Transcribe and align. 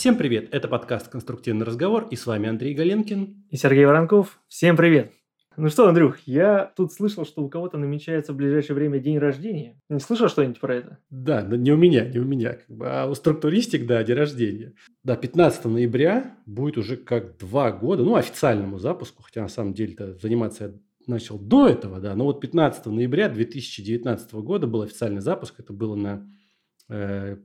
Всем 0.00 0.16
привет! 0.16 0.48
Это 0.50 0.66
подкаст 0.66 1.08
«Конструктивный 1.08 1.66
разговор» 1.66 2.08
и 2.10 2.16
с 2.16 2.24
вами 2.24 2.48
Андрей 2.48 2.72
Галенкин. 2.72 3.44
И 3.50 3.56
Сергей 3.58 3.84
Воронков. 3.84 4.40
Всем 4.48 4.74
привет! 4.74 5.12
Ну 5.58 5.68
что, 5.68 5.86
Андрюх, 5.86 6.20
я 6.24 6.72
тут 6.74 6.94
слышал, 6.94 7.26
что 7.26 7.42
у 7.42 7.50
кого-то 7.50 7.76
намечается 7.76 8.32
в 8.32 8.36
ближайшее 8.36 8.76
время 8.76 8.98
день 8.98 9.18
рождения. 9.18 9.78
Не 9.90 10.00
слышал 10.00 10.30
что-нибудь 10.30 10.58
про 10.58 10.76
это? 10.76 10.98
Да, 11.10 11.44
но 11.46 11.54
не 11.54 11.70
у 11.70 11.76
меня, 11.76 12.06
не 12.08 12.18
у 12.18 12.24
меня. 12.24 12.54
Как 12.54 12.74
бы, 12.74 12.86
а 12.88 13.10
у 13.10 13.14
структуристик, 13.14 13.86
да, 13.86 14.02
день 14.02 14.16
рождения. 14.16 14.72
Да, 15.04 15.16
15 15.16 15.66
ноября 15.66 16.34
будет 16.46 16.78
уже 16.78 16.96
как 16.96 17.36
два 17.36 17.70
года, 17.70 18.02
ну, 18.02 18.14
официальному 18.14 18.78
запуску, 18.78 19.22
хотя 19.22 19.42
на 19.42 19.48
самом 19.48 19.74
деле-то 19.74 20.14
заниматься 20.14 20.64
я 20.64 20.72
начал 21.08 21.38
до 21.38 21.68
этого, 21.68 22.00
да, 22.00 22.14
но 22.14 22.24
вот 22.24 22.40
15 22.40 22.86
ноября 22.86 23.28
2019 23.28 24.32
года 24.32 24.66
был 24.66 24.80
официальный 24.80 25.20
запуск, 25.20 25.56
это 25.58 25.74
было 25.74 25.94
на 25.94 26.26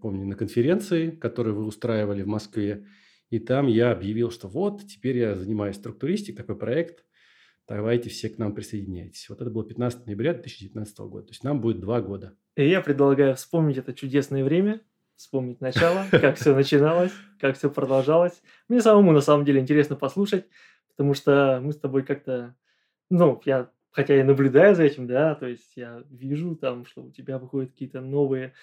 помню, 0.01 0.25
на 0.25 0.35
конференции, 0.35 1.11
которую 1.11 1.55
вы 1.55 1.65
устраивали 1.65 2.23
в 2.23 2.27
Москве. 2.27 2.85
И 3.29 3.39
там 3.39 3.67
я 3.67 3.91
объявил, 3.91 4.31
что 4.31 4.47
вот, 4.47 4.85
теперь 4.85 5.17
я 5.17 5.35
занимаюсь 5.35 5.75
структуристикой, 5.75 6.37
такой 6.37 6.57
проект. 6.57 7.05
Давайте 7.67 8.09
все 8.09 8.29
к 8.29 8.37
нам 8.37 8.53
присоединяйтесь. 8.53 9.27
Вот 9.29 9.41
это 9.41 9.49
было 9.49 9.65
15 9.65 10.05
ноября 10.05 10.33
2019 10.33 10.99
года. 10.99 11.27
То 11.27 11.31
есть 11.31 11.43
нам 11.43 11.61
будет 11.61 11.79
два 11.79 12.01
года. 12.01 12.37
И 12.55 12.67
я 12.67 12.81
предлагаю 12.81 13.35
вспомнить 13.35 13.77
это 13.77 13.93
чудесное 13.93 14.43
время, 14.43 14.81
вспомнить 15.15 15.61
начало, 15.61 16.05
как 16.11 16.37
все 16.37 16.55
начиналось, 16.55 17.11
как 17.39 17.57
все 17.57 17.71
продолжалось. 17.71 18.41
Мне 18.69 18.81
самому 18.81 19.11
на 19.11 19.21
самом 19.21 19.45
деле 19.45 19.61
интересно 19.61 19.95
послушать, 19.95 20.45
потому 20.89 21.15
что 21.15 21.59
мы 21.63 21.71
с 21.73 21.79
тобой 21.79 22.03
как-то, 22.03 22.55
ну, 23.09 23.41
я 23.45 23.71
хотя 23.95 24.13
я 24.13 24.25
наблюдаю 24.25 24.75
за 24.75 24.83
этим, 24.83 25.07
да, 25.07 25.35
то 25.35 25.47
есть 25.47 25.71
я 25.77 26.03
вижу 26.09 26.55
там, 26.55 26.85
что 26.85 27.01
у 27.01 27.11
тебя 27.11 27.39
выходят 27.39 27.71
какие-то 27.71 28.01
новые 28.01 28.53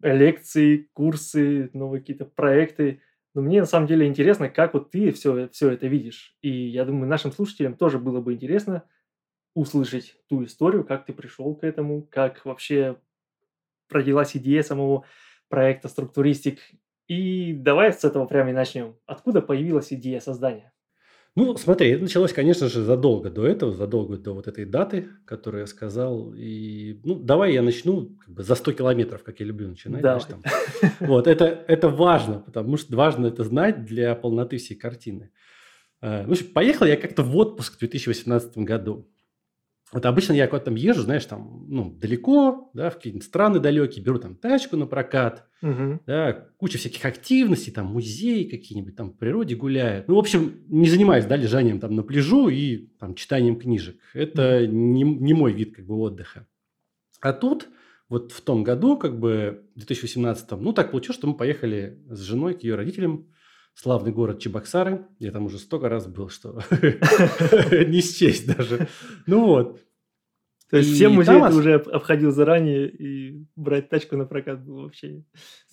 лекции, 0.00 0.88
курсы, 0.92 1.70
новые 1.72 2.00
какие-то 2.00 2.24
проекты. 2.24 3.02
Но 3.34 3.42
мне 3.42 3.60
на 3.60 3.66
самом 3.66 3.86
деле 3.86 4.06
интересно, 4.06 4.48
как 4.48 4.74
вот 4.74 4.90
ты 4.90 5.12
все, 5.12 5.48
все 5.48 5.70
это 5.70 5.86
видишь. 5.86 6.36
И 6.42 6.50
я 6.50 6.84
думаю, 6.84 7.08
нашим 7.08 7.32
слушателям 7.32 7.76
тоже 7.76 7.98
было 7.98 8.20
бы 8.20 8.34
интересно 8.34 8.84
услышать 9.54 10.16
ту 10.28 10.44
историю, 10.44 10.84
как 10.84 11.06
ты 11.06 11.12
пришел 11.12 11.54
к 11.54 11.64
этому, 11.64 12.02
как 12.02 12.44
вообще 12.44 12.96
родилась 13.90 14.36
идея 14.36 14.62
самого 14.62 15.04
проекта 15.48 15.88
«Структуристик». 15.88 16.60
И 17.06 17.54
давай 17.54 17.92
с 17.92 18.04
этого 18.04 18.26
прямо 18.26 18.50
и 18.50 18.52
начнем. 18.52 18.96
Откуда 19.06 19.40
появилась 19.40 19.92
идея 19.92 20.20
создания? 20.20 20.72
Ну, 21.36 21.56
смотри, 21.56 21.90
это 21.90 22.02
началось, 22.02 22.32
конечно 22.32 22.68
же, 22.68 22.82
задолго 22.82 23.30
до 23.30 23.46
этого, 23.46 23.72
задолго 23.72 24.16
до 24.16 24.34
вот 24.34 24.48
этой 24.48 24.64
даты, 24.64 25.08
которую 25.24 25.60
я 25.60 25.66
сказал. 25.66 26.32
И, 26.34 27.00
ну, 27.04 27.14
давай 27.14 27.52
я 27.52 27.62
начну 27.62 28.16
как 28.18 28.34
бы 28.34 28.42
за 28.42 28.54
100 28.54 28.72
километров, 28.72 29.22
как 29.22 29.38
я 29.38 29.46
люблю 29.46 29.68
начинать. 29.68 30.02
Давай. 30.02 30.20
Там. 30.28 30.42
Вот, 31.00 31.26
это, 31.26 31.44
это 31.68 31.88
важно, 31.88 32.40
потому 32.40 32.76
что 32.76 32.96
важно 32.96 33.26
это 33.28 33.44
знать 33.44 33.84
для 33.84 34.14
полноты 34.16 34.56
всей 34.56 34.74
картины. 34.74 35.30
Э, 36.00 36.24
ну, 36.26 36.34
поехал 36.52 36.86
я 36.86 36.96
как-то 36.96 37.22
в 37.22 37.36
отпуск 37.36 37.76
в 37.76 37.78
2018 37.78 38.58
году. 38.58 39.08
Вот 39.90 40.04
обычно 40.04 40.34
я 40.34 40.46
куда-то 40.46 40.66
там 40.66 40.74
езжу, 40.74 41.02
знаешь, 41.02 41.24
там, 41.24 41.64
ну, 41.68 41.90
далеко, 41.90 42.70
да, 42.74 42.90
в 42.90 42.96
какие-нибудь 42.96 43.24
страны 43.26 43.58
далекие, 43.58 44.04
беру 44.04 44.18
там 44.18 44.34
тачку 44.36 44.76
на 44.76 44.86
прокат, 44.86 45.46
Мгм. 45.62 46.02
да, 46.06 46.48
куча 46.58 46.76
всяких 46.76 47.04
активностей, 47.06 47.72
там, 47.72 47.86
музеи 47.86 48.44
какие-нибудь, 48.44 48.96
там, 48.96 49.12
в 49.12 49.16
природе 49.16 49.56
гуляют. 49.56 50.06
Ну, 50.06 50.16
в 50.16 50.18
общем, 50.18 50.60
не 50.68 50.88
занимаюсь, 50.90 51.24
да, 51.24 51.36
лежанием 51.36 51.80
там 51.80 51.94
на 51.94 52.02
пляжу 52.02 52.48
и 52.48 52.88
там 52.98 53.14
читанием 53.14 53.58
книжек. 53.58 53.96
Это 54.12 54.66
не, 54.66 55.04
не 55.04 55.32
мой 55.32 55.52
вид, 55.52 55.74
как 55.76 55.86
бы, 55.86 55.96
отдыха. 55.96 56.46
А 57.20 57.32
тут, 57.32 57.68
вот 58.10 58.32
в 58.32 58.40
том 58.42 58.64
году, 58.64 58.98
как 58.98 59.18
бы, 59.18 59.64
в 59.74 59.78
2018, 59.78 60.50
ну, 60.60 60.74
так 60.74 60.90
получилось, 60.90 61.16
что 61.18 61.26
мы 61.28 61.34
поехали 61.34 61.98
с 62.10 62.20
женой 62.20 62.52
к 62.54 62.62
ее 62.62 62.74
родителям 62.74 63.28
славный 63.80 64.10
город 64.12 64.40
Чебоксары. 64.40 65.06
Я 65.18 65.30
там 65.30 65.46
уже 65.46 65.58
столько 65.58 65.88
раз 65.88 66.06
был, 66.06 66.28
что 66.30 66.60
не 67.86 68.00
счесть 68.00 68.46
даже. 68.56 68.88
Ну, 69.26 69.46
вот. 69.46 69.80
То 70.70 70.76
есть 70.78 70.90
И 70.90 70.94
все 70.94 71.08
музеи 71.08 71.38
там 71.38 71.50
ты 71.50 71.56
уже 71.58 71.74
об- 71.74 71.88
обходил 71.88 72.30
заранее, 72.30 72.90
и 72.90 73.46
брать 73.56 73.88
тачку 73.88 74.16
на 74.16 74.26
прокат 74.26 74.62
было 74.64 74.82
вообще 74.82 75.22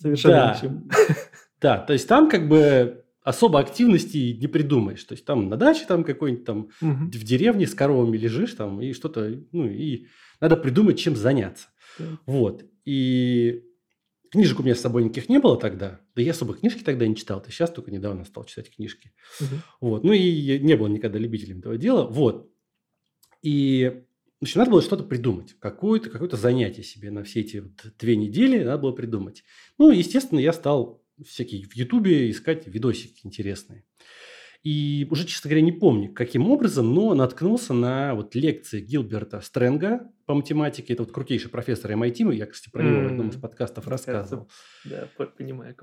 совершенно 0.00 0.34
Да. 0.34 0.54
ничем. 0.56 0.88
Да, 1.60 1.78
то 1.78 1.94
есть 1.94 2.06
там 2.06 2.28
как 2.28 2.48
бы 2.48 3.02
особо 3.22 3.58
активности 3.60 4.36
не 4.38 4.46
придумаешь. 4.46 5.02
То 5.04 5.14
есть 5.14 5.24
там 5.24 5.48
на 5.48 5.56
даче 5.56 5.84
там 5.88 6.04
какой-нибудь 6.04 6.44
там 6.44 6.68
в 6.80 7.24
деревне 7.24 7.66
с 7.66 7.74
коровами 7.74 8.16
лежишь 8.18 8.52
там 8.52 8.80
и 8.80 8.92
что-то, 8.92 9.42
ну 9.52 9.66
и 9.66 10.06
надо 10.40 10.56
придумать, 10.58 10.98
чем 10.98 11.16
заняться. 11.16 11.68
Вот. 12.26 12.64
И 12.84 13.64
книжек 14.30 14.60
у 14.60 14.62
меня 14.62 14.74
с 14.74 14.80
собой 14.80 15.04
никаких 15.04 15.28
не 15.28 15.38
было 15.38 15.58
тогда. 15.58 16.00
Да 16.14 16.22
я 16.22 16.32
особо 16.32 16.54
книжки 16.54 16.82
тогда 16.82 17.06
не 17.06 17.16
читал. 17.16 17.42
Ты 17.42 17.50
сейчас 17.50 17.70
только 17.70 17.90
недавно 17.90 18.24
стал 18.24 18.44
читать 18.44 18.74
книжки. 18.74 19.12
Мгм. 19.40 19.62
Вот. 19.80 20.04
Ну 20.04 20.12
и 20.12 20.58
не 20.58 20.76
был 20.76 20.88
никогда 20.88 21.18
любителем 21.18 21.60
этого 21.60 21.76
дела. 21.76 22.06
Вот. 22.06 22.50
И 23.42 24.02
общем, 24.46 24.60
надо 24.60 24.70
было 24.70 24.82
что-то 24.82 25.04
придумать. 25.04 25.54
Какое-то 25.58 26.10
какое 26.10 26.28
занятие 26.30 26.82
себе 26.82 27.10
на 27.10 27.24
все 27.24 27.40
эти 27.40 27.58
вот 27.58 27.72
две 27.98 28.16
недели 28.16 28.62
надо 28.62 28.78
было 28.78 28.92
придумать. 28.92 29.44
Ну, 29.78 29.90
естественно, 29.90 30.38
я 30.38 30.52
стал 30.52 31.02
всякие 31.24 31.66
в 31.66 31.74
Ютубе 31.74 32.30
искать 32.30 32.66
видосики 32.66 33.20
интересные. 33.24 33.84
И 34.62 35.06
уже, 35.10 35.24
честно 35.26 35.48
говоря, 35.50 35.62
не 35.64 35.72
помню, 35.72 36.12
каким 36.12 36.50
образом, 36.50 36.92
но 36.94 37.14
наткнулся 37.14 37.72
на 37.74 38.14
вот 38.14 38.34
лекции 38.34 38.80
Гилберта 38.80 39.40
Стрэнга 39.40 40.10
по 40.26 40.34
математике. 40.34 40.92
Это 40.94 41.02
вот 41.04 41.12
крутейший 41.12 41.50
профессор 41.50 41.92
MIT. 41.92 42.34
Я, 42.34 42.46
кстати, 42.46 42.70
про 42.72 42.82
него 42.82 43.02
в 43.02 43.06
одном 43.06 43.28
из 43.28 43.36
подкастов 43.36 43.84
Мне 43.86 43.90
кажется, 43.90 44.12
рассказывал. 44.12 44.48
Да, 44.84 45.08
по- 45.16 45.26
понимаю. 45.26 45.76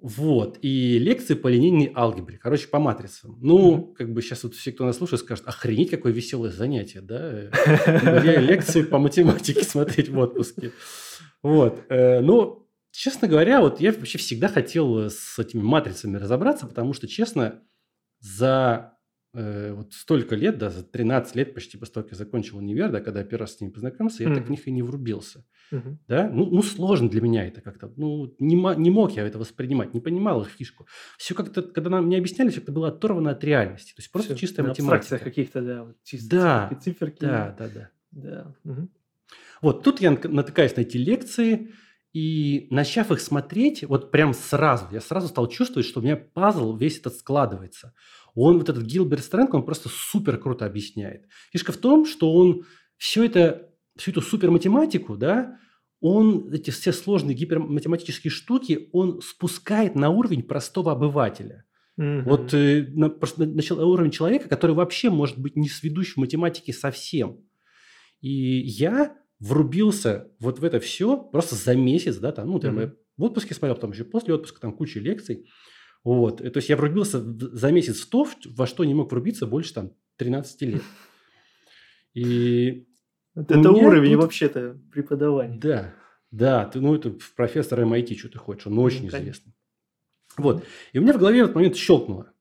Вот. 0.00 0.58
И 0.62 0.98
лекции 0.98 1.34
по 1.34 1.46
линейной 1.48 1.92
алгебре. 1.94 2.36
Короче, 2.38 2.66
по 2.66 2.80
матрицам. 2.80 3.38
Ну, 3.40 3.72
Мгм. 3.76 3.94
как 3.94 4.12
бы 4.12 4.20
сейчас 4.20 4.42
вот 4.42 4.54
все, 4.54 4.72
кто 4.72 4.84
нас 4.84 4.96
слушает, 4.96 5.20
скажут, 5.20 5.46
охренеть, 5.46 5.90
какое 5.90 6.12
веселое 6.12 6.50
занятие, 6.50 7.00
да? 7.02 7.50
Э, 7.86 8.40
Лекции 8.40 8.82
по 8.82 8.98
математике 8.98 9.62
смотреть 9.62 10.08
в 10.08 10.18
отпуске. 10.18 10.72
Вот. 11.42 11.82
Э, 11.88 12.20
Ну, 12.20 12.68
честно 12.90 13.28
говоря, 13.28 13.60
вот 13.60 13.80
я 13.80 13.92
вообще 13.92 14.18
всегда 14.18 14.48
хотел 14.48 15.08
с 15.08 15.38
этими 15.38 15.62
матрицами 15.62 16.16
разобраться, 16.16 16.66
потому 16.66 16.94
что, 16.94 17.06
честно, 17.06 17.62
за 18.22 18.96
э, 19.34 19.72
вот 19.74 19.92
столько 19.92 20.36
лет, 20.36 20.58
да, 20.58 20.70
за 20.70 20.82
13 20.84 21.34
лет 21.36 21.54
почти 21.54 21.76
после 21.76 21.94
того, 21.94 22.04
как 22.04 22.12
я 22.12 22.18
закончил 22.18 22.58
универ, 22.58 22.90
да, 22.90 23.00
когда 23.00 23.20
я 23.20 23.26
первый 23.26 23.42
раз 23.42 23.56
с 23.56 23.60
ними 23.60 23.70
познакомился, 23.70 24.22
я 24.22 24.34
так 24.34 24.46
в 24.46 24.50
них 24.50 24.66
и 24.66 24.70
не 24.70 24.82
врубился. 24.82 25.44
Мгм. 25.70 25.98
Да? 26.06 26.28
Ну, 26.28 26.46
ну, 26.46 26.62
сложно 26.62 27.08
для 27.08 27.20
меня 27.20 27.46
это 27.46 27.60
как-то. 27.60 27.92
Ну, 27.96 28.34
не, 28.38 28.54
не 28.54 28.90
мог 28.90 29.12
я 29.12 29.26
это 29.26 29.38
воспринимать, 29.38 29.94
не 29.94 30.00
понимал 30.00 30.42
их 30.42 30.48
фишку. 30.48 30.86
Все 31.18 31.34
как-то, 31.34 31.62
когда 31.62 31.90
нам 31.90 32.06
мне 32.06 32.18
объясняли, 32.18 32.50
все 32.50 32.60
как-то 32.60 32.72
было 32.72 32.88
оторвано 32.88 33.30
от 33.30 33.42
реальности. 33.42 33.92
То 33.94 34.00
есть 34.00 34.12
просто 34.12 34.34
Всё, 34.34 34.40
чистая 34.40 34.66
математика. 34.66 35.18
каких-то, 35.18 35.62
да, 35.62 35.84
вот 35.84 35.96
чисто 36.04 36.28
Да, 36.30 36.78
циферки. 36.80 37.20
Да, 37.20 37.54
да, 37.58 37.68
да. 37.68 37.90
Да. 38.12 38.54
Мгм. 38.64 38.90
Вот 39.62 39.82
тут 39.82 40.00
я 40.00 40.10
натыкаюсь 40.10 40.76
на 40.76 40.82
эти 40.82 40.96
лекции, 40.98 41.72
и 42.12 42.66
начав 42.70 43.10
их 43.10 43.20
смотреть, 43.20 43.84
вот 43.84 44.10
прям 44.10 44.34
сразу, 44.34 44.86
я 44.92 45.00
сразу 45.00 45.28
стал 45.28 45.48
чувствовать, 45.48 45.86
что 45.86 46.00
у 46.00 46.02
меня 46.02 46.16
пазл 46.16 46.76
весь 46.76 46.98
этот 46.98 47.16
складывается. 47.16 47.94
Он, 48.34 48.58
вот 48.58 48.68
этот 48.68 48.84
Гилберт 48.84 49.24
Стрэнг, 49.24 49.54
он 49.54 49.64
просто 49.64 49.88
супер 49.88 50.38
круто 50.38 50.66
объясняет. 50.66 51.26
Фишка 51.52 51.72
в 51.72 51.78
том, 51.78 52.06
что 52.06 52.32
он 52.32 52.64
все 52.98 53.24
это, 53.24 53.70
всю 53.96 54.10
эту 54.10 54.20
супер 54.20 54.50
математику, 54.50 55.16
да, 55.16 55.58
он 56.00 56.52
эти 56.52 56.70
все 56.70 56.92
сложные 56.92 57.34
гиперматематические 57.34 58.30
штуки, 58.30 58.88
он 58.92 59.22
спускает 59.22 59.94
на 59.94 60.10
уровень 60.10 60.42
простого 60.42 60.92
обывателя. 60.92 61.64
Мгм. 61.96 62.24
Вот 62.24 62.52
э, 62.54 62.88
на, 62.94 63.08
на 63.08 63.62
чел- 63.62 63.86
уровень 63.86 64.10
человека, 64.10 64.48
который 64.48 64.74
вообще 64.74 65.10
может 65.10 65.38
быть 65.38 65.56
не 65.56 65.68
сведущ 65.68 66.14
в 66.14 66.16
математике 66.18 66.72
совсем. 66.72 67.38
И 68.20 68.30
я 68.30 69.16
врубился 69.42 70.30
вот 70.38 70.58
в 70.60 70.64
это 70.64 70.78
все 70.80 71.16
просто 71.16 71.54
за 71.56 71.74
месяц, 71.74 72.16
да, 72.16 72.30
там, 72.32 72.48
ну, 72.50 72.58
там, 72.60 72.78
я 72.78 72.86
Мгм. 72.86 72.96
в 73.16 73.22
отпуске 73.24 73.54
смотрел, 73.54 73.74
потом 73.74 73.90
еще 73.92 74.04
после 74.04 74.34
отпуска, 74.34 74.60
там 74.60 74.72
куча 74.72 75.00
лекций. 75.00 75.48
Вот. 76.04 76.38
То 76.38 76.56
есть 76.56 76.68
я 76.68 76.76
врубился 76.76 77.20
за 77.20 77.70
месяц 77.72 78.00
в 78.00 78.08
то, 78.08 78.26
во 78.56 78.66
что 78.66 78.84
не 78.84 78.94
мог 78.94 79.10
врубиться 79.10 79.46
больше 79.46 79.74
там 79.74 79.92
13 80.16 80.62
лет. 80.62 80.82
И 82.14 82.86
это 83.34 83.58
уровень 83.70 84.12
тут- 84.14 84.22
вообще-то 84.22 84.78
преподавания. 84.92 85.58
да, 85.58 85.94
да, 86.30 86.64
ты, 86.66 86.80
ну, 86.80 86.94
это 86.94 87.14
профессор 87.36 87.80
MIT, 87.80 88.16
что 88.16 88.28
ты 88.28 88.38
хочешь, 88.38 88.66
он 88.66 88.78
очень 88.78 89.08
конечно. 89.08 89.18
известный. 89.18 89.52
Вот. 90.38 90.64
И 90.92 90.98
у 90.98 91.02
меня 91.02 91.12
в 91.12 91.18
голове 91.18 91.40
в 91.40 91.44
этот 91.44 91.54
момент 91.56 91.76
щелкнуло, 91.76 92.32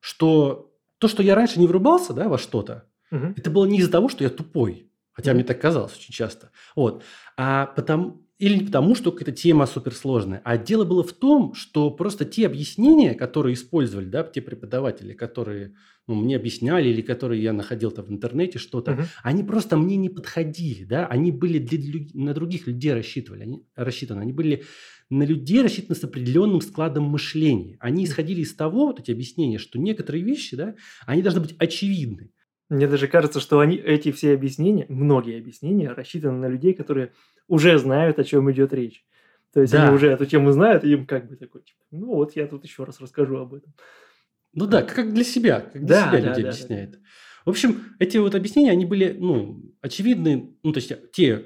что 0.00 0.74
то, 0.98 1.08
что 1.08 1.22
я 1.22 1.34
раньше 1.34 1.58
не 1.60 1.66
врубался, 1.66 2.12
да, 2.12 2.28
во 2.28 2.36
что-то, 2.38 2.88
это 3.10 3.50
было 3.50 3.66
не 3.66 3.78
из-за 3.78 3.90
того, 3.90 4.08
что 4.08 4.24
я 4.24 4.30
тупой, 4.30 4.90
хотя 5.12 5.34
мне 5.34 5.44
так 5.44 5.60
казалось 5.60 5.96
очень 5.96 6.12
часто. 6.12 6.50
Вот. 6.76 7.02
А 7.36 7.66
потом 7.66 8.26
или 8.38 8.56
не 8.56 8.64
потому, 8.66 8.96
что 8.96 9.12
какая-то 9.12 9.30
тема 9.30 9.66
суперсложная, 9.66 10.40
а 10.44 10.58
дело 10.58 10.84
было 10.84 11.04
в 11.04 11.12
том, 11.12 11.54
что 11.54 11.92
просто 11.92 12.24
те 12.24 12.46
объяснения, 12.46 13.14
которые 13.14 13.54
использовали, 13.54 14.06
да, 14.06 14.24
те 14.24 14.40
преподаватели, 14.42 15.12
которые 15.12 15.74
ну, 16.08 16.16
мне 16.16 16.34
объясняли 16.34 16.88
или 16.88 17.02
которые 17.02 17.40
я 17.40 17.52
находил 17.52 17.92
там 17.92 18.06
в 18.06 18.10
интернете 18.10 18.58
что-то, 18.58 18.94
Мгм. 18.94 19.04
они 19.22 19.44
просто 19.44 19.76
мне 19.76 19.96
не 19.96 20.08
подходили, 20.08 20.82
да, 20.82 21.06
они 21.06 21.30
были 21.30 21.58
для, 21.60 22.04
на 22.14 22.34
других 22.34 22.66
людей 22.66 22.92
рассчитывали, 22.92 23.42
они, 23.44 23.64
рассчитаны, 23.76 24.22
они 24.22 24.32
были 24.32 24.64
на 25.08 25.22
людей 25.24 25.62
рассчитаны 25.62 25.94
с 25.94 26.02
определенным 26.02 26.60
складом 26.62 27.04
мышления. 27.04 27.76
Они 27.78 28.04
исходили 28.04 28.40
из 28.40 28.54
того, 28.56 28.86
вот 28.86 28.98
эти 28.98 29.10
объяснения, 29.12 29.58
что 29.58 29.78
некоторые 29.78 30.24
вещи, 30.24 30.56
да, 30.56 30.74
они 31.06 31.22
должны 31.22 31.42
быть 31.42 31.54
очевидны. 31.58 32.30
Мне 32.72 32.88
даже 32.88 33.06
кажется, 33.06 33.38
что 33.38 33.60
они, 33.60 33.76
эти 33.76 34.12
все 34.12 34.32
объяснения, 34.32 34.86
многие 34.88 35.38
объяснения, 35.38 35.90
рассчитаны 35.90 36.38
на 36.38 36.46
людей, 36.46 36.72
которые 36.72 37.12
уже 37.46 37.78
знают, 37.78 38.18
о 38.18 38.24
чем 38.24 38.50
идет 38.50 38.72
речь. 38.72 39.04
То 39.52 39.60
есть 39.60 39.74
Да. 39.74 39.84
они 39.84 39.94
уже 39.94 40.06
эту 40.08 40.24
тему 40.24 40.50
знают, 40.52 40.82
и 40.82 40.90
им 40.92 41.06
как 41.06 41.28
бы 41.28 41.36
такой, 41.36 41.60
типа, 41.60 41.80
ну 41.90 42.06
вот 42.14 42.34
я 42.34 42.46
тут 42.46 42.64
еще 42.64 42.84
раз 42.84 42.98
расскажу 42.98 43.36
об 43.36 43.52
этом. 43.52 43.74
Ну 44.54 44.66
да, 44.66 44.82
как 44.82 45.12
для 45.12 45.22
себя, 45.22 45.60
как 45.60 45.84
для 45.84 45.96
Да, 45.96 46.00
себя 46.08 46.10
да, 46.12 46.16
людей 46.16 46.30
да, 46.30 46.34
да, 46.34 46.48
объясняет. 46.48 46.98
В 47.44 47.50
общем, 47.50 47.82
эти 47.98 48.16
вот 48.16 48.34
объяснения, 48.34 48.70
они 48.70 48.86
были, 48.86 49.14
ну, 49.18 49.60
очевидны, 49.82 50.54
ну, 50.62 50.72
то 50.72 50.78
есть 50.78 50.92
те, 51.12 51.44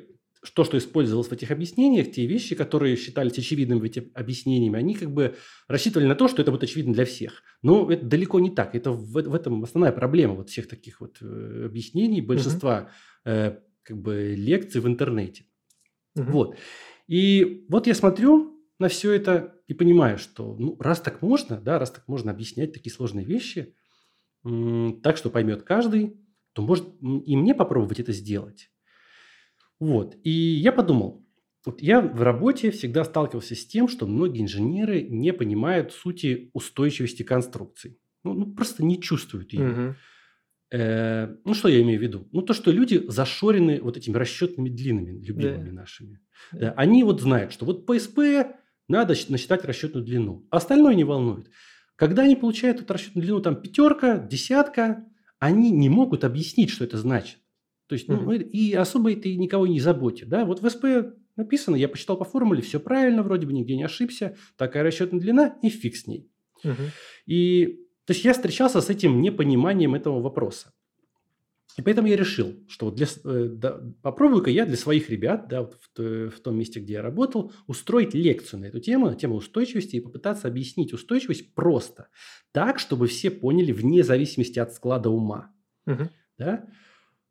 то, 0.51 0.65
что 0.65 0.79
использовалось 0.79 1.29
в 1.29 1.33
этих 1.33 1.51
объяснениях, 1.51 2.11
те 2.11 2.27
вещи, 2.27 2.55
которые 2.55 2.97
считались 2.97 3.39
очевидными 3.39 3.81
в 3.81 3.85
этих 3.85 4.05
объяснениями, 4.15 4.79
они 4.79 4.95
как 4.95 5.11
бы 5.13 5.37
рассчитывали 5.69 6.07
на 6.07 6.15
то, 6.15 6.29
что 6.29 6.43
это 6.43 6.51
будет 6.51 6.65
очевидно 6.65 6.95
для 6.95 7.05
всех. 7.05 7.43
Но 7.63 7.91
это 7.91 8.05
далеко 8.05 8.41
не 8.41 8.51
так. 8.51 8.75
Это 8.75 8.91
в, 8.91 9.13
в 9.13 9.35
этом 9.35 9.63
основная 9.65 9.93
проблема 9.93 10.35
вот 10.35 10.51
всех 10.51 10.69
таких 10.69 11.01
вот 11.01 11.19
э, 11.21 11.65
объяснений, 11.67 12.21
большинства 12.21 12.91
э, 13.25 13.59
как 13.83 13.97
бы 13.99 14.35
лекций 14.37 14.81
в 14.81 14.87
интернете. 14.87 15.45
Мгм. 16.15 16.33
Вот. 16.33 16.57
И 17.07 17.67
вот 17.69 17.87
я 17.87 17.95
смотрю 17.95 18.61
на 18.79 18.89
все 18.89 19.13
это 19.13 19.55
и 19.69 19.75
понимаю, 19.75 20.19
что 20.19 20.57
ну, 20.59 20.77
раз 20.79 21.01
так 21.01 21.23
можно, 21.23 21.61
да, 21.61 21.79
раз 21.79 21.91
так 21.91 22.07
можно 22.09 22.31
объяснять 22.31 22.73
такие 22.73 22.93
сложные 22.93 23.25
вещи, 23.25 23.75
так 24.43 25.17
что 25.17 25.31
поймет 25.31 25.63
каждый, 25.63 26.21
то 26.53 26.63
может 26.63 26.87
и 27.03 27.37
мне 27.37 27.55
попробовать 27.55 28.01
это 28.01 28.13
сделать. 28.13 28.71
Вот. 29.78 30.17
И 30.25 30.31
я 30.31 30.73
подумал, 30.73 31.26
вот 31.64 31.82
я 31.82 32.00
в 32.00 32.23
работе 32.23 32.70
всегда 32.70 33.05
сталкивался 33.05 33.55
с 33.55 33.67
тем, 33.67 33.88
что 33.88 34.06
многие 34.06 34.43
инженеры 34.43 35.02
не 35.02 35.32
понимают 35.32 35.93
сути 35.93 36.50
устойчивости 36.52 37.23
конструкций. 37.25 37.99
Ну, 38.25 38.34
ну, 38.34 38.55
просто 38.55 38.84
не 38.84 39.00
чувствуют 39.00 39.52
ее. 39.52 39.67
Мгм. 39.67 39.96
Э, 40.73 41.37
ну, 41.44 41.55
что 41.55 41.69
я 41.69 41.81
имею 41.82 41.99
в 41.99 42.02
виду? 42.02 42.28
Ну, 42.32 42.43
то, 42.43 42.52
что 42.55 42.70
люди 42.70 43.05
зашорены 43.08 43.81
вот 43.81 43.96
этими 43.96 44.17
расчетными 44.17 44.69
длинами, 44.69 45.20
любимыми 45.25 45.70
нашими. 45.70 46.20
Да. 46.52 46.58
Да, 46.58 46.73
они 46.76 47.05
вот 47.05 47.20
знают, 47.20 47.52
что 47.52 47.64
вот 47.64 47.87
по 47.87 47.99
СП 47.99 48.19
надо 48.88 49.14
насчитать 49.28 49.64
расчетную 49.64 50.05
длину. 50.05 50.46
Остальное 50.50 50.94
не 50.94 51.05
волнует. 51.05 51.50
Когда 51.96 52.23
они 52.23 52.37
получают 52.37 52.81
эту 52.81 52.93
расчетную 52.93 53.25
длину, 53.25 53.40
там 53.40 53.61
пятерка, 53.61 54.19
десятка, 54.19 55.05
они 55.38 55.70
не 55.70 55.88
могут 55.88 56.25
объяснить, 56.25 56.70
что 56.70 56.84
это 56.84 56.99
значит. 56.99 57.38
То 57.87 57.94
есть, 57.94 58.09
ну, 58.09 58.17
Мгм. 58.17 58.33
и 58.33 58.73
особо 58.73 59.12
это 59.12 59.29
никого 59.35 59.67
не 59.67 59.81
заботит. 59.81 60.29
Да? 60.29 60.44
Вот 60.44 60.61
в 60.61 60.69
СП 60.69 60.85
написано, 61.37 61.77
я 61.77 61.88
посчитал 61.88 62.17
по 62.17 62.25
формуле, 62.25 62.62
все 62.62 62.81
правильно, 62.81 63.23
вроде 63.23 63.47
бы 63.47 63.53
нигде 63.53 63.77
не 63.77 63.85
ошибся, 63.85 64.37
такая 64.56 64.83
расчетная 64.83 65.21
длина, 65.21 65.59
и 65.62 65.69
фиг 65.69 65.97
с 65.97 66.06
ней. 66.06 66.31
Мгм. 66.65 66.91
И 67.27 67.81
то 68.06 68.12
есть 68.12 68.25
я 68.25 68.33
встречался 68.33 68.81
с 68.81 68.88
этим 68.88 69.21
непониманием 69.21 69.94
этого 69.94 70.21
вопроса. 70.21 70.73
И 71.77 71.83
поэтому 71.83 72.09
я 72.09 72.17
решил, 72.17 72.55
что 72.69 72.87
вот 72.87 72.94
для, 72.94 73.06
э, 73.25 73.49
да, 73.50 73.81
попробую-ка 74.00 74.49
я 74.49 74.65
для 74.65 74.79
своих 74.79 75.11
ребят, 75.11 75.47
да, 75.49 75.62
вот 75.62 75.77
в, 75.94 76.31
в 76.31 76.41
том 76.41 76.59
месте, 76.59 76.81
где 76.81 76.94
я 76.94 77.03
работал, 77.03 77.53
устроить 77.67 78.15
лекцию 78.15 78.61
на 78.61 78.65
эту 78.67 78.81
тему, 78.81 79.06
на 79.11 79.15
тему 79.15 79.35
устойчивости, 79.35 79.97
и 79.97 80.00
попытаться 80.00 80.49
объяснить 80.49 80.94
устойчивость 80.94 81.55
просто, 81.55 82.09
так, 82.53 82.79
чтобы 82.79 83.09
все 83.09 83.31
поняли 83.31 83.73
вне 83.73 84.03
зависимости 84.03 84.59
от 84.59 84.73
склада 84.73 85.11
ума. 85.11 85.53
Мгм. 85.85 86.09
Да? 86.38 86.67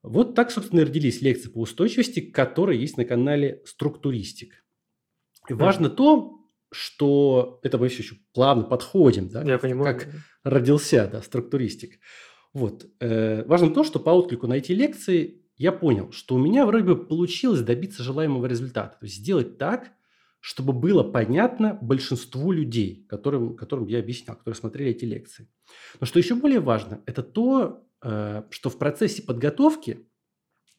Вот 0.07 0.36
так, 0.36 0.52
собственно, 0.52 0.81
и 0.81 0.84
родились 0.84 1.22
лекции 1.22 1.50
по 1.50 1.60
устойчивости, 1.62 2.19
которые 2.22 2.80
есть 2.80 2.98
на 2.98 3.06
канале 3.06 3.62
«Структуристик». 3.66 4.63
И 5.50 5.54
Мгм. 5.54 5.62
важно 5.63 5.90
то, 5.90 6.40
что 6.72 7.60
это 7.63 7.78
мы 7.78 7.88
все 7.88 8.04
еще 8.04 8.16
плавно 8.34 8.63
подходим, 8.63 9.30
да, 9.30 9.44
Я 9.44 9.57
понимаю. 9.57 9.98
как 10.00 10.10
родился, 10.44 11.07
да, 11.12 11.22
структуристик. 11.22 12.00
Вот. 12.54 12.86
Э, 13.00 13.44
важно 13.46 13.69
то, 13.69 13.84
что 13.84 14.00
по 14.00 14.10
отклику 14.12 14.48
на 14.48 14.54
эти 14.56 14.72
лекции 14.74 15.42
я 15.57 15.72
понял, 15.72 16.12
что 16.12 16.36
у 16.36 16.38
меня 16.38 16.66
вроде 16.66 16.86
бы 16.86 17.06
получилось 17.07 17.62
добиться 17.62 18.04
желаемого 18.04 18.46
результата. 18.46 18.98
То 19.00 19.06
есть 19.06 19.18
сделать 19.18 19.57
так, 19.57 19.92
чтобы 20.42 20.74
было 20.74 21.04
понятно 21.04 21.78
большинству 21.81 22.52
людей, 22.52 23.06
которым, 23.10 23.56
которым 23.56 23.88
я 23.88 24.00
объяснял, 24.00 24.36
которые 24.36 24.56
смотрели 24.57 24.92
эти 24.92 25.06
лекции. 25.06 25.48
Но 26.00 26.06
что 26.06 26.19
еще 26.19 26.36
более 26.36 26.60
важно, 26.60 27.02
это 27.06 27.24
то, 27.24 27.85
что 28.06 28.69
в 28.69 28.78
процессе 28.78 29.24
подготовки 29.24 30.07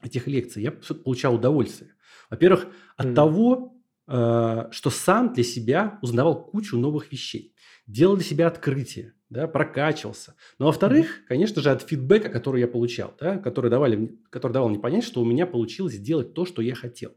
этих 0.03 0.27
лекций 0.27 0.63
я 0.63 0.71
получал 0.71 1.35
удовольствие. 1.35 1.93
Во-первых, 2.31 2.67
от 2.97 3.07
Мгм. 3.07 3.15
того, 3.15 3.83
э, 4.09 4.69
что 4.71 4.91
сам 4.91 5.33
для 5.33 5.43
себя 5.45 5.99
узнавал 6.03 6.45
кучу 6.45 6.77
новых 6.79 7.11
вещей, 7.13 7.55
делал 7.87 8.17
для 8.17 8.25
себя 8.25 8.47
открытия, 8.47 9.15
да, 9.31 9.49
прокачивался. 9.49 10.35
Но 10.59 10.67
во-вторых, 10.67 11.25
конечно 11.27 11.61
же, 11.63 11.71
от 11.71 11.83
фидбэка, 11.83 12.29
который 12.29 12.61
я 12.61 12.69
получал, 12.69 13.15
да, 13.21 13.39
который, 13.39 13.71
давали, 13.71 14.17
который 14.31 14.53
давал 14.53 14.69
мне 14.69 14.79
понять, 14.79 15.05
что 15.05 15.21
у 15.21 15.25
меня 15.25 15.47
получилось 15.47 15.95
сделать 15.95 16.35
то, 16.35 16.45
что 16.47 16.63
я 16.63 16.75
хотел. 16.75 17.13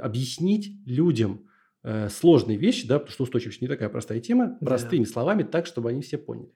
Объяснить 0.00 0.72
людям 0.86 1.46
э, 1.84 2.08
сложные 2.08 2.56
вещи, 2.58 2.88
да, 2.88 2.98
потому 2.98 3.12
что 3.12 3.22
устойчивость 3.24 3.60
не 3.60 3.68
такая 3.68 3.88
простая 3.88 4.20
тема, 4.20 4.56
простыми 4.60 5.04
словами, 5.04 5.44
так, 5.44 5.66
чтобы 5.66 5.90
они 5.90 6.02
все 6.02 6.18
поняли. 6.18 6.52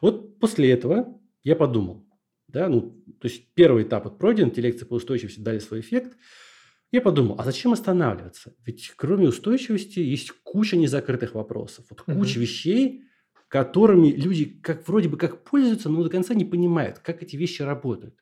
Вот 0.00 0.38
после 0.38 0.70
этого 0.70 1.20
я 1.44 1.56
подумал, 1.56 2.07
да, 2.48 2.68
ну, 2.68 3.02
то 3.20 3.28
есть 3.28 3.54
первый 3.54 3.84
этап 3.84 4.18
пройден, 4.18 4.48
эти 4.48 4.60
лекции 4.60 4.84
по 4.84 4.94
устойчивости 4.94 5.40
дали 5.40 5.58
свой 5.58 5.80
эффект. 5.80 6.16
Я 6.90 7.02
подумал, 7.02 7.36
а 7.38 7.44
зачем 7.44 7.72
останавливаться? 7.72 8.54
Ведь 8.64 8.92
кроме 8.96 9.28
устойчивости 9.28 10.00
есть 10.00 10.32
куча 10.42 10.76
незакрытых 10.76 11.34
вопросов, 11.34 11.84
вот 11.90 12.00
куча 12.00 12.40
вещей, 12.40 13.04
которыми 13.48 14.08
люди 14.08 14.46
как 14.46 14.88
вроде 14.88 15.08
бы 15.08 15.18
как 15.18 15.44
пользуются, 15.44 15.88
но 15.90 16.02
до 16.02 16.10
конца 16.10 16.34
не 16.34 16.44
понимают, 16.44 16.98
как 16.98 17.22
эти 17.22 17.36
вещи 17.36 17.62
работают. 17.62 18.14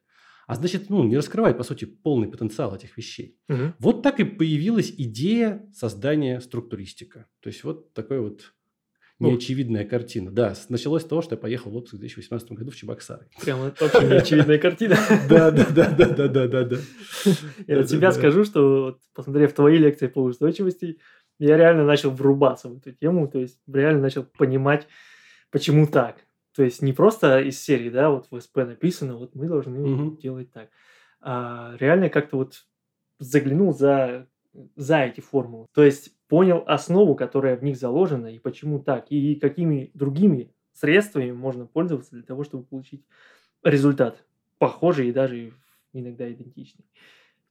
А 0.46 0.54
значит, 0.54 0.90
ну, 0.90 1.02
не 1.02 1.16
раскрывают, 1.16 1.58
по 1.58 1.64
сути, 1.64 1.84
полный 1.84 2.28
потенциал 2.28 2.74
этих 2.74 2.96
вещей. 2.96 3.36
Мгм. 3.48 3.74
Вот 3.80 4.02
так 4.02 4.20
и 4.20 4.24
появилась 4.24 4.92
идея 4.96 5.68
создания 5.74 6.40
структуристика. 6.40 7.26
То 7.40 7.48
есть 7.48 7.64
вот 7.64 7.92
такой 7.92 8.20
вот. 8.20 8.54
Неочевидная 9.18 9.84
картина. 9.84 10.30
Да, 10.30 10.54
началось 10.68 11.02
с 11.02 11.06
того, 11.06 11.22
что 11.22 11.34
я 11.34 11.38
поехал 11.38 11.70
в 11.70 11.76
отпуск 11.76 11.94
в 11.94 11.98
2018 11.98 12.52
году 12.52 12.70
в 12.70 12.76
Чебоксары. 12.76 13.26
Прям 13.42 13.62
это 13.62 13.84
вообще 13.84 14.06
неочевидная 14.06 14.58
картина. 14.58 14.96
Да, 15.28 15.50
да, 15.50 15.66
да, 15.70 15.90
да, 15.90 16.08
да, 16.08 16.28
да, 16.28 16.46
да, 16.46 16.64
да. 16.64 16.76
Я 17.66 17.80
от 17.80 17.90
себя 17.90 18.12
скажу, 18.12 18.44
что 18.44 18.98
посмотрев 19.14 19.52
твои 19.52 19.78
лекции 19.78 20.06
по 20.06 20.22
устойчивости, 20.22 20.98
я 21.38 21.56
реально 21.56 21.84
начал 21.84 22.10
врубаться 22.10 22.68
в 22.68 22.78
эту 22.78 22.92
тему, 22.92 23.28
то 23.28 23.38
есть 23.38 23.58
реально 23.70 24.00
начал 24.02 24.24
понимать, 24.24 24.86
почему 25.50 25.86
так. 25.86 26.16
То 26.54 26.62
есть 26.62 26.80
не 26.80 26.92
просто 26.92 27.40
из 27.40 27.62
серии, 27.62 27.90
да, 27.90 28.10
вот 28.10 28.28
в 28.30 28.40
СП 28.40 28.56
написано, 28.58 29.16
вот 29.16 29.34
мы 29.34 29.46
должны 29.46 30.16
делать 30.16 30.50
так, 30.52 30.70
а 31.20 31.76
реально 31.78 32.08
как-то 32.08 32.38
вот 32.38 32.64
заглянул 33.18 33.74
за, 33.74 34.28
за 34.76 35.02
эти 35.04 35.20
формулы. 35.20 35.66
То 35.74 35.84
есть 35.84 36.14
понял 36.28 36.64
основу, 36.66 37.14
которая 37.14 37.56
в 37.56 37.62
них 37.62 37.76
заложена, 37.76 38.28
и 38.28 38.38
почему 38.38 38.78
так, 38.80 39.06
и 39.10 39.34
какими 39.36 39.90
другими 39.94 40.52
средствами 40.72 41.32
можно 41.32 41.66
пользоваться 41.66 42.14
для 42.14 42.22
того, 42.22 42.44
чтобы 42.44 42.64
получить 42.64 43.04
результат 43.62 44.24
похожий 44.58 45.08
и 45.08 45.12
даже 45.12 45.52
иногда 45.92 46.30
идентичный. 46.30 46.84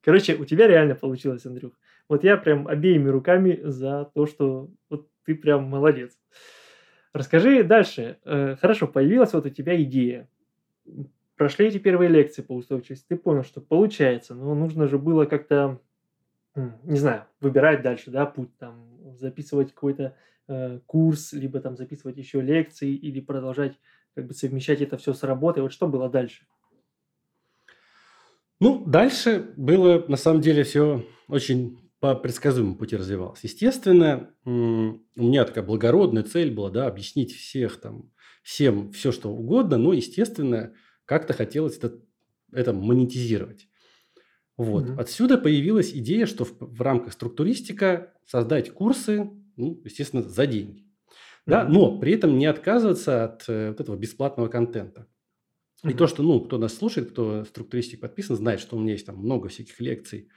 Короче, 0.01 0.35
у 0.35 0.45
тебя 0.45 0.67
реально 0.67 0.95
получилось, 0.95 1.45
Андрюх. 1.45 1.73
Вот 2.07 2.23
я 2.23 2.37
прям 2.37 2.67
обеими 2.67 3.09
руками 3.09 3.59
за 3.63 4.11
то, 4.13 4.27
что 4.27 4.69
вот 4.89 5.07
ты 5.25 5.33
прям 5.33 5.63
молодец. 5.63 6.15
Расскажи 7.13 7.63
дальше. 7.63 8.19
Э, 8.23 8.55
Хорошо, 8.61 8.87
появилась 8.87 9.33
вот 9.33 9.45
у 9.45 9.49
тебя 9.49 9.81
идея. 9.81 10.29
Прошли 11.37 11.67
эти 11.67 11.79
первые 11.79 12.09
лекции 12.09 12.43
по 12.43 12.53
устойчивости. 12.53 13.05
Ты 13.07 13.15
понял, 13.15 13.43
что 13.43 13.61
получается, 13.61 14.35
но 14.35 14.53
нужно 14.53 14.87
же 14.87 14.99
было 14.99 15.25
как-то, 15.25 15.81
не 16.55 16.97
знаю, 16.97 17.25
выбирать 17.41 17.81
дальше, 17.81 18.11
да, 18.11 18.25
путь, 18.25 18.55
там, 18.57 19.15
записывать 19.17 19.73
какой-то 19.73 20.15
э, 20.47 20.79
курс, 20.85 21.33
либо 21.33 21.59
там 21.59 21.75
записывать 21.75 22.17
еще 22.17 22.41
лекции, 22.41 22.93
или 22.93 23.19
продолжать 23.19 23.77
как 24.15 24.27
бы 24.27 24.33
совмещать 24.33 24.81
это 24.81 24.97
все 24.97 25.13
с 25.13 25.23
работой. 25.23 25.61
Вот 25.61 25.73
что 25.73 25.87
было 25.87 26.09
дальше? 26.09 26.45
Ну, 28.61 28.85
дальше 28.85 29.53
было, 29.57 30.05
на 30.07 30.15
самом 30.15 30.41
деле, 30.41 30.63
все 30.63 31.05
очень 31.27 31.77
по 31.99 32.15
предсказуемому 32.15 32.75
пути 32.75 32.95
развивалось. 32.95 33.43
Естественно, 33.43 34.31
у 34.45 34.49
меня 35.15 35.43
такая 35.43 35.63
благородная 35.63 36.23
цель 36.23 36.53
была, 36.53 36.69
да, 36.69 36.87
объяснить 36.87 37.33
всех 37.33 37.81
там, 37.81 38.11
всем 38.43 38.91
все, 38.91 39.11
что 39.11 39.29
угодно, 39.29 39.77
но, 39.77 39.91
естественно, 39.91 40.73
как-то 41.05 41.33
хотелось 41.33 41.77
это, 41.77 41.99
это 42.53 42.73
монетизировать. 42.73 43.67
Вот. 44.57 44.89
Угу. 44.89 44.99
Отсюда 44.99 45.37
появилась 45.37 45.91
идея, 45.91 46.25
что 46.25 46.45
в, 46.45 46.55
в 46.59 46.81
рамках 46.81 47.13
структуристика 47.13 48.13
создать 48.25 48.71
курсы, 48.71 49.29
ну, 49.57 49.81
естественно, 49.83 50.21
за 50.21 50.47
деньги. 50.47 50.85
Да, 51.45 51.63
но 51.63 51.99
при 51.99 52.13
этом 52.13 52.37
не 52.37 52.47
отказываться 52.47 53.25
от 53.25 53.47
э, 53.47 53.69
вот 53.69 53.79
этого 53.79 53.95
бесплатного 53.95 54.47
контента. 54.47 55.07
И 55.83 55.93
то, 55.93 56.07
что, 56.07 56.23
ну, 56.23 56.41
кто 56.41 56.57
нас 56.57 56.73
слушает, 56.73 57.11
кто 57.11 57.43
структуристик 57.43 57.99
подписан, 57.99 58.35
знает, 58.35 58.59
что 58.59 58.75
у 58.75 58.79
меня 58.79 58.93
есть 58.93 59.05
там 59.05 59.17
много 59.17 59.49
всяких 59.49 59.79
лекций 59.79 60.29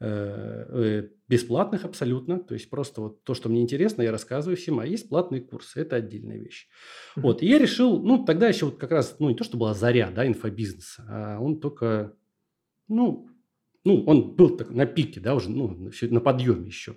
э, 0.00 0.06
э, 0.06 1.08
бесплатных 1.28 1.84
абсолютно. 1.84 2.38
То 2.38 2.54
есть 2.54 2.70
просто 2.70 3.02
вот 3.02 3.24
то, 3.24 3.34
что 3.34 3.50
мне 3.50 3.60
интересно, 3.60 4.00
я 4.00 4.10
рассказываю 4.10 4.56
всем, 4.56 4.80
а 4.80 4.86
есть 4.86 5.10
платные 5.10 5.42
курсы, 5.42 5.80
это 5.80 5.96
отдельная 5.96 6.38
вещь. 6.38 6.68
Mm-hmm. 7.16 7.20
Вот, 7.20 7.42
и 7.42 7.46
я 7.46 7.58
решил, 7.58 8.02
ну, 8.02 8.24
тогда 8.24 8.48
еще 8.48 8.66
вот 8.66 8.78
как 8.78 8.92
раз, 8.92 9.16
ну, 9.18 9.28
не 9.28 9.34
то, 9.34 9.44
что 9.44 9.58
была 9.58 9.74
заря, 9.74 10.10
да, 10.10 10.26
инфобизнеса, 10.26 11.04
а 11.06 11.40
он 11.40 11.60
только, 11.60 12.16
ну, 12.88 13.28
ну, 13.84 14.02
он 14.04 14.34
был 14.34 14.56
так, 14.56 14.70
на 14.70 14.86
пике, 14.86 15.20
да, 15.20 15.34
уже, 15.34 15.50
ну, 15.50 15.90
на 16.02 16.20
подъеме 16.20 16.66
еще. 16.66 16.96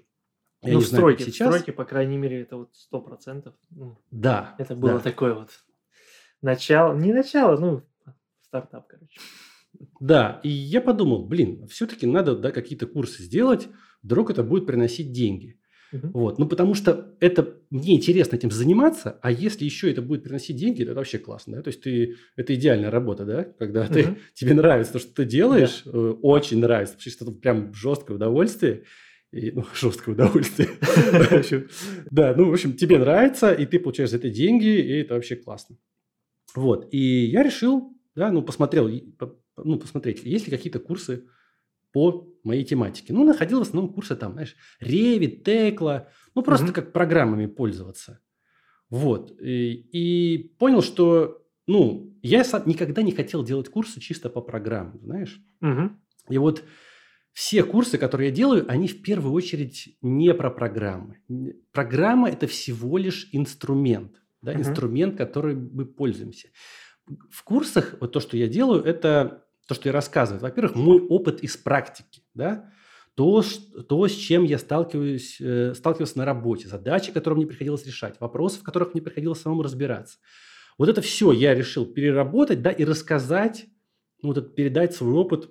Я 0.63 0.73
ну, 0.73 0.79
в 0.79 0.85
стройке, 0.85 1.23
знаю, 1.23 1.33
сейчас. 1.33 1.47
в 1.47 1.51
стройке, 1.51 1.71
по 1.71 1.85
крайней 1.85 2.17
мере, 2.17 2.41
это 2.41 2.57
вот 2.57 2.75
сто 2.75 3.01
процентов. 3.01 3.53
Ну, 3.69 3.97
да. 4.09 4.55
Это 4.57 4.75
было 4.75 4.93
да. 4.93 4.99
такое 4.99 5.33
вот 5.35 5.51
начало, 6.41 6.95
не 6.97 7.13
начало, 7.13 7.57
ну, 7.57 7.83
стартап, 8.41 8.87
короче. 8.87 9.19
Да, 9.99 10.39
и 10.43 10.49
я 10.49 10.81
подумал, 10.81 11.27
блин, 11.27 11.67
все-таки 11.67 12.07
надо 12.07 12.35
да, 12.35 12.51
какие-то 12.51 12.87
курсы 12.87 13.21
сделать, 13.23 13.67
вдруг 14.01 14.31
это 14.31 14.43
будет 14.43 14.65
приносить 14.65 15.11
деньги. 15.11 15.59
Угу. 15.93 16.07
Вот, 16.13 16.39
ну 16.39 16.47
потому 16.47 16.73
что 16.73 17.15
это 17.19 17.55
мне 17.69 17.95
интересно 17.95 18.35
этим 18.35 18.51
заниматься, 18.51 19.19
а 19.21 19.31
если 19.31 19.63
еще 19.63 19.89
это 19.89 20.01
будет 20.01 20.23
приносить 20.23 20.57
деньги, 20.57 20.83
это 20.83 20.93
вообще 20.93 21.17
классно, 21.17 21.57
да? 21.57 21.61
То 21.61 21.69
есть 21.69 21.81
ты 21.81 22.15
это 22.35 22.53
идеальная 22.55 22.91
работа, 22.91 23.25
да, 23.25 23.43
когда 23.43 23.83
угу. 23.83 23.93
ты 23.93 24.17
тебе 24.33 24.53
нравится 24.53 24.93
то, 24.93 24.99
что 24.99 25.13
ты 25.13 25.25
делаешь, 25.25 25.83
да. 25.85 25.91
Э, 25.93 26.15
очень 26.21 26.59
нравится, 26.59 26.95
потому 26.95 27.11
что 27.11 27.25
это 27.25 27.33
прям 27.33 27.73
жесткое 27.73 28.17
удовольствие, 28.17 28.83
и, 29.31 29.51
ну, 29.51 29.65
жесткое 29.75 30.15
удовольствие. 30.15 30.69
Да, 32.11 32.33
ну, 32.35 32.49
в 32.49 32.53
общем, 32.53 32.73
тебе 32.73 32.97
нравится, 32.99 33.53
и 33.53 33.65
ты 33.65 33.79
получаешь 33.79 34.09
за 34.09 34.17
это 34.17 34.29
деньги, 34.29 34.67
и 34.67 35.01
это 35.01 35.13
вообще 35.13 35.35
классно. 35.35 35.77
Вот, 36.55 36.87
и 36.91 37.25
я 37.25 37.43
решил, 37.43 37.93
да, 38.15 38.31
ну, 38.31 38.41
посмотрел, 38.41 38.89
ну, 39.57 39.79
посмотреть, 39.79 40.23
есть 40.23 40.47
ли 40.47 40.51
какие-то 40.51 40.79
курсы 40.79 41.25
по 41.97 42.27
моей 42.43 42.63
тематике. 42.63 43.11
Ну, 43.11 43.23
находил 43.23 43.57
в 43.57 43.63
основном 43.63 43.91
курсы 43.91 44.15
там, 44.15 44.33
знаешь, 44.33 44.55
Revit, 44.79 45.43
Tekla, 45.43 46.05
ну, 46.35 46.43
просто 46.43 46.71
как 46.71 46.93
программами 46.93 47.47
пользоваться. 47.47 48.19
Вот, 48.91 49.31
и, 49.41 49.73
и 49.73 50.55
понял, 50.59 50.83
что, 50.83 51.43
ну, 51.65 52.15
я 52.21 52.43
сам 52.43 52.61
никогда 52.67 53.01
не 53.01 53.13
хотел 53.13 53.43
делать 53.43 53.69
курсы 53.69 53.99
чисто 53.99 54.29
по 54.29 54.41
программам, 54.41 54.99
знаешь. 55.01 55.41
И 56.29 56.37
вот 56.37 56.63
все 57.33 57.63
курсы, 57.63 57.97
которые 57.97 58.29
я 58.29 58.35
делаю, 58.35 58.65
они 58.67 58.87
в 58.87 59.01
первую 59.01 59.33
очередь 59.33 59.97
не 60.03 60.31
про 60.35 60.51
программы. 60.51 61.17
Программа– 61.71 62.29
это 62.31 62.45
всего 62.45 62.99
лишь 62.99 63.27
инструмент, 63.31 64.21
да, 64.43 64.53
uh-huh. 64.53 64.59
инструмент, 64.59 65.17
который 65.17 65.55
мы 65.55 65.85
пользуемся. 65.85 66.49
В 67.31 67.43
курсах 67.43 67.95
вот 67.99 68.11
то, 68.11 68.19
что 68.19 68.37
я 68.37 68.47
делаю, 68.47 68.83
это 68.83 69.46
то, 69.67 69.75
что 69.75 69.89
я 69.89 69.93
рассказываю. 69.93 70.41
Во-первых, 70.41 70.75
мой 70.75 70.99
опыт 70.99 71.41
из 71.41 71.57
практики, 71.57 72.23
да, 72.33 72.71
то, 73.15 73.43
то 73.87 74.07
с 74.07 74.13
чем 74.13 74.43
я 74.43 74.57
сталкиваюсь, 74.57 75.37
э, 75.39 75.73
сталкивался 75.75 76.17
на 76.19 76.25
работе, 76.25 76.67
задачи, 76.67 77.11
которые 77.11 77.37
мне 77.37 77.47
приходилось 77.47 77.85
решать, 77.85 78.19
вопросы, 78.19 78.59
в 78.59 78.63
которых 78.63 78.93
мне 78.93 79.01
приходилось 79.01 79.41
самому 79.41 79.63
разбираться. 79.63 80.19
Вот 80.77 80.87
это 80.89 81.01
все 81.01 81.31
я 81.31 81.55
решил 81.55 81.85
переработать, 81.85 82.61
да, 82.61 82.69
и 82.71 82.85
рассказать, 82.85 83.65
ну, 84.21 84.29
вот 84.29 84.37
это, 84.37 84.47
передать 84.47 84.95
свой 84.95 85.13
опыт 85.13 85.49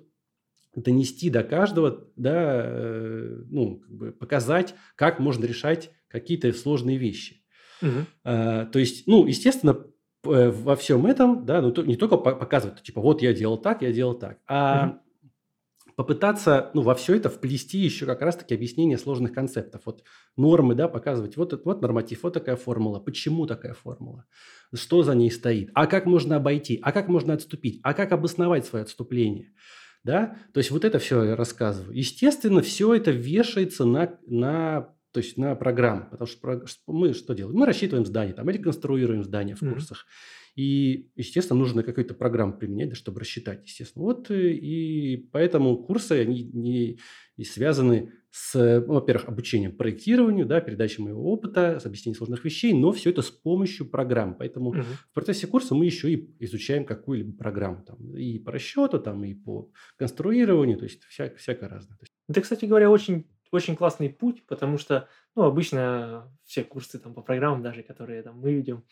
донести 0.75 1.29
до 1.29 1.43
каждого, 1.43 2.07
да, 2.15 2.63
э, 2.65 3.43
ну, 3.49 3.79
как 3.79 3.91
бы 3.91 4.11
показать, 4.13 4.73
как 4.95 5.19
можно 5.19 5.45
решать 5.45 5.91
какие-то 6.07 6.51
сложные 6.53 6.97
вещи. 6.97 7.43
Угу. 7.81 8.05
А, 8.23 8.65
то 8.65 8.79
есть, 8.79 9.07
ну, 9.07 9.25
естественно, 9.25 9.85
во 10.27 10.75
всем 10.75 11.05
этом, 11.05 11.45
да, 11.45 11.61
ну, 11.61 11.73
не 11.83 11.95
только 11.95 12.17
показывать, 12.17 12.81
типа, 12.83 13.01
вот 13.01 13.21
я 13.21 13.33
делал 13.33 13.57
так, 13.57 13.81
я 13.81 13.91
делал 13.91 14.13
так, 14.13 14.39
а 14.47 14.87
угу. 14.87 15.93
попытаться, 15.95 16.71
ну, 16.73 16.81
во 16.81 16.95
все 16.95 17.15
это 17.15 17.29
вплести 17.29 17.77
еще 17.79 18.05
как 18.05 18.21
раз-таки 18.21 18.53
объяснение 18.53 18.97
сложных 18.97 19.33
концептов. 19.33 19.81
Вот 19.85 20.03
нормы, 20.35 20.75
да, 20.75 20.87
показывать, 20.87 21.37
вот, 21.37 21.59
вот 21.65 21.81
норматив, 21.81 22.23
вот 22.23 22.33
такая 22.33 22.55
формула, 22.55 22.99
почему 22.99 23.45
такая 23.45 23.73
формула, 23.73 24.25
что 24.73 25.03
за 25.03 25.15
ней 25.15 25.31
стоит, 25.31 25.69
а 25.73 25.87
как 25.87 26.05
можно 26.05 26.35
обойти, 26.35 26.79
а 26.81 26.91
как 26.91 27.07
можно 27.07 27.33
отступить, 27.33 27.79
а 27.83 27.93
как 27.93 28.11
обосновать 28.11 28.65
свое 28.65 28.83
отступление– 28.83 29.51
да? 30.07 30.37
То 30.53 30.59
есть 30.59 30.71
вот 30.71 30.85
это 30.85 30.99
все 30.99 31.23
я 31.23 31.35
рассказываю. 31.35 31.95
Естественно, 31.95 32.61
все 32.61 32.93
это 32.93 33.11
вешается 33.11 33.83
на, 33.83 34.17
на, 34.25 34.95
то 35.17 35.23
есть 35.23 35.35
на 35.35 35.55
программу, 35.55 36.05
потому 36.11 36.27
что 36.27 36.63
мы 36.85 37.11
что 37.15 37.33
делаем? 37.33 37.57
Мы 37.57 37.65
рассчитываем 37.65 38.05
здание, 38.05 38.35
там, 38.35 38.47
или 38.51 38.59
конструируем 38.59 39.23
здание 39.23 39.55
в 39.55 39.61
курсах. 39.61 40.05
Mm-hmm. 40.05 40.61
И, 40.61 41.09
естественно, 41.15 41.59
нужно 41.59 41.81
какую-то 41.81 42.13
программу 42.13 42.55
применять, 42.55 42.89
да, 42.89 42.95
чтобы 42.95 43.19
рассчитать, 43.19 43.63
естественно. 43.65 44.05
Вот 44.05 44.29
э, 44.29 44.51
и 44.51 45.17
поэтому 45.31 45.75
курсы, 45.77 46.11
они 46.11 46.43
не, 46.53 46.99
связаны 47.43 48.13
с, 48.29 48.83
ну, 48.85 48.93
во-первых, 48.93 49.27
обучением 49.27 49.75
проектированию, 49.75 50.45
да, 50.45 50.61
передачей 50.61 51.01
моего 51.01 51.23
опыта, 51.33 51.79
с 51.79 51.87
объяснением 51.87 52.19
сложных 52.19 52.45
вещей, 52.45 52.73
но 52.73 52.91
все 52.91 53.09
это 53.09 53.23
с 53.23 53.31
помощью 53.31 53.89
программ. 53.89 54.35
Поэтому 54.37 54.69
угу. 54.69 54.81
в 54.81 55.13
процессе 55.15 55.47
курса 55.47 55.73
мы 55.73 55.85
еще 55.85 56.13
и 56.13 56.35
изучаем 56.41 56.85
какую-либо 56.85 57.35
программу. 57.35 57.83
Там, 57.83 58.15
и 58.15 58.37
по 58.37 58.51
расчету, 58.51 58.99
там, 58.99 59.23
и 59.23 59.33
по 59.33 59.71
конструированию, 59.95 60.77
то 60.77 60.83
есть 60.83 61.03
вся, 61.05 61.33
всякое 61.37 61.69
разное. 61.69 61.97
Это, 62.29 62.41
кстати 62.41 62.65
говоря, 62.65 62.91
очень, 62.91 63.25
очень 63.51 63.75
классный 63.75 64.09
путь, 64.09 64.45
потому 64.45 64.77
что 64.77 65.07
ну, 65.35 65.43
обычно 65.43 66.31
все 66.45 66.63
курсы 66.63 66.99
там, 66.99 67.13
по 67.13 67.21
программам, 67.21 67.61
даже 67.61 67.83
которые 67.83 68.23
там, 68.23 68.39
мы 68.39 68.53
видим, 68.53 68.83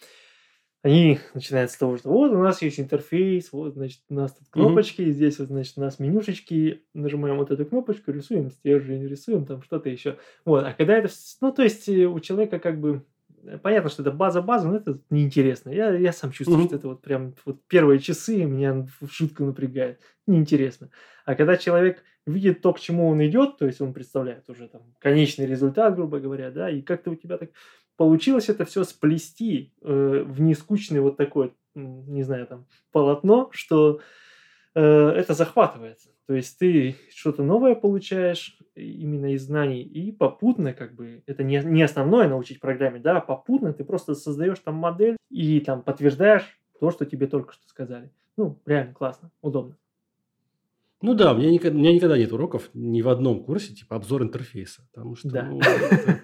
они 0.85 1.17
начинают 1.33 1.71
с 1.71 1.77
того, 1.77 1.97
что 1.97 2.09
вот 2.09 2.31
у 2.31 2.37
нас 2.37 2.61
есть 2.61 2.79
интерфейс, 2.79 3.51
вот, 3.51 3.73
значит, 3.73 4.01
у 4.07 4.13
нас 4.13 4.35
тут 4.35 4.47
кнопочки, 4.49 5.01
mm-hmm. 5.01 5.11
здесь 5.11 5.39
вот, 5.39 5.47
значит, 5.47 5.73
у 5.77 5.81
нас 5.81 5.97
менюшечки, 5.97 6.83
нажимаем 6.93 7.37
вот 7.37 7.49
эту 7.49 7.65
кнопочку, 7.65 8.11
рисуем 8.11 8.51
стержень, 8.51 9.07
рисуем 9.07 9.47
там 9.47 9.63
что-то 9.63 9.89
еще. 9.89 10.19
Вот, 10.45 10.63
а 10.63 10.73
когда 10.73 10.95
это, 10.95 11.09
ну, 11.41 11.51
то 11.51 11.63
есть 11.63 11.89
э, 11.89 12.05
у 12.05 12.19
человека 12.19 12.59
как 12.59 12.79
бы 12.79 13.03
понятно, 13.61 13.89
что 13.89 14.01
это 14.01 14.11
база-база, 14.11 14.67
но 14.67 14.77
это 14.77 14.99
неинтересно. 15.09 15.69
Я, 15.69 15.93
я 15.93 16.11
сам 16.11 16.31
чувствую, 16.31 16.63
mm-hmm. 16.63 16.67
что 16.67 16.75
это 16.75 16.87
вот 16.87 17.01
прям 17.01 17.35
вот 17.45 17.61
первые 17.67 17.99
часы 17.99 18.43
меня 18.45 18.85
в 18.99 19.07
шутку 19.09 19.43
напрягает. 19.43 19.99
Неинтересно. 20.27 20.89
А 21.25 21.35
когда 21.35 21.57
человек 21.57 22.03
видит 22.25 22.61
то, 22.61 22.73
к 22.73 22.79
чему 22.79 23.07
он 23.07 23.23
идет, 23.25 23.57
то 23.57 23.65
есть 23.65 23.81
он 23.81 23.93
представляет 23.93 24.49
уже 24.49 24.67
там 24.67 24.81
конечный 24.99 25.45
результат, 25.45 25.95
грубо 25.95 26.19
говоря, 26.19 26.51
да, 26.51 26.69
и 26.69 26.81
как-то 26.81 27.11
у 27.11 27.15
тебя 27.15 27.37
так 27.37 27.51
получилось 27.97 28.49
это 28.49 28.65
все 28.65 28.83
сплести 28.83 29.73
э, 29.81 30.23
в 30.25 30.41
нескучный 30.41 30.99
вот 30.99 31.17
такой, 31.17 31.53
не 31.75 32.23
знаю, 32.23 32.47
там, 32.47 32.65
полотно, 32.91 33.49
что 33.51 33.99
э, 33.99 34.01
это 34.79 35.33
захватывает. 35.33 35.99
То 36.27 36.33
есть 36.33 36.57
ты 36.57 36.95
что-то 37.13 37.43
новое 37.43 37.75
получаешь 37.75 38.57
именно 38.75 39.33
из 39.33 39.43
знаний, 39.43 39.83
и 39.83 40.11
попутно, 40.11 40.73
как 40.73 40.95
бы, 40.95 41.23
это 41.27 41.43
не, 41.43 41.61
не 41.63 41.83
основное 41.83 42.27
научить 42.27 42.59
программе, 42.59 42.99
да, 42.99 43.17
а 43.17 43.21
попутно 43.21 43.73
ты 43.73 43.83
просто 43.83 44.15
создаешь 44.15 44.59
там 44.59 44.75
модель 44.75 45.17
и 45.29 45.59
там 45.59 45.81
подтверждаешь 45.81 46.59
то, 46.79 46.91
что 46.91 47.05
тебе 47.05 47.27
только 47.27 47.53
что 47.53 47.67
сказали. 47.67 48.11
Ну, 48.37 48.59
реально 48.65 48.93
классно, 48.93 49.31
удобно. 49.41 49.77
Ну 51.05 51.13
да, 51.13 51.33
у 51.33 51.37
меня, 51.37 51.51
никогда, 51.51 51.77
у 51.77 51.79
меня 51.79 51.93
никогда 51.93 52.17
нет 52.17 52.33
уроков 52.33 52.71
ни 52.73 53.03
в 53.03 53.09
одном 53.09 53.43
курсе, 53.43 53.75
типа 53.75 53.95
обзор 53.95 54.23
интерфейса. 54.23 54.81
Потому 54.91 55.15
что, 55.15 55.29
да. 55.29 55.43
ну, 55.43 55.59
это... 55.59 56.21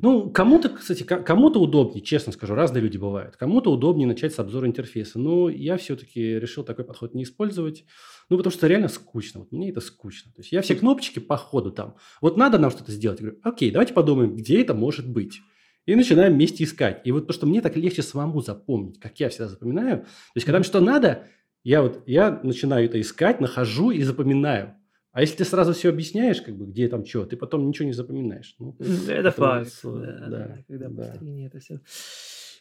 ну, 0.00 0.30
кому-то, 0.30 0.70
кстати, 0.70 1.02
кому-то 1.02 1.60
удобнее, 1.60 2.02
честно 2.02 2.32
скажу, 2.32 2.54
разные 2.54 2.80
люди 2.80 2.96
бывают. 2.96 3.36
Кому-то 3.36 3.70
удобнее 3.70 4.08
начать 4.08 4.32
с 4.32 4.38
обзора 4.38 4.66
интерфейса. 4.68 5.18
Но 5.18 5.50
я 5.50 5.76
все-таки 5.76 6.38
решил 6.38 6.64
такой 6.64 6.86
подход 6.86 7.12
не 7.12 7.24
использовать. 7.24 7.84
Ну, 8.30 8.38
потому 8.38 8.54
что 8.54 8.66
реально 8.66 8.88
скучно. 8.88 9.40
Вот 9.40 9.52
мне 9.52 9.68
это 9.68 9.82
скучно. 9.82 10.32
То 10.32 10.40
есть 10.40 10.50
я 10.50 10.62
все 10.62 10.76
кнопочки 10.76 11.18
по 11.18 11.36
ходу 11.36 11.70
там. 11.70 11.96
Вот 12.22 12.38
надо 12.38 12.58
нам 12.58 12.70
что-то 12.70 12.92
сделать. 12.92 13.20
Я 13.20 13.26
говорю, 13.26 13.40
окей, 13.42 13.70
давайте 13.70 13.92
подумаем, 13.92 14.34
где 14.34 14.62
это 14.62 14.72
может 14.72 15.06
быть. 15.06 15.42
И 15.84 15.94
начинаем 15.94 16.32
вместе 16.32 16.64
искать. 16.64 17.02
И 17.04 17.12
вот 17.12 17.26
то, 17.26 17.34
что 17.34 17.44
мне 17.44 17.60
так 17.60 17.76
легче 17.76 18.00
самому 18.00 18.40
запомнить, 18.40 18.98
как 18.98 19.20
я 19.20 19.28
всегда 19.28 19.48
запоминаю. 19.48 19.98
То 19.98 20.06
есть, 20.36 20.46
когда 20.46 20.58
мне 20.58 20.64
что 20.64 20.80
надо, 20.80 21.26
я 21.68 21.82
вот 21.82 22.02
я 22.06 22.40
начинаю 22.44 22.84
это 22.84 23.00
искать, 23.00 23.40
нахожу 23.40 23.90
и 23.90 24.02
запоминаю. 24.02 24.74
А 25.10 25.20
если 25.22 25.38
ты 25.38 25.44
сразу 25.44 25.72
все 25.72 25.88
объясняешь, 25.88 26.40
как 26.40 26.54
бы, 26.56 26.66
где 26.66 26.88
там 26.88 27.04
что, 27.04 27.24
ты 27.24 27.36
потом 27.36 27.66
ничего 27.66 27.86
не 27.86 27.92
запоминаешь. 27.92 28.54
Ну, 28.58 28.76
это 29.08 29.30
факт. 29.32 29.80
Да, 29.82 30.26
да, 30.28 30.58
когда 30.68 30.88
да. 30.88 31.02
повторение 31.02 31.46
это 31.48 31.58
все 31.58 31.80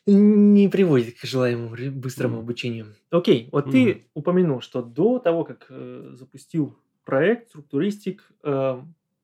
не 0.08 0.68
приводит 0.70 1.20
к 1.20 1.26
желаемому 1.26 1.76
быстрому 1.94 2.38
mm. 2.38 2.40
обучению. 2.40 2.96
Окей, 3.10 3.50
вот 3.52 3.68
mm. 3.68 3.72
ты 3.72 4.04
упомянул, 4.14 4.62
что 4.62 4.84
до 4.84 5.18
того, 5.18 5.44
как 5.44 5.66
э, 5.70 6.12
запустил 6.14 6.78
проект 7.04 7.50
структуристик, 7.50 8.24
э, 8.44 8.82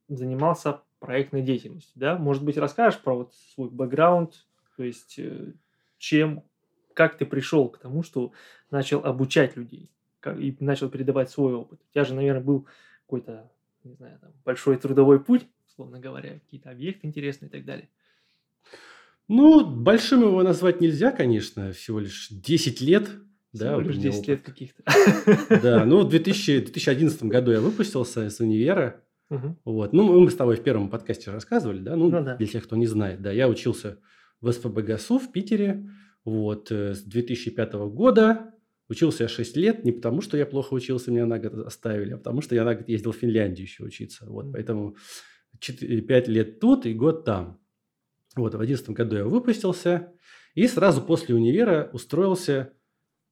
занимался 0.09 0.81
проектной 0.99 1.43
деятельностью, 1.43 1.93
да? 1.99 2.17
Может 2.17 2.43
быть, 2.43 2.57
расскажешь 2.57 2.99
про 2.99 3.15
вот 3.15 3.33
свой 3.53 3.69
бэкграунд, 3.69 4.33
то 4.75 4.83
есть 4.83 5.19
э, 5.19 5.53
чем, 5.99 6.43
как 6.93 7.17
ты 7.17 7.25
пришел 7.25 7.69
к 7.69 7.77
тому, 7.77 8.03
что 8.03 8.31
начал 8.69 9.03
обучать 9.05 9.55
людей 9.57 9.89
как, 10.19 10.39
и 10.39 10.55
начал 10.59 10.89
передавать 10.89 11.29
свой 11.29 11.53
опыт? 11.53 11.79
У 11.89 11.93
тебя 11.93 12.05
же, 12.05 12.13
наверное, 12.13 12.43
был 12.43 12.67
какой-то, 13.05 13.49
не 13.83 13.93
знаю, 13.93 14.17
там, 14.21 14.31
большой 14.45 14.77
трудовой 14.77 15.19
путь, 15.19 15.47
условно 15.67 15.99
говоря, 15.99 16.33
какие-то 16.39 16.69
объекты 16.69 17.07
интересные 17.07 17.49
и 17.49 17.51
так 17.51 17.65
далее. 17.65 17.89
Ну, 19.27 19.65
большим 19.65 20.21
его 20.21 20.43
назвать 20.43 20.81
нельзя, 20.81 21.11
конечно, 21.11 21.71
всего 21.71 21.99
лишь 21.99 22.27
10 22.29 22.81
лет. 22.81 23.03
Всего 23.53 23.77
Да, 23.77 23.77
лишь 23.79 23.95
у 23.95 23.99
меня 23.99 24.01
10 24.11 24.17
опыт. 24.17 24.27
лет 24.27 24.41
каких-то. 24.41 24.83
Да, 25.61 25.85
ну 25.85 26.01
в 26.01 26.09
2000 26.09 26.59
2011 26.61 27.23
году 27.23 27.51
я 27.51 27.61
выпустился 27.61 28.29
с 28.29 28.39
универа. 28.39 29.01
Мгм. 29.29 29.57
Вот. 29.63 29.93
Ну, 29.93 30.19
мы 30.19 30.29
с 30.29 30.35
тобой 30.35 30.57
в 30.57 30.63
первом 30.63 30.89
подкасте 30.89 31.31
рассказывали, 31.31 31.79
да? 31.79 31.95
Ну, 31.95 32.09
Ну 32.09 32.21
да. 32.23 32.35
для 32.35 32.47
тех, 32.47 32.63
кто 32.65 32.75
не 32.75 32.87
знает, 32.87 33.21
да, 33.21 33.31
я 33.31 33.47
учился 33.47 33.97
в 34.41 34.51
СПБГСУ 34.51 35.19
в 35.19 35.31
Питере, 35.31 35.89
вот, 36.25 36.71
э, 36.71 36.93
с 36.93 37.01
2005 37.03 37.73
года. 37.89 38.53
Учился 38.89 39.23
я 39.23 39.29
6 39.29 39.55
лет, 39.55 39.85
не 39.85 39.93
потому, 39.93 40.21
что 40.21 40.37
я 40.37 40.45
плохо 40.45 40.73
учился, 40.73 41.11
меня 41.11 41.25
на 41.25 41.39
год 41.39 41.65
оставили, 41.65 42.13
а 42.13 42.17
потому, 42.17 42.41
что 42.41 42.55
я 42.55 42.65
на 42.65 42.75
год 42.75 42.89
ездил 42.89 43.13
в 43.13 43.17
Финляндию 43.17 43.65
еще 43.65 43.83
учиться. 43.85 44.25
Вот, 44.25 44.51
поэтому 44.51 44.97
5 45.59 46.27
лет 46.27 46.59
тут 46.59 46.85
и 46.85 46.93
год 46.93 47.23
там. 47.23 47.59
Вот, 48.35 48.53
в 48.53 48.57
2011 48.57 48.89
году 48.89 49.15
я 49.17 49.25
выпустился 49.25 50.13
и 50.55 50.67
сразу 50.67 51.01
после 51.01 51.35
универа 51.35 51.89
устроился 51.93 52.73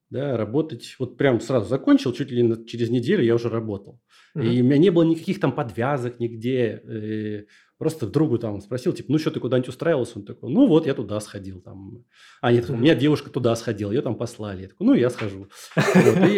да, 0.09 0.37
работать. 0.37 0.95
Вот 0.99 1.17
прям 1.17 1.39
сразу 1.39 1.67
закончил, 1.69 2.13
чуть 2.13 2.31
ли 2.31 2.41
не 2.41 2.65
через 2.65 2.89
неделю 2.89 3.23
я 3.23 3.35
уже 3.35 3.49
работал. 3.49 3.99
Мгм. 4.35 4.45
И 4.47 4.61
у 4.61 4.65
меня 4.65 4.77
не 4.77 4.89
было 4.89 5.03
никаких 5.03 5.39
там 5.39 5.53
подвязок 5.53 6.19
нигде. 6.19 6.81
э, 6.83 7.45
Просто 7.77 8.07
другу 8.07 8.37
там 8.37 8.59
спросил, 8.59 8.91
типа, 8.91 9.09
ну 9.09 9.17
что, 9.19 9.31
ты 9.31 9.39
куда-нибудь 9.39 9.69
устраивался? 9.69 10.19
Он 10.19 10.25
такой, 10.25 10.51
ну 10.51 10.67
вот, 10.67 10.85
я 10.85 10.93
туда 10.93 11.17
сходил. 11.21 11.61
Там. 11.61 12.03
А 12.41 12.51
нет, 12.51 12.69
у 12.69 12.73
Мгм. 12.73 12.81
меня 12.81 12.93
девушка 12.93 13.29
туда 13.29 13.55
сходила, 13.55 13.91
ее 13.93 14.01
там 14.01 14.15
послали. 14.17 14.63
Я 14.63 14.67
такой, 14.67 14.85
ну, 14.87 14.93
я 14.95 15.09
схожу. 15.09 15.47
Вот, 15.77 16.27
и 16.27 16.35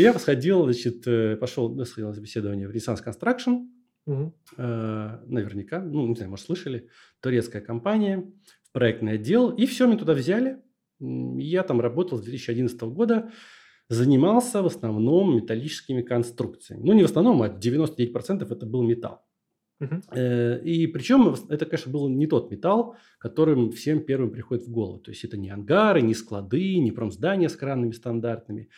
я 0.00 0.10
и 0.10 0.18
сходил, 0.18 0.64
значит, 0.64 1.06
э, 1.06 1.36
пошел, 1.36 1.84
сходил 1.84 2.08
на 2.08 2.14
собеседование 2.14 2.66
в 2.66 2.72
Renaissance 2.72 2.98
Construction. 3.06 3.68
Э, 4.56 5.18
Наверняка, 5.26 5.80
ну, 5.80 6.06
не 6.08 6.14
знаю, 6.16 6.30
может, 6.30 6.46
слышали. 6.46 6.88
Турецкая 7.20 7.62
компания, 7.62 8.28
проектный 8.72 9.12
отдел. 9.12 9.50
И 9.50 9.66
все, 9.66 9.86
меня 9.86 9.98
туда 9.98 10.14
взяли. 10.14 10.58
Я 11.00 11.62
там 11.62 11.80
работал 11.80 12.18
с 12.18 12.22
2011 12.22 12.80
года. 12.82 13.30
Занимался 13.88 14.62
в 14.62 14.66
основном 14.66 15.34
металлическими 15.36 16.02
конструкциями. 16.02 16.82
Ну, 16.84 16.92
не 16.92 17.02
в 17.02 17.06
основном, 17.06 17.42
а 17.42 17.48
99% 17.48 18.52
это 18.52 18.64
был 18.66 18.82
металл. 18.84 19.22
Э, 20.14 20.60
И 20.62 20.86
причем 20.86 21.34
это, 21.48 21.64
конечно, 21.66 21.90
был 21.90 22.08
не 22.08 22.26
тот 22.26 22.50
металл, 22.52 22.96
которым 23.18 23.72
всем 23.72 24.00
первым 24.04 24.30
приходит 24.30 24.64
в 24.66 24.70
голову. 24.70 24.98
То 25.00 25.10
есть 25.10 25.24
это 25.24 25.36
не 25.38 25.50
ангары, 25.50 26.02
не 26.02 26.14
склады, 26.14 26.78
не 26.78 26.92
промздания 26.92 27.48
с 27.48 27.56
кранами 27.56 27.90
стандартными. 27.92 28.68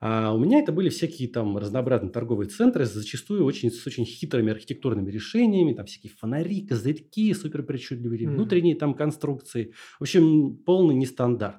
А 0.00 0.32
у 0.34 0.38
меня 0.38 0.58
это 0.60 0.70
были 0.70 0.90
всякие 0.90 1.28
там 1.28 1.56
разнообразные 1.58 2.12
торговые 2.12 2.48
центры, 2.48 2.84
зачастую 2.84 3.44
очень, 3.44 3.70
с 3.70 3.86
очень 3.86 4.04
хитрыми 4.04 4.52
архитектурными 4.52 5.10
решениями, 5.10 5.72
там 5.72 5.86
всякие 5.86 6.12
фонари, 6.12 6.66
козырьки, 6.66 7.32
супер 7.34 7.62
причудливые 7.64 8.26
Мгм. 8.28 8.34
внутренние 8.36 8.76
там 8.76 8.94
конструкции. 8.94 9.72
В 9.98 10.02
общем, 10.02 10.56
полный 10.66 10.94
нестандарт. 10.94 11.58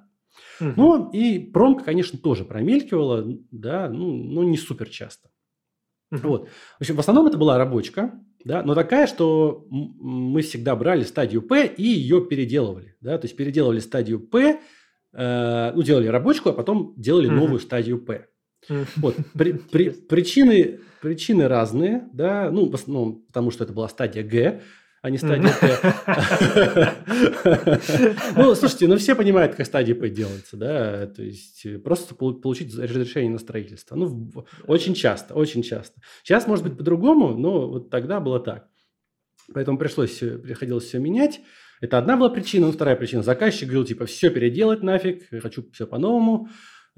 Мгм. 0.59 0.73
Ну, 0.77 1.09
и 1.11 1.39
промка, 1.39 1.83
конечно, 1.85 2.19
тоже 2.19 2.45
промелькивала, 2.45 3.25
да, 3.51 3.89
ну, 3.89 4.11
но 4.13 4.43
не 4.43 4.57
супер 4.57 4.89
часто. 4.89 5.29
Мгм. 6.11 6.21
Вот. 6.27 6.49
В 6.77 6.81
общем, 6.81 6.95
в 6.95 6.99
основном 6.99 7.27
это 7.27 7.37
была 7.37 7.57
рабочка, 7.57 8.13
да, 8.43 8.63
но 8.63 8.73
такая, 8.75 9.05
что 9.07 9.65
мы 9.69 10.41
всегда 10.41 10.75
брали 10.75 11.03
стадию 11.03 11.41
П 11.41 11.65
и 11.67 11.83
ее 11.83 12.25
переделывали. 12.25 12.95
Да, 13.01 13.17
то 13.17 13.25
есть 13.25 13.35
переделывали 13.37 13.79
стадию 13.79 14.19
П, 14.19 14.59
э, 15.13 15.71
ну, 15.75 15.81
делали 15.83 16.07
рабочку, 16.07 16.49
а 16.49 16.53
потом 16.53 16.93
делали 16.97 17.27
Мгм. 17.27 17.35
новую 17.37 17.59
стадию 17.59 17.99
П. 18.03 18.27
Мгм. 18.69 18.85
Вот. 18.97 19.15
При- 19.33 19.53
при- 19.53 19.89
причины, 19.91 20.79
причины 21.01 21.47
разные, 21.47 22.09
да, 22.13 22.49
ну, 22.51 22.69
в 22.69 22.75
основном 22.75 23.21
потому, 23.27 23.51
что 23.51 23.63
это 23.63 23.73
была 23.73 23.87
стадия 23.87 24.23
Г, 24.23 24.61
а 25.01 25.09
не 25.09 25.17
стадия 25.17 25.51
П. 25.59 26.93
Ну, 28.35 28.55
слушайте, 28.55 28.87
ну 28.87 28.97
все 28.97 29.15
понимают, 29.15 29.55
как 29.55 29.65
стадия 29.65 29.95
П 29.95 30.09
делается, 30.09 30.57
да, 30.57 31.07
то 31.07 31.23
есть 31.23 31.65
э, 31.65 31.77
просто 31.79 32.15
пол- 32.15 32.39
получить 32.39 32.75
разрешение 32.77 33.31
на 33.31 33.39
строительство. 33.39 33.95
Ну, 33.95 34.31
очень 34.67 34.93
часто, 34.93 35.33
очень 35.35 35.63
часто. 35.63 35.99
Сейчас 36.23 36.47
может 36.47 36.65
быть 36.65 36.77
по-другому, 36.77 37.29
но 37.37 37.67
вот 37.69 37.89
тогда 37.89 38.19
было 38.19 38.39
так. 38.39 38.67
Поэтому 39.53 39.77
пришлось, 39.77 40.11
всё- 40.11 40.37
приходилось 40.37 40.85
все 40.85 40.99
менять. 40.99 41.41
Это 41.81 41.97
одна 41.97 42.17
была 42.17 42.29
причина. 42.29 42.67
Ну, 42.67 42.73
вторая 42.73 42.95
причина. 42.95 43.23
Заказчик 43.23 43.63
говорил, 43.67 43.85
типа, 43.85 44.05
все 44.05 44.29
переделать 44.29 44.83
нафиг, 44.83 45.23
хочу 45.41 45.63
все 45.71 45.87
по-новому. 45.87 46.49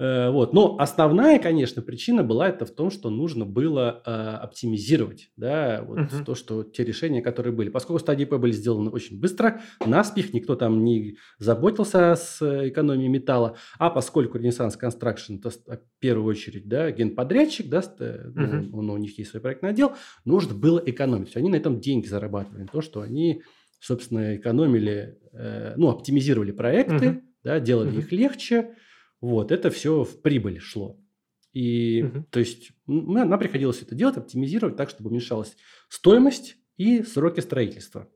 Э, 0.02 0.30
Вот. 0.30 0.52
Но 0.52 0.76
основная, 0.80 1.38
конечно, 1.38 1.80
причина 1.82 2.24
была 2.24 2.48
это 2.48 2.64
в 2.66 2.70
том, 2.70 2.90
что 2.90 3.08
нужно 3.10 3.44
было 3.46 4.02
э, 4.04 4.10
оптимизировать, 4.10 5.30
да, 5.36 5.84
вот 5.86 5.98
Мгм. 5.98 6.24
то, 6.24 6.34
что 6.34 6.64
те 6.64 6.82
решения, 6.84 7.22
которые 7.22 7.52
были. 7.52 7.68
Поскольку 7.70 8.00
стадии 8.00 8.24
П 8.24 8.38
были 8.38 8.50
сделаны 8.52 8.90
очень 8.90 9.20
быстро, 9.20 9.60
наспех, 9.86 10.34
никто 10.34 10.56
там 10.56 10.82
не 10.84 11.16
заботился 11.38 12.14
с 12.16 12.42
экономией 12.68 13.08
металла, 13.08 13.56
а 13.78 13.90
поскольку 13.90 14.38
Renaissance 14.38 14.74
Construction, 14.82 15.38
это 15.38 15.50
в 15.50 15.78
первую 16.00 16.26
очередь, 16.26 16.66
да, 16.68 16.90
генподрядчик, 16.90 17.68
да, 17.68 17.82
с- 17.82 17.94
э, 18.00 18.30
ну, 18.34 18.70
он- 18.78 18.90
у 18.90 18.96
них 18.96 19.18
есть 19.18 19.30
свой 19.30 19.40
проектный 19.40 19.70
отдел, 19.70 19.92
нужно 20.24 20.54
было 20.54 20.82
экономить. 20.84 21.36
Они 21.36 21.48
на 21.48 21.56
этом 21.56 21.78
деньги 21.80 22.06
зарабатывали. 22.06 22.66
То, 22.72 22.80
что 22.80 23.02
они, 23.02 23.42
собственно, 23.78 24.34
экономили, 24.36 25.18
э, 25.32 25.74
ну, 25.76 25.88
оптимизировали 25.90 26.50
проекты, 26.52 27.08
Мгм. 27.10 27.22
да, 27.44 27.60
делали 27.60 27.90
Мгм. 27.90 27.98
их 28.00 28.12
легче. 28.12 28.74
Вот, 29.22 29.50
это 29.52 29.70
все 29.70 30.04
в 30.04 30.20
прибыль 30.20 30.58
шло. 30.60 31.00
И, 31.54 32.02
Мгм. 32.02 32.24
то 32.30 32.40
есть, 32.40 32.72
нам 32.86 33.38
приходилось 33.38 33.80
это 33.80 33.94
делать, 33.94 34.16
оптимизировать 34.16 34.76
так, 34.76 34.90
чтобы 34.90 35.08
уменьшалась 35.10 35.56
стоимость 35.88 36.56
и 36.76 37.02
сроки 37.02 37.40
строительства. 37.40 38.08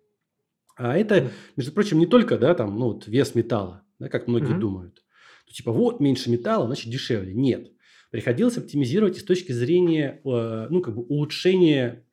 А 0.76 0.96
это, 0.98 1.30
между 1.56 1.72
прочим, 1.72 1.98
не 1.98 2.06
только, 2.06 2.36
да, 2.36 2.54
там, 2.54 2.78
ну, 2.78 2.86
вот 2.92 3.06
вес 3.06 3.34
металла, 3.34 3.82
да, 3.98 4.08
как 4.08 4.26
многие 4.26 4.50
Мгм. 4.50 4.60
думают. 4.60 5.04
Ну, 5.46 5.52
типа, 5.52 5.72
вот, 5.72 6.00
меньше 6.00 6.28
металла, 6.28 6.66
значит, 6.66 6.90
дешевле. 6.90 7.32
Нет. 7.32 7.72
Приходилось 8.10 8.56
оптимизировать 8.58 9.16
и 9.16 9.20
с 9.20 9.24
точки 9.24 9.52
зрения, 9.52 10.20
э, 10.24 10.66
ну, 10.70 10.80
как 10.80 10.96
бы 10.96 11.02
улучшения 11.02 12.04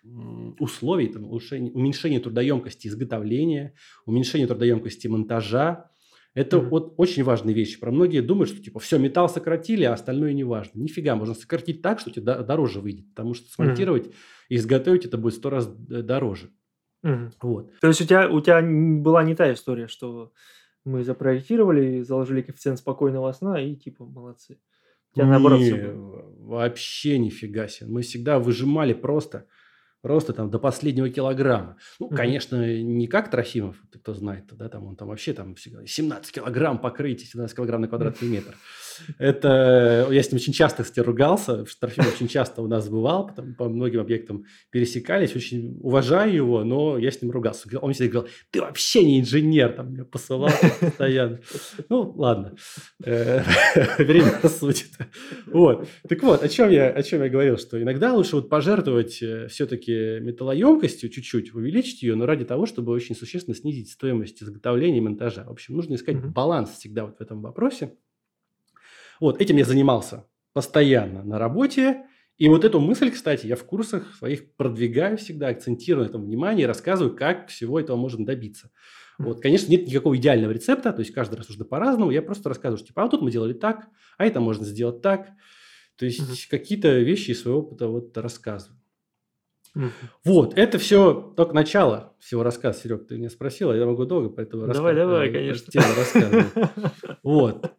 условий, 0.59 1.07
там, 1.07 1.25
улучшения, 1.25 1.71
уменьшения 1.71 2.19
трудоемкости 2.19 2.87
изготовления, 2.87 3.73
уменьшения 4.05 4.47
трудоемкости 4.47 5.07
монтажа. 5.07 5.91
Это 6.35 6.57
Мгм. 6.57 6.69
вот 6.69 6.93
очень 6.97 7.23
важные 7.23 7.53
вещи. 7.53 7.79
Про 7.79 7.91
многие 7.91 8.21
думают, 8.21 8.49
что 8.49 8.61
типа 8.61 8.79
все, 8.79 8.97
металл 8.97 9.29
сократили, 9.29 9.83
а 9.83 9.93
остальное 9.93 10.33
не 10.33 10.43
важно. 10.43 10.79
Нифига, 10.79 11.15
можно 11.15 11.35
сократить 11.35 11.81
так, 11.83 11.99
что 11.99 12.09
тебе 12.09 12.23
до- 12.23 12.43
дороже 12.43 12.79
выйдет, 12.81 13.07
потому 13.09 13.33
что 13.35 13.51
смонтировать 13.51 14.09
и 14.49 14.55
изготовить 14.55 15.05
это 15.05 15.17
будет 15.17 15.35
сто 15.35 15.49
раз 15.51 15.67
д- 15.67 16.01
дороже. 16.01 16.49
Мгм. 17.03 17.31
Вот. 17.41 17.71
То 17.81 17.87
есть 17.87 18.01
у 18.01 18.05
тебя, 18.05 18.29
у 18.29 18.41
тебя 18.41 18.61
была 18.63 19.23
не 19.23 19.35
та 19.35 19.53
история, 19.53 19.87
что 19.87 20.31
мы 20.85 21.03
запроектировали, 21.03 22.01
заложили 22.01 22.41
коэффициент 22.41 22.79
спокойного 22.79 23.31
сна 23.33 23.61
и 23.61 23.75
типа 23.75 24.03
молодцы. 24.05 24.57
У 25.11 25.15
тебя 25.15 25.27
наоборот 25.27 25.59
Не, 25.59 25.65
все 25.65 25.75
было. 25.91 26.25
вообще 26.39 27.19
нифига 27.19 27.67
себе. 27.67 27.89
Мы 27.91 28.01
всегда 28.01 28.39
выжимали 28.39 28.93
просто, 28.93 29.45
просто 30.03 30.33
там 30.33 30.51
до 30.51 30.59
последнего 30.59 31.09
килограмма. 31.09 31.77
Ну, 31.99 32.07
Мгм. 32.07 32.15
конечно, 32.15 32.81
не 32.83 33.07
как 33.07 33.31
Трофимов, 33.31 33.77
кто 33.91 34.13
знает, 34.13 34.43
да, 34.51 34.67
там 34.69 34.85
он 34.85 34.95
там 34.97 35.07
вообще 35.07 35.33
там 35.33 35.55
всегда 35.55 35.87
17 35.87 36.31
килограмм 36.35 36.77
покрытие, 36.77 37.25
17 37.27 37.55
килограмм 37.55 37.81
на 37.81 37.87
квадратный 37.87 38.27
метр. 38.27 38.53
Это 39.17 40.07
я 40.11 40.23
с 40.23 40.31
ним 40.31 40.37
очень 40.37 40.53
часто, 40.53 40.83
кстати, 40.83 40.99
ругался, 40.99 41.65
Трофимов 41.79 42.15
очень 42.15 42.27
часто 42.27 42.61
у 42.61 42.67
нас 42.67 42.87
бывал, 42.89 43.27
потом 43.27 43.55
по 43.55 43.69
многим 43.69 43.99
объектам 43.99 44.45
пересекались, 44.71 45.35
очень 45.35 45.77
уважаю 45.81 46.33
его, 46.33 46.63
но 46.63 46.97
я 46.97 47.11
с 47.11 47.21
ним 47.21 47.31
ругался. 47.31 47.67
Он 47.81 47.93
всегда 47.93 48.11
говорил, 48.11 48.31
ты 48.51 48.61
вообще 48.61 49.03
не 49.03 49.19
инженер, 49.19 49.73
там 49.73 49.93
меня 49.93 50.05
посылал 50.05 50.51
постоянно. 50.79 51.39
Ну, 51.89 52.13
ладно. 52.15 52.55
Э, 53.03 53.43
Время 53.97 54.39
судит. 54.47 54.91
Вот. 55.47 55.87
Так 56.07 56.23
вот, 56.23 56.43
о 56.43 56.49
чем 56.49 56.69
я, 56.69 56.89
о 56.89 57.03
чем 57.03 57.21
я 57.23 57.29
говорил, 57.29 57.57
что 57.57 57.81
иногда 57.81 58.13
лучше 58.13 58.35
вот 58.37 58.49
пожертвовать 58.49 59.23
все-таки 59.49 60.19
металлоемкостью 60.21 61.09
чуть-чуть, 61.09 61.53
увеличить 61.53 62.03
ее, 62.03 62.15
но 62.15 62.25
ради 62.25 62.45
того, 62.45 62.65
чтобы 62.65 62.91
очень 62.91 63.15
существенно 63.15 63.55
снизить 63.55 63.91
стоимость 63.91 64.41
изготовления 64.41 64.97
и 64.97 65.01
монтажа. 65.01 65.43
В 65.43 65.51
общем, 65.51 65.75
нужно 65.75 65.95
искать 65.95 66.23
баланс 66.31 66.71
всегда 66.71 67.05
вот 67.05 67.17
в 67.17 67.21
этом 67.21 67.41
вопросе. 67.41 67.93
Вот, 69.23 69.39
этим 69.39 69.55
я 69.55 69.63
занимался 69.63 70.25
постоянно 70.51 71.23
на 71.23 71.39
работе. 71.39 72.07
И 72.37 72.49
вот 72.49 72.65
эту 72.65 72.81
мысль, 72.81 73.09
кстати, 73.09 73.47
я 73.47 73.55
в 73.55 73.63
курсах 73.63 74.13
своих 74.17 74.53
продвигаю 74.57 75.15
всегда, 75.17 75.47
акцентирую 75.47 76.03
на 76.03 76.09
этом 76.09 76.25
внимание 76.25 76.65
и 76.65 76.67
рассказываю, 76.67 77.15
как 77.15 77.47
всего 77.47 77.79
этого 77.79 77.95
можно 77.95 78.25
добиться. 78.25 78.69
Вот, 79.17 79.39
конечно, 79.39 79.71
нет 79.71 79.87
никакого 79.87 80.17
идеального 80.17 80.51
рецепта, 80.51 80.91
то 80.91 80.99
есть 80.99 81.13
каждый 81.13 81.35
раз 81.35 81.47
нужно 81.47 81.63
по-разному. 81.63 82.11
Я 82.11 82.21
просто 82.21 82.49
рассказываю, 82.49 82.79
что 82.79 82.87
типа, 82.87 83.01
а 83.01 83.05
вот 83.05 83.11
тут 83.11 83.21
мы 83.21 83.31
делали 83.31 83.53
так, 83.53 83.87
а 84.17 84.25
это 84.25 84.41
можно 84.41 84.65
сделать 84.65 85.01
так. 85.01 85.29
То 85.95 86.03
есть 86.03 86.19
Мгм. 86.19 86.35
какие-то 86.49 86.99
вещи 86.99 87.31
из 87.31 87.43
своего 87.43 87.59
опыта 87.59 87.87
вот 87.87 88.17
рассказываю. 88.17 88.77
Мгм. 89.73 89.91
Вот, 90.25 90.57
это 90.57 90.77
все 90.79 91.33
только 91.37 91.53
начало 91.53 92.13
всего 92.19 92.43
рассказа, 92.43 92.77
Серег, 92.77 93.07
ты 93.07 93.17
меня 93.17 93.29
спросил, 93.29 93.71
а 93.71 93.77
я 93.77 93.85
могу 93.85 94.03
долго 94.03 94.27
про 94.27 94.41
это 94.43 94.57
Давай, 94.57 94.93
раска- 94.93 94.97
давай, 94.97 95.29
э, 95.29 95.31
конечно. 95.31 95.71
тему 95.71 95.85
рассказывать. 95.97 96.53
Вот. 97.23 97.71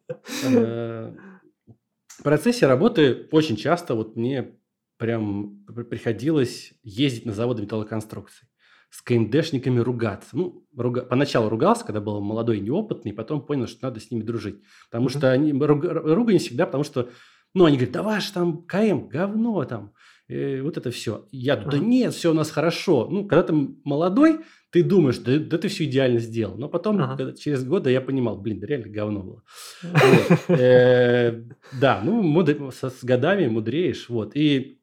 В 2.19 2.23
процессе 2.23 2.67
работы 2.67 3.29
очень 3.33 3.57
часто 3.57 3.95
вот 3.95 4.17
мне 4.17 4.57
прям 4.99 5.65
приходилось 5.67 6.75
ездить 6.83 7.27
на 7.27 7.33
заводы 7.33 7.63
металлоконструкций 7.63 8.49
с 8.95 9.03
КМДшниками 9.03 9.81
ругаться. 9.81 10.37
Ну, 10.37 10.65
руга... 10.77 11.03
поначалу 11.03 11.49
ругался, 11.49 11.85
когда 11.85 12.01
был 12.01 12.21
молодой 12.21 12.59
и 12.59 12.61
неопытный, 12.61 13.13
потом 13.13 13.45
понял, 13.45 13.67
что 13.67 13.87
надо 13.87 13.99
с 13.99 14.13
ними 14.13 14.23
дружить. 14.23 14.63
Потому 14.89 15.09
mm-hmm. 15.09 15.19
что 15.19 15.33
они 15.33 15.53
руг... 15.53 15.83
ругань 15.85 16.39
всегда, 16.39 16.65
потому 16.67 16.85
что, 16.85 17.11
ну, 17.55 17.65
они 17.65 17.77
говорят, 17.77 17.95
да 17.95 18.05
ваш 18.05 18.31
там 18.31 18.63
КМ, 18.63 19.09
говно 19.09 19.65
там, 19.65 19.93
э, 20.29 20.61
вот 20.63 20.77
это 20.77 20.91
все. 20.91 21.27
Я 21.31 21.57
да 21.57 21.79
нет, 21.79 22.15
все 22.15 22.31
у 22.31 22.35
нас 22.35 22.51
хорошо. 22.51 23.09
Ну, 23.11 23.27
когда 23.27 23.43
ты 23.43 23.53
молодой, 23.85 24.41
ты 24.71 24.83
думаешь, 24.83 25.19
да, 25.19 25.39
да 25.39 25.59
ты 25.59 25.69
все 25.69 25.85
идеально 25.85 26.19
сделал. 26.19 26.57
Но 26.57 26.69
потом, 26.69 26.97
ага. 27.03 27.17
когда, 27.17 27.33
через 27.33 27.65
годы 27.65 27.91
я 27.91 28.01
понимал, 28.01 28.41
блин, 28.41 28.61
да 28.61 28.67
реально 28.67 28.89
говно 28.89 29.23
было. 29.23 29.43
Э, 30.49 31.43
да, 31.81 32.03
ну, 32.05 32.71
с 32.71 33.05
годами 33.05 33.47
мудреешь. 33.47 34.09
Вот. 34.09 34.35
И, 34.37 34.81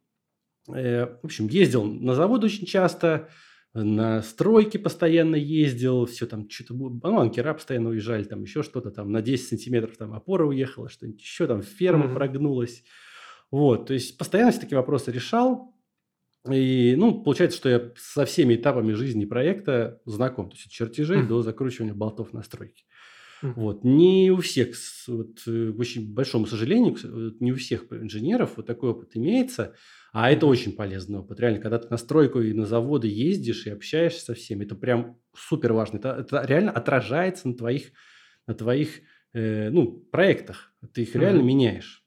э, 0.74 1.06
в 1.22 1.26
общем, 1.26 1.48
ездил 1.48 1.84
на 1.84 2.16
завод 2.16 2.44
очень 2.44 2.66
часто, 2.66 3.30
на 3.74 4.22
стройки 4.22 4.78
постоянно 4.78 5.36
ездил, 5.36 6.06
все 6.06 6.26
там 6.26 6.50
что-то, 6.50 6.74
ну, 6.74 7.20
анкера 7.20 7.54
постоянно 7.54 7.90
уезжали, 7.90 8.24
там 8.24 8.44
еще 8.44 8.64
что-то 8.64 8.92
там, 8.92 9.12
на 9.12 9.22
10 9.22 9.48
сантиметров 9.48 9.96
там 9.98 10.14
опора 10.14 10.46
уехала, 10.46 10.90
что-нибудь 10.90 11.22
еще 11.22 11.48
там, 11.48 11.62
ферма 11.62 12.14
прогнулась. 12.14 12.84
Вот, 13.52 13.88
то 13.88 13.94
есть 13.94 14.18
постоянно 14.18 14.52
все 14.52 14.62
такие 14.62 14.78
вопросы 14.78 15.12
решал. 15.12 15.76
И, 16.50 16.96
ну, 16.98 17.22
получается, 17.22 17.58
что 17.58 17.70
я 17.70 17.92
со 17.98 18.26
всеми 18.26 18.56
этапами 18.56 18.94
жизни 18.94 19.26
проекта 19.26 20.02
знаком. 20.06 20.50
То 20.50 20.56
есть 20.56 20.68
от 20.68 20.72
чертежей 20.72 21.20
mm-hmm. 21.20 21.28
до 21.28 21.42
закручивания 21.44 21.94
болтов 21.94 22.34
на 22.34 22.42
стройке. 22.42 22.84
Вот. 23.42 23.84
Не 23.84 24.32
у 24.32 24.38
всех, 24.38 24.76
вот, 25.08 25.42
э, 25.48 25.72
к 25.72 25.80
очень 25.80 26.14
большому 26.14 26.46
сожалению, 26.46 26.96
не 27.40 27.52
у 27.52 27.56
всех 27.56 27.92
инженеров 27.92 28.54
вот 28.56 28.66
такой 28.68 28.92
опыт 28.92 29.12
имеется. 29.16 29.76
А 30.14 30.32
это 30.32 30.46
очень 30.46 30.74
полезный 30.74 31.20
опыт. 31.20 31.40
Реально, 31.40 31.60
когда 31.60 31.80
ты 31.80 31.88
на 31.90 31.98
стройку 31.98 32.42
и 32.42 32.54
на 32.54 32.66
заводы 32.66 33.08
ездишь 33.08 33.66
и 33.66 33.72
общаешься 33.72 34.26
со 34.26 34.34
всеми, 34.34 34.66
это 34.66 34.76
прям 34.76 35.18
супер 35.36 35.74
важно. 35.74 35.98
Это, 35.98 36.10
это 36.20 36.44
реально 36.46 36.72
отражается 36.72 37.48
на 37.48 37.56
твоих, 37.56 37.92
на 38.46 38.54
твоих 38.54 39.02
э, 39.34 39.70
ну, 39.70 39.92
проектах. 40.12 40.74
Ты 40.94 41.04
их 41.04 41.16
реально 41.16 41.42
mm-hmm. 41.42 41.46
меняешь. 41.46 42.01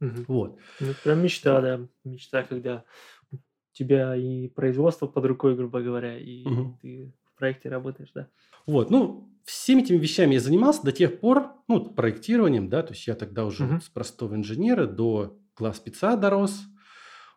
Mm-hmm. 0.00 0.24
Вот. 0.28 0.58
Ну, 0.80 0.92
прям 1.02 1.22
мечта, 1.22 1.60
да. 1.60 1.80
Мечта, 2.04 2.42
когда 2.42 2.84
у 3.32 3.36
тебя 3.72 4.16
и 4.16 4.48
производство 4.48 5.06
под 5.06 5.24
рукой, 5.24 5.56
грубо 5.56 5.80
говоря, 5.80 6.18
и 6.18 6.44
mm-hmm. 6.44 6.72
ты 6.80 7.12
в 7.24 7.38
проекте 7.38 7.68
работаешь, 7.68 8.10
да. 8.14 8.28
Вот, 8.66 8.90
ну, 8.90 9.32
всеми 9.44 9.82
этими 9.82 9.96
вещами 9.96 10.34
я 10.34 10.40
занимался 10.40 10.82
до 10.82 10.92
тех 10.92 11.20
пор, 11.20 11.52
ну, 11.68 11.84
проектированием, 11.84 12.68
да, 12.68 12.82
то 12.82 12.92
есть 12.92 13.06
я 13.06 13.14
тогда 13.14 13.44
уже 13.44 13.64
mm-hmm. 13.64 13.80
с 13.80 13.88
простого 13.88 14.34
инженера 14.34 14.86
до 14.86 15.38
класс 15.54 15.78
спеца 15.78 16.16
дорос, 16.16 16.60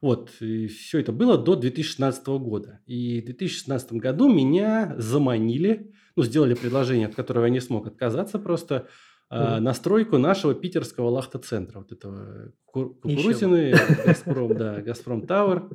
вот, 0.02 0.32
и 0.42 0.68
все 0.68 1.00
это 1.00 1.12
было 1.12 1.38
до 1.38 1.56
2016 1.56 2.26
года. 2.28 2.80
И 2.88 3.22
в 3.22 3.26
2016 3.26 3.94
году 3.94 4.34
меня 4.34 4.96
заманили, 4.98 5.94
ну, 6.16 6.24
сделали 6.24 6.56
предложение, 6.56 7.08
от 7.08 7.16
которого 7.16 7.46
я 7.46 7.52
не 7.52 7.60
смог 7.60 7.86
отказаться 7.86 8.40
просто, 8.40 8.88
mm. 9.32 9.60
на 9.60 9.74
стройку 9.74 10.18
нашего 10.18 10.54
питерского 10.54 11.10
лахта-центра, 11.10 11.80
вот 11.80 11.92
этого 11.92 12.52
Кукурузины, 12.66 13.74
Газпром, 14.06 14.56
да, 14.56 14.82
Газпром 14.82 15.26
Тауэр. 15.26 15.70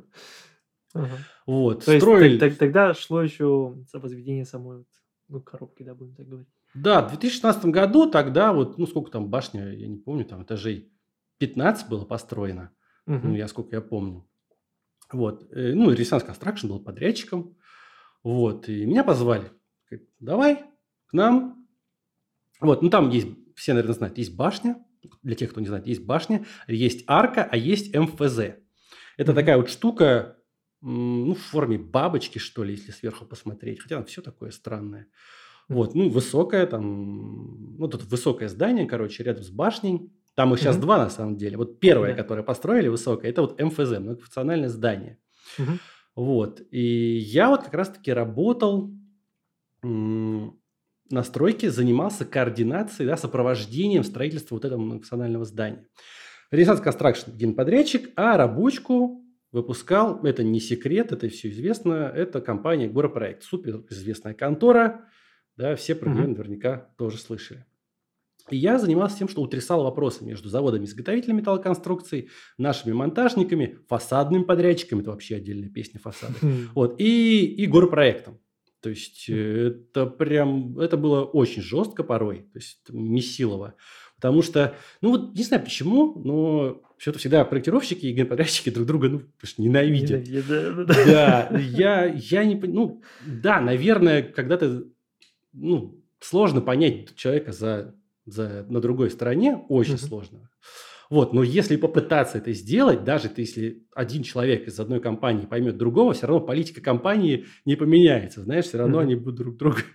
Вот, 1.45 1.85
То 1.85 1.97
строили... 1.97 2.43
есть 2.43 2.59
тогда 2.59 2.93
шло 2.93 3.21
еще 3.21 3.75
возведение 3.93 4.45
самой 4.45 4.85
ну, 5.27 5.41
коробки, 5.41 5.83
да, 5.83 5.93
будем 5.93 6.15
так 6.15 6.27
говорить. 6.27 6.49
Да, 6.73 7.01
в 7.01 7.09
2016 7.09 7.65
году 7.65 8.09
тогда 8.09 8.53
вот, 8.53 8.77
ну, 8.77 8.87
сколько 8.87 9.11
там 9.11 9.29
башня, 9.29 9.71
я 9.73 9.87
не 9.87 9.97
помню, 9.97 10.25
там 10.25 10.43
этажей 10.43 10.91
15 11.39 11.89
было 11.89 12.05
построено. 12.05 12.71
Угу. 13.05 13.19
Ну, 13.23 13.35
я 13.35 13.47
сколько 13.47 13.75
я 13.75 13.81
помню. 13.81 14.27
Вот. 15.11 15.51
Э, 15.51 15.73
ну, 15.73 15.91
Ресанс 15.91 16.23
Construction 16.23 16.67
был 16.67 16.79
подрядчиком. 16.79 17.55
Вот. 18.23 18.67
И 18.67 18.85
меня 18.85 19.03
позвали. 19.03 19.51
Давай 20.19 20.65
к 21.07 21.13
нам. 21.13 21.67
Вот. 22.59 22.81
Ну, 22.81 22.89
там 22.89 23.09
есть, 23.09 23.29
все, 23.57 23.73
наверное, 23.73 23.95
знают, 23.95 24.17
есть 24.17 24.35
башня. 24.35 24.77
Для 25.23 25.35
тех, 25.35 25.51
кто 25.51 25.59
не 25.59 25.67
знает, 25.67 25.87
есть 25.87 26.03
башня, 26.05 26.45
есть 26.67 27.03
арка, 27.07 27.47
а 27.49 27.57
есть 27.57 27.95
МФЗ. 27.95 28.39
Это 29.17 29.33
такая 29.33 29.57
вот 29.57 29.69
штука, 29.69 30.37
ну, 30.81 31.33
в 31.33 31.39
форме 31.39 31.77
бабочки, 31.77 32.39
что 32.39 32.63
ли, 32.63 32.75
если 32.75 32.91
сверху 32.91 33.25
посмотреть. 33.25 33.81
Хотя 33.81 34.03
все 34.03 34.21
такое 34.21 34.51
странное. 34.51 35.07
Вот, 35.69 35.95
ну, 35.95 36.09
высокое 36.09 36.65
там, 36.67 37.77
ну, 37.77 37.87
тут 37.87 38.03
высокое 38.03 38.47
здание, 38.47 38.85
короче, 38.85 39.23
рядом 39.23 39.43
с 39.43 39.49
башней. 39.49 40.11
Там 40.35 40.53
их 40.53 40.59
сейчас 40.59 40.77
mm-hmm. 40.77 40.81
два 40.81 40.97
на 40.99 41.09
самом 41.09 41.35
деле. 41.35 41.57
Вот 41.57 41.79
первое, 41.79 42.11
да. 42.11 42.21
которое 42.21 42.43
построили 42.43 42.89
высокое, 42.89 43.31
это 43.31 43.41
вот 43.41 43.59
МФЗ, 43.59 43.99
многофункциональное 43.99 44.69
здание. 44.69 45.17
Mm-hmm. 45.57 45.79
Вот. 46.15 46.61
И 46.69 47.17
я 47.17 47.49
вот 47.49 47.63
как 47.63 47.73
раз-таки 47.73 48.13
работал 48.13 48.91
м- 49.83 50.59
на 51.09 51.23
стройке, 51.23 51.69
занимался 51.71 52.25
координацией, 52.25 53.07
да, 53.07 53.17
сопровождением 53.17 54.03
строительства 54.03 54.55
вот 54.55 54.65
этого 54.65 54.79
многофункционального 54.79 55.45
здания. 55.45 55.87
Ренессанс 56.51 56.81
Construction 56.81 57.35
генподрядчик, 57.35 58.09
а 58.15 58.37
рабочку 58.37 59.23
выпускал, 59.51 60.23
это 60.25 60.43
не 60.43 60.59
секрет, 60.59 61.11
это 61.11 61.29
все 61.29 61.49
известно, 61.49 62.11
это 62.15 62.41
компания 62.41 62.87
Горопроект, 62.87 63.43
супер 63.43 63.83
известная 63.89 64.33
контора, 64.33 65.05
да, 65.55 65.75
все 65.75 65.95
про 65.95 66.09
нее 66.09 66.23
mm-hmm. 66.23 66.37
наверняка 66.37 66.89
тоже 66.97 67.17
слышали. 67.17 67.65
И 68.49 68.55
я 68.55 68.79
занимался 68.79 69.17
тем, 69.17 69.27
что 69.27 69.41
утрясал 69.41 69.83
вопросы 69.83 70.23
между 70.23 70.47
заводами-изготовителями 70.47 71.39
металлоконструкций, 71.39 72.29
нашими 72.57 72.93
монтажниками, 72.93 73.79
фасадными 73.89 74.43
подрядчиками, 74.43 75.01
это 75.01 75.11
вообще 75.11 75.35
отдельная 75.35 75.69
песня 75.69 75.99
фасады, 75.99 76.35
хм. 76.41 76.69
вот, 76.73 76.99
и, 76.99 77.45
и 77.45 77.65
горпроектом. 77.65 78.39
То 78.81 78.89
есть 78.89 79.29
хм. 79.29 79.33
это 79.33 80.05
прям, 80.05 80.79
это 80.79 80.97
было 80.97 81.23
очень 81.23 81.61
жестко 81.61 82.03
порой, 82.03 82.47
то 82.53 82.59
есть 82.59 82.81
месилово. 82.89 83.75
Потому 84.15 84.41
что, 84.41 84.75
ну 85.01 85.11
вот 85.11 85.35
не 85.35 85.43
знаю 85.43 85.63
почему, 85.63 86.19
но 86.19 86.81
все-таки 86.97 87.19
всегда 87.19 87.45
проектировщики 87.45 88.07
и 88.07 88.13
генподрядчики 88.13 88.71
друг 88.71 88.87
друга 88.87 89.09
ну, 89.09 89.21
ненавидят. 89.57 90.27
Ненавидят, 90.27 90.87
да. 90.87 91.49
Я, 91.59 92.05
я 92.05 92.43
не 92.43 92.55
ну 92.55 93.03
да, 93.25 93.61
наверное, 93.61 94.23
когда-то 94.23 94.85
ну, 95.53 96.03
сложно 96.19 96.61
понять 96.61 97.15
человека 97.15 97.51
за 97.51 97.95
за, 98.27 98.65
на 98.69 98.81
другой 98.81 99.09
стороне 99.09 99.63
очень 99.69 99.93
mm-hmm. 99.93 100.07
сложно. 100.07 100.49
Вот, 101.09 101.33
но 101.33 101.43
если 101.43 101.77
попытаться 101.77 102.37
это 102.37 102.51
сделать, 102.53 103.03
даже 103.03 103.29
если 103.35 103.87
один 103.95 104.23
человек 104.23 104.67
из 104.67 104.79
одной 104.79 104.99
компании 104.99 105.45
поймет 105.45 105.77
другого, 105.77 106.13
все 106.13 106.27
равно 106.27 106.45
политика 106.45 106.81
компании 106.81 107.45
не 107.65 107.75
поменяется, 107.75 108.41
знаешь, 108.41 108.65
все 108.65 108.77
равно 108.77 108.99
mm-hmm. 108.99 109.03
они 109.03 109.15
будут 109.15 109.39
друг 109.39 109.57
друга. 109.57 109.77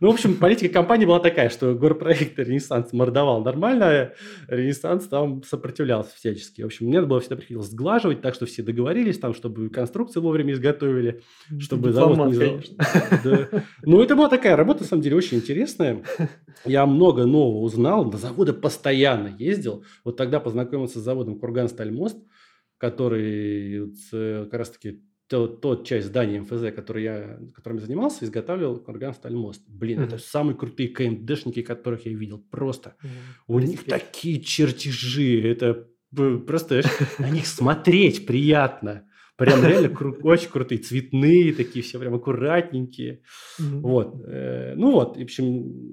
Ну, 0.00 0.10
в 0.10 0.14
общем, 0.14 0.36
политика 0.36 0.74
компании 0.74 1.06
была 1.06 1.20
такая, 1.20 1.48
что 1.48 1.74
горпроект 1.74 2.38
Ренессанс 2.38 2.92
мордовал 2.92 3.42
нормально, 3.42 3.86
а 3.86 4.12
Ренессанс 4.48 5.06
там 5.06 5.42
сопротивлялся 5.42 6.14
всячески. 6.14 6.62
В 6.62 6.66
общем, 6.66 6.86
мне 6.86 6.96
надо 6.96 7.06
было 7.06 7.20
всегда 7.20 7.36
приходилось 7.36 7.68
сглаживать, 7.68 8.20
так 8.20 8.34
что 8.34 8.44
все 8.44 8.62
договорились 8.62 9.18
там, 9.18 9.32
чтобы 9.32 9.70
конструкции 9.70 10.20
вовремя 10.20 10.52
изготовили, 10.52 11.22
чтобы 11.58 11.92
завод 11.92 12.32
не... 12.32 12.60
Ну, 13.86 14.02
это 14.02 14.16
была 14.16 14.28
такая 14.28 14.56
работа, 14.56 14.82
на 14.82 14.86
самом 14.86 15.02
деле, 15.02 15.16
очень 15.16 15.38
интересная. 15.38 16.02
Я 16.64 16.84
много 16.86 17.24
нового 17.24 17.60
узнал, 17.60 18.04
до 18.04 18.18
завода 18.18 18.52
постоянно 18.52 19.34
ездил. 19.38 19.84
Вот 20.04 20.16
тогда 20.16 20.40
познакомился 20.40 20.55
с 20.64 20.94
заводом 20.94 21.38
Курган 21.38 21.68
Стальмост, 21.68 22.18
который 22.78 23.92
как 24.10 24.54
раз-таки 24.54 25.02
тот, 25.28 25.60
тот 25.60 25.86
часть 25.86 26.06
здания 26.06 26.40
МФЗ, 26.40 26.74
который 26.74 27.02
я, 27.02 27.38
которым 27.54 27.78
я 27.78 27.86
занимался, 27.86 28.24
изготавливал 28.24 28.78
Курган 28.78 29.12
Стальмост. 29.12 29.62
Блин, 29.68 30.00
mm-hmm. 30.00 30.06
это 30.06 30.18
самые 30.18 30.56
крутые 30.56 30.88
КМДшники, 30.88 31.62
которых 31.62 32.06
я 32.06 32.12
видел. 32.12 32.38
Просто. 32.50 32.94
Mm-hmm. 33.02 33.08
У 33.48 33.58
них 33.58 33.84
такие 33.84 34.40
чертежи. 34.40 35.42
Это 35.42 35.88
просто 36.12 36.82
на 37.18 37.30
них 37.30 37.46
смотреть 37.46 38.26
приятно. 38.26 39.08
Прям 39.36 39.64
реально 39.64 39.88
кру- 39.88 40.18
очень 40.22 40.48
крутые, 40.48 40.78
цветные 40.78 41.52
такие, 41.52 41.84
все 41.84 41.98
прям 41.98 42.14
аккуратненькие. 42.14 43.22
Mm-hmm. 43.60 43.80
Вот. 43.80 44.22
Э, 44.26 44.74
ну 44.76 44.92
вот, 44.92 45.16
в 45.16 45.20
общем, 45.20 45.44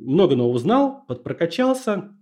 много 0.05 0.35
нового 0.35 0.55
узнал, 0.55 1.05
подпрокачался. 1.07 2.15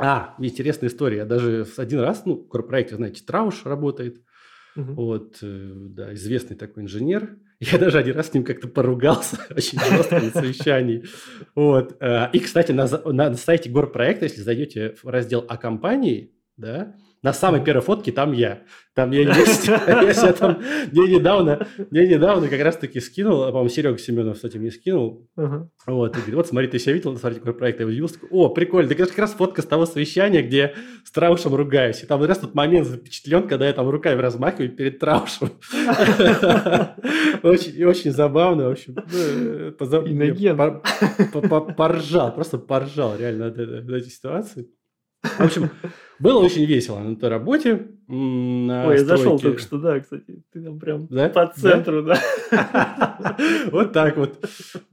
А, 0.00 0.34
интересная 0.38 0.88
история. 0.88 1.18
Я 1.18 1.24
даже 1.26 1.66
один 1.76 2.00
раз, 2.00 2.24
ну, 2.24 2.36
в 2.36 2.48
корпорате, 2.48 2.96
знаете, 2.96 3.22
Трауш 3.24 3.64
работает. 3.64 4.22
Угу. 4.76 4.92
Вот, 4.92 5.38
э, 5.42 5.72
да, 5.74 6.14
известный 6.14 6.56
такой 6.56 6.84
инженер. 6.84 7.36
Я 7.60 7.78
даже 7.78 7.98
один 7.98 8.16
раз 8.16 8.28
с 8.28 8.34
ним 8.34 8.44
как-то 8.44 8.68
поругался 8.68 9.38
очень 9.54 9.78
жестко 9.78 10.20
на 10.20 10.30
совещании. 10.30 11.04
Вот. 11.54 11.96
Э, 12.00 12.30
и, 12.32 12.38
кстати, 12.38 12.72
на, 12.72 12.86
на 12.86 13.34
сайте 13.34 13.68
горпроекта, 13.68 14.24
если 14.24 14.40
зайдете 14.40 14.94
в 15.02 15.08
раздел 15.08 15.44
о 15.46 15.56
компании, 15.56 16.32
да, 16.56 16.94
На 17.22 17.34
самой 17.34 17.62
первой 17.62 17.82
фотке 17.82 18.12
там 18.12 18.32
я. 18.32 18.62
Там 18.94 19.10
я 19.10 19.20
есть. 19.36 19.68
Я 19.68 20.32
там... 20.32 20.62
Мне 20.90 21.16
недавно, 21.16 21.66
мне 21.90 22.06
недавно 22.06 22.48
как 22.48 22.62
раз-таки 22.62 22.98
скинул, 23.00 23.42
а, 23.42 23.48
по-моему, 23.48 23.68
Серега 23.68 23.98
Семенов, 23.98 24.36
кстати, 24.36 24.56
мне 24.56 24.70
скинул. 24.70 25.28
Вот, 25.86 26.16
и 26.16 26.18
говорит, 26.18 26.34
вот 26.34 26.46
смотри, 26.48 26.68
ты 26.68 26.78
себя 26.78 26.94
видел, 26.94 27.16
смотри, 27.18 27.38
какой 27.38 27.54
проект. 27.54 27.80
Я 27.80 27.86
удивился. 27.86 28.18
О, 28.30 28.48
прикольно. 28.48 28.88
Так 28.88 29.00
это 29.00 29.10
как 29.10 29.18
раз 29.18 29.34
фотка 29.34 29.60
с 29.60 29.66
того 29.66 29.84
совещания, 29.84 30.42
где 30.42 30.74
с 31.04 31.10
Траушем 31.10 31.54
ругаюсь. 31.54 32.02
И 32.02 32.06
там 32.06 32.22
раз 32.24 32.38
тот 32.38 32.54
момент 32.54 32.86
запечатлен, 32.86 33.46
когда 33.48 33.66
я 33.66 33.72
там 33.74 33.88
руками 33.88 34.20
размахиваю 34.20 34.70
перед 34.70 34.98
Траушем. 34.98 35.50
Очень, 37.42 37.84
очень 37.84 38.10
забавно, 38.12 38.68
в 38.68 38.72
общем. 38.72 38.94
Поржал, 41.76 42.34
просто 42.34 42.58
поржал 42.58 43.16
реально 43.16 43.46
от 43.46 43.58
этой 43.58 44.02
ситуации. 44.10 44.68
В 45.22 45.40
общем, 45.40 45.70
было 46.20 46.38
очень 46.40 46.66
весело 46.66 46.98
на 46.98 47.16
той 47.16 47.30
работе. 47.30 47.88
На 48.06 48.86
Ой, 48.86 48.98
я 48.98 49.04
зашел 49.04 49.38
только 49.38 49.58
что, 49.58 49.78
да, 49.78 50.00
кстати. 50.00 50.42
Ты 50.52 50.62
там 50.62 50.78
прям 50.78 51.06
да? 51.06 51.30
по 51.30 51.46
центру, 51.46 52.02
да. 52.02 52.20
Вот 53.72 53.92
так 53.92 54.16
вот. 54.16 54.44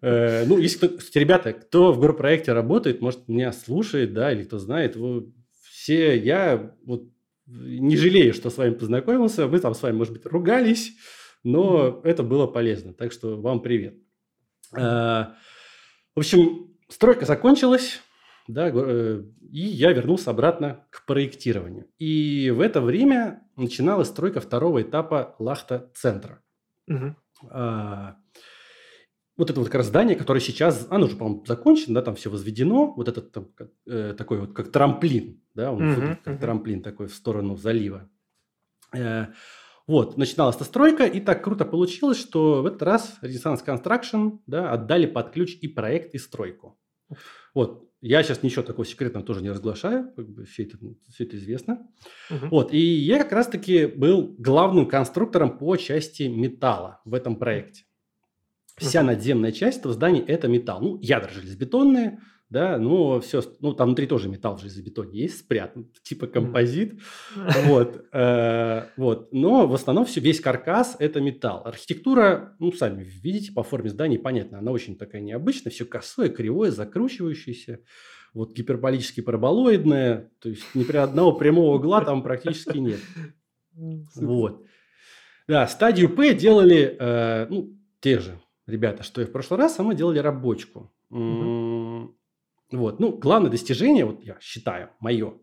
Э, 0.01 0.45
ну, 0.45 0.57
если 0.57 0.87
кстати, 0.87 1.17
ребята, 1.17 1.53
кто 1.53 1.91
в 1.91 1.99
горпроекте 1.99 2.53
работает, 2.53 3.01
может, 3.01 3.27
меня 3.27 3.51
слушает, 3.51 4.13
да, 4.13 4.31
или 4.31 4.43
кто 4.43 4.57
знает, 4.57 4.97
все, 5.61 6.17
я 6.17 6.73
вот 6.85 7.03
не 7.45 7.97
жалею, 7.97 8.33
что 8.33 8.49
с 8.49 8.57
вами 8.57 8.73
познакомился. 8.73 9.47
Мы 9.47 9.59
там 9.59 9.73
с 9.73 9.81
вами, 9.81 9.95
может 9.95 10.13
быть, 10.13 10.25
ругались, 10.25 10.93
но 11.43 12.01
это 12.03 12.23
было 12.23 12.47
полезно. 12.47 12.93
Так 12.93 13.11
что 13.11 13.35
вам 13.35 13.61
привет. 13.61 13.95
Э, 14.73 15.27
в 16.15 16.19
общем, 16.19 16.73
стройка 16.89 17.25
закончилась 17.25 18.01
да, 18.47 18.69
э, 18.69 19.23
и 19.51 19.59
я 19.59 19.93
вернулся 19.93 20.31
обратно 20.31 20.85
к 20.89 21.05
проектированию. 21.05 21.87
И 21.97 22.51
в 22.55 22.61
это 22.61 22.81
время 22.81 23.43
начиналась 23.55 24.07
стройка 24.07 24.39
второго 24.39 24.81
этапа 24.81 25.35
Лахта-центра. 25.39 26.41
Угу. 26.87 27.15
А, 27.49 28.15
вот 29.37 29.49
это 29.49 29.59
вот 29.59 29.67
как 29.67 29.75
раз 29.75 29.87
здание, 29.87 30.15
которое 30.15 30.39
сейчас, 30.39 30.87
оно 30.89 31.05
уже, 31.05 31.15
по-моему, 31.15 31.45
закончено, 31.45 31.95
да, 31.95 32.01
там 32.01 32.15
все 32.15 32.29
возведено, 32.29 32.93
вот 32.93 33.07
этот 33.07 33.31
там, 33.31 33.49
э, 33.85 34.13
такой 34.17 34.39
вот, 34.39 34.53
как 34.53 34.71
трамплин, 34.71 35.41
да, 35.53 35.71
он 35.71 35.91
угу, 35.91 36.01
как 36.23 36.33
угу. 36.33 36.41
трамплин 36.41 36.81
такой 36.81 37.07
в 37.07 37.13
сторону 37.13 37.55
залива. 37.55 38.09
Э, 38.95 39.27
вот, 39.85 40.17
начиналась 40.17 40.55
эта 40.55 40.65
стройка, 40.65 41.05
и 41.05 41.19
так 41.21 41.43
круто 41.43 41.65
получилось, 41.65 42.17
что 42.17 42.61
в 42.61 42.65
этот 42.65 42.81
раз 42.81 43.17
Renaissance 43.21 43.63
Construction, 43.65 44.39
да, 44.47 44.71
отдали 44.71 45.05
под 45.05 45.31
ключ 45.31 45.57
и 45.61 45.67
проект, 45.67 46.13
и 46.13 46.17
стройку. 46.17 46.77
Вот, 47.53 47.86
я 48.01 48.23
сейчас 48.23 48.43
ничего 48.43 48.63
такого 48.63 48.85
секретного 48.85 49.25
тоже 49.25 49.41
не 49.41 49.49
разглашаю, 49.49 50.11
как 50.15 50.29
бы 50.29 50.45
все 50.45 50.63
это, 50.63 50.77
все 51.09 51.23
это 51.23 51.37
известно. 51.37 51.87
Угу. 52.29 52.47
Вот, 52.49 52.73
и 52.73 52.79
я 52.79 53.23
как 53.23 53.31
раз-таки 53.31 53.87
был 53.87 54.35
главным 54.37 54.87
конструктором 54.87 55.57
по 55.57 55.75
части 55.77 56.23
металла 56.23 57.01
в 57.05 57.13
этом 57.13 57.37
проекте. 57.37 57.85
Вся 58.77 58.99
угу. 58.99 59.07
надземная 59.07 59.51
часть 59.51 59.79
этого 59.79 59.93
здания– 59.93 60.23
это 60.27 60.47
металл. 60.47 60.81
Ну, 60.81 60.99
ядра 61.01 61.29
железобетонные, 61.31 62.19
да, 62.49 62.77
но 62.77 63.19
все, 63.19 63.41
ну, 63.59 63.73
там 63.73 63.87
внутри 63.89 64.07
тоже 64.07 64.29
металл 64.29 64.55
в 64.55 64.61
железобетоне 64.61 65.19
есть 65.19 65.39
спрятан, 65.39 65.91
типа 66.03 66.27
композит, 66.27 66.99
вот, 67.65 68.05
э, 68.13 68.83
вот, 68.95 69.33
но 69.33 69.67
в 69.67 69.73
основном 69.73 70.05
все, 70.05 70.21
весь 70.21 70.39
каркас– 70.39 70.95
это 70.99 71.19
металл. 71.19 71.65
Архитектура, 71.65 72.55
ну, 72.59 72.71
сами 72.71 73.03
видите, 73.03 73.51
по 73.51 73.63
форме 73.63 73.89
здания 73.89 74.17
понятно, 74.17 74.59
она 74.59 74.71
очень 74.71 74.97
такая 74.97 75.21
необычная, 75.21 75.71
все 75.71 75.85
косое, 75.85 76.29
кривое, 76.29 76.71
закручивающееся, 76.71 77.81
вот 78.33 78.55
гиперболически 78.55 79.21
параболоидное, 79.21 80.31
то 80.39 80.49
есть 80.49 80.63
ни 80.73 80.83
при 80.83 80.97
одного 80.97 81.33
прямого 81.33 81.75
угла 81.75 82.01
там 82.01 82.23
практически 82.23 82.77
нет. 82.77 82.99
Вот. 84.15 84.63
Да, 85.47 85.67
стадию 85.67 86.15
П 86.15 86.33
делали, 86.33 86.95
э, 86.99 87.47
ну, 87.49 87.77
те 87.99 88.19
же 88.19 88.39
ребята, 88.67 89.03
что 89.03 89.21
и 89.21 89.25
в 89.25 89.31
прошлый 89.31 89.59
раз, 89.59 89.79
а 89.79 89.83
мы 89.83 89.95
делали 89.95 90.19
рабочку. 90.19 90.93
Угу. 91.09 92.15
Вот. 92.71 92.99
Ну, 92.99 93.17
главное 93.17 93.49
достижение, 93.49 94.05
вот 94.05 94.23
я 94.23 94.37
считаю, 94.41 94.89
мое, 94.99 95.35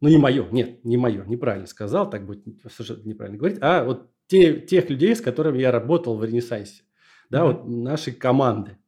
ну 0.00 0.08
не 0.08 0.18
мое, 0.18 0.48
нет, 0.50 0.84
не 0.84 0.96
мое, 0.96 1.24
неправильно 1.24 1.66
сказал, 1.66 2.10
так 2.10 2.26
будет 2.26 2.44
совершенно 2.70 3.02
неправильно 3.06 3.38
говорить, 3.38 3.58
а 3.60 3.84
вот 3.84 4.10
те, 4.26 4.60
тех 4.60 4.90
людей, 4.90 5.14
с 5.14 5.20
которыми 5.20 5.58
я 5.58 5.70
работал 5.70 6.16
в 6.16 6.24
Ренессансе, 6.24 6.82
да, 7.30 7.40
mm-hmm. 7.40 7.46
вот 7.46 7.68
нашей 7.68 8.12
команды. 8.12 8.78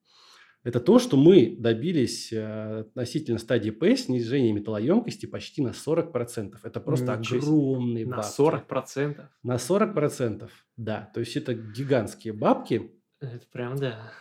Это 0.65 0.81
то, 0.81 0.99
что 0.99 1.17
мы 1.17 1.57
добились 1.57 2.33
э, 2.33 2.81
относительно 2.81 3.39
стадии 3.39 3.71
П 3.71 3.97
снижения 3.97 4.53
металлоемкости 4.53 5.25
почти 5.25 5.63
на 5.63 5.69
40%. 5.69 6.57
Это 6.63 6.81
просто 6.81 7.17
Ничего 7.17 7.39
огромные 7.39 8.07
на 8.07 8.17
бабки. 8.17 8.43
На 8.43 8.75
40%? 8.75 9.27
На 9.45 9.55
40%, 9.55 10.51
да. 10.77 11.11
То 11.15 11.21
есть 11.21 11.37
это 11.37 11.55
гигантские 11.55 12.35
бабки. 12.35 12.93
Это 13.21 13.47
прям, 13.51 13.77
да. 13.77 14.13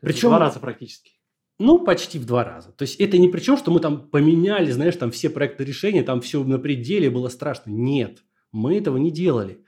Причем... 0.00 0.28
два 0.28 0.40
раза 0.40 0.60
практически. 0.60 1.12
Ну, 1.58 1.84
почти 1.84 2.18
в 2.18 2.26
два 2.26 2.42
раза. 2.42 2.72
То 2.72 2.82
есть 2.82 3.00
это 3.00 3.16
не 3.16 3.28
при 3.28 3.40
чем, 3.40 3.56
что 3.56 3.70
мы 3.70 3.78
там 3.78 4.08
поменяли, 4.08 4.70
знаешь, 4.70 4.96
там 4.96 5.10
все 5.12 5.30
проекты 5.30 5.64
решения, 5.64 6.02
там 6.02 6.20
все 6.20 6.42
на 6.42 6.58
пределе 6.58 7.10
было 7.10 7.28
страшно. 7.28 7.70
Нет, 7.70 8.24
мы 8.50 8.76
этого 8.76 8.96
не 8.96 9.12
делали. 9.12 9.64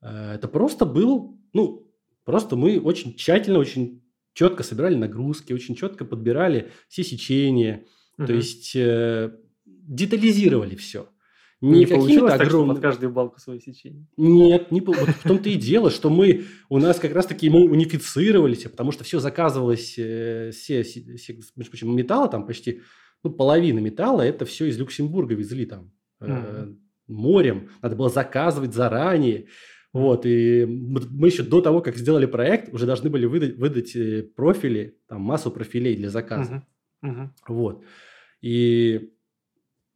Э, 0.00 0.34
это 0.34 0.48
просто 0.48 0.86
был, 0.86 1.38
ну, 1.52 1.86
просто 2.24 2.56
мы 2.56 2.80
очень 2.80 3.14
тщательно, 3.14 3.58
очень 3.58 4.02
четко 4.32 4.62
собирали 4.62 4.94
нагрузки, 4.94 5.52
очень 5.52 5.74
четко 5.74 6.04
подбирали 6.04 6.70
все 6.88 7.04
сечения, 7.04 7.84
угу. 8.16 8.26
то 8.26 8.32
есть 8.32 8.74
э, 8.74 9.36
детализировали 9.66 10.76
все. 10.76 11.08
Не, 11.60 11.80
не 11.80 11.86
получилось 11.86 12.32
так, 12.32 12.42
огромные... 12.42 12.66
что 12.66 12.74
под 12.74 12.82
каждую 12.82 13.12
балку 13.12 13.40
свое 13.40 13.60
сечение? 13.60 14.06
Нет, 14.16 14.70
не, 14.70 14.80
вот 14.80 14.96
в 14.96 15.22
том-то 15.24 15.48
и 15.48 15.56
дело, 15.56 15.90
что 15.90 16.08
мы, 16.08 16.44
у 16.68 16.78
нас 16.78 17.00
как 17.00 17.12
раз-таки 17.12 17.50
мы 17.50 17.68
унифицировались, 17.68 18.62
потому 18.62 18.92
что 18.92 19.02
все 19.02 19.18
заказывалось, 19.18 19.94
э, 19.98 20.50
все, 20.52 20.84
все, 20.84 21.32
между 21.56 21.70
прочим, 21.70 21.96
металла 21.96 22.28
там 22.28 22.46
почти, 22.46 22.82
ну, 23.24 23.30
половина 23.30 23.80
металла, 23.80 24.22
это 24.22 24.44
все 24.44 24.66
из 24.66 24.78
Люксембурга 24.78 25.34
везли 25.34 25.66
там 25.66 25.90
mm-hmm. 26.20 26.76
морем, 27.08 27.70
надо 27.82 27.96
было 27.96 28.08
заказывать 28.08 28.72
заранее. 28.72 29.48
Вот, 29.92 30.26
и 30.26 30.66
мы 30.66 31.28
еще 31.28 31.42
до 31.42 31.60
того, 31.60 31.80
как 31.80 31.96
сделали 31.96 32.26
проект, 32.26 32.72
уже 32.72 32.86
должны 32.86 33.08
были 33.10 33.24
выдать, 33.24 33.56
выдать 33.56 33.96
э, 33.96 34.22
профили, 34.22 34.98
там, 35.08 35.22
массу 35.22 35.50
профилей 35.50 35.96
для 35.96 36.10
заказа. 36.10 36.62
Uh-huh. 37.02 37.10
Uh-huh. 37.10 37.28
Вот. 37.48 37.84
И 38.42 39.14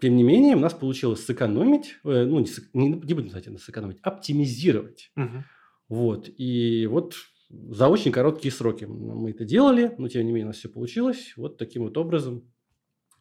тем 0.02 0.16
не 0.16 0.24
менее, 0.24 0.56
у 0.56 0.58
нас 0.58 0.74
получилось 0.74 1.24
сэкономить, 1.24 1.96
э, 2.04 2.24
ну, 2.24 2.40
не, 2.40 2.48
не, 2.72 2.88
не 2.88 3.14
будем 3.14 3.30
сказать, 3.30 3.60
сэкономить, 3.60 3.98
оптимизировать. 4.02 5.12
Угу. 5.16 5.44
Вот. 5.88 6.28
И 6.36 6.88
вот 6.90 7.14
за 7.48 7.86
очень 7.86 8.10
короткие 8.10 8.50
сроки 8.50 8.84
мы 8.84 9.30
это 9.30 9.44
делали, 9.44 9.94
но 9.98 10.08
тем 10.08 10.26
не 10.26 10.32
менее 10.32 10.46
у 10.46 10.48
нас 10.48 10.56
все 10.56 10.68
получилось. 10.68 11.34
Вот 11.36 11.56
таким 11.56 11.84
вот 11.84 11.96
образом 11.96 12.52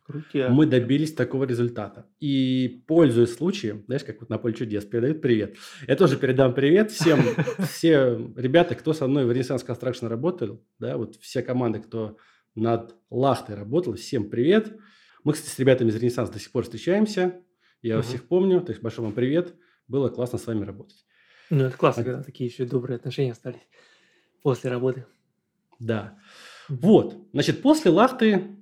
Крутя. 0.07 0.49
мы 0.49 0.65
добились 0.65 1.13
такого 1.13 1.43
результата. 1.43 2.07
И 2.19 2.83
пользуясь 2.87 3.35
случаем, 3.35 3.83
знаешь, 3.85 4.03
как 4.03 4.19
вот 4.19 4.31
на 4.31 4.39
поле 4.39 4.55
чудес 4.55 4.83
передают 4.83 5.21
привет. 5.21 5.57
Я 5.87 5.95
тоже 5.95 6.17
передам 6.17 6.55
привет 6.55 6.89
всем, 6.89 7.19
все 7.69 8.17
ребята, 8.35 8.73
кто 8.73 8.93
со 8.93 9.05
мной 9.05 9.25
в 9.25 9.29
Renaissance 9.29 9.63
Construction 9.67 10.07
работал, 10.07 10.65
да, 10.79 10.97
вот 10.97 11.17
все 11.17 11.43
команды, 11.43 11.79
кто 11.79 12.17
над 12.55 12.95
Лахтой 13.11 13.53
работал, 13.53 13.93
всем 13.93 14.31
привет. 14.31 14.75
Мы, 15.23 15.33
кстати, 15.33 15.53
с 15.53 15.59
ребятами 15.59 15.89
из 15.89 15.95
Ренессанса 15.95 16.33
до 16.33 16.39
сих 16.39 16.51
пор 16.51 16.63
встречаемся. 16.63 17.41
Я 17.81 17.97
угу. 17.97 18.03
всех 18.03 18.27
помню. 18.27 18.61
То 18.61 18.71
есть, 18.71 18.81
большой 18.81 19.05
вам 19.05 19.13
привет. 19.13 19.55
Было 19.87 20.09
классно 20.09 20.37
с 20.37 20.47
вами 20.47 20.65
работать. 20.65 21.05
Ну, 21.49 21.65
это 21.65 21.77
классно, 21.77 22.01
а... 22.01 22.05
когда 22.05 22.23
такие 22.23 22.49
еще 22.49 22.65
добрые 22.65 22.95
отношения 22.95 23.33
остались 23.33 23.61
после 24.41 24.69
работы. 24.69 25.05
Да. 25.79 26.17
Вот. 26.69 27.17
Значит, 27.33 27.61
после 27.61 27.91
Лахты 27.91 28.55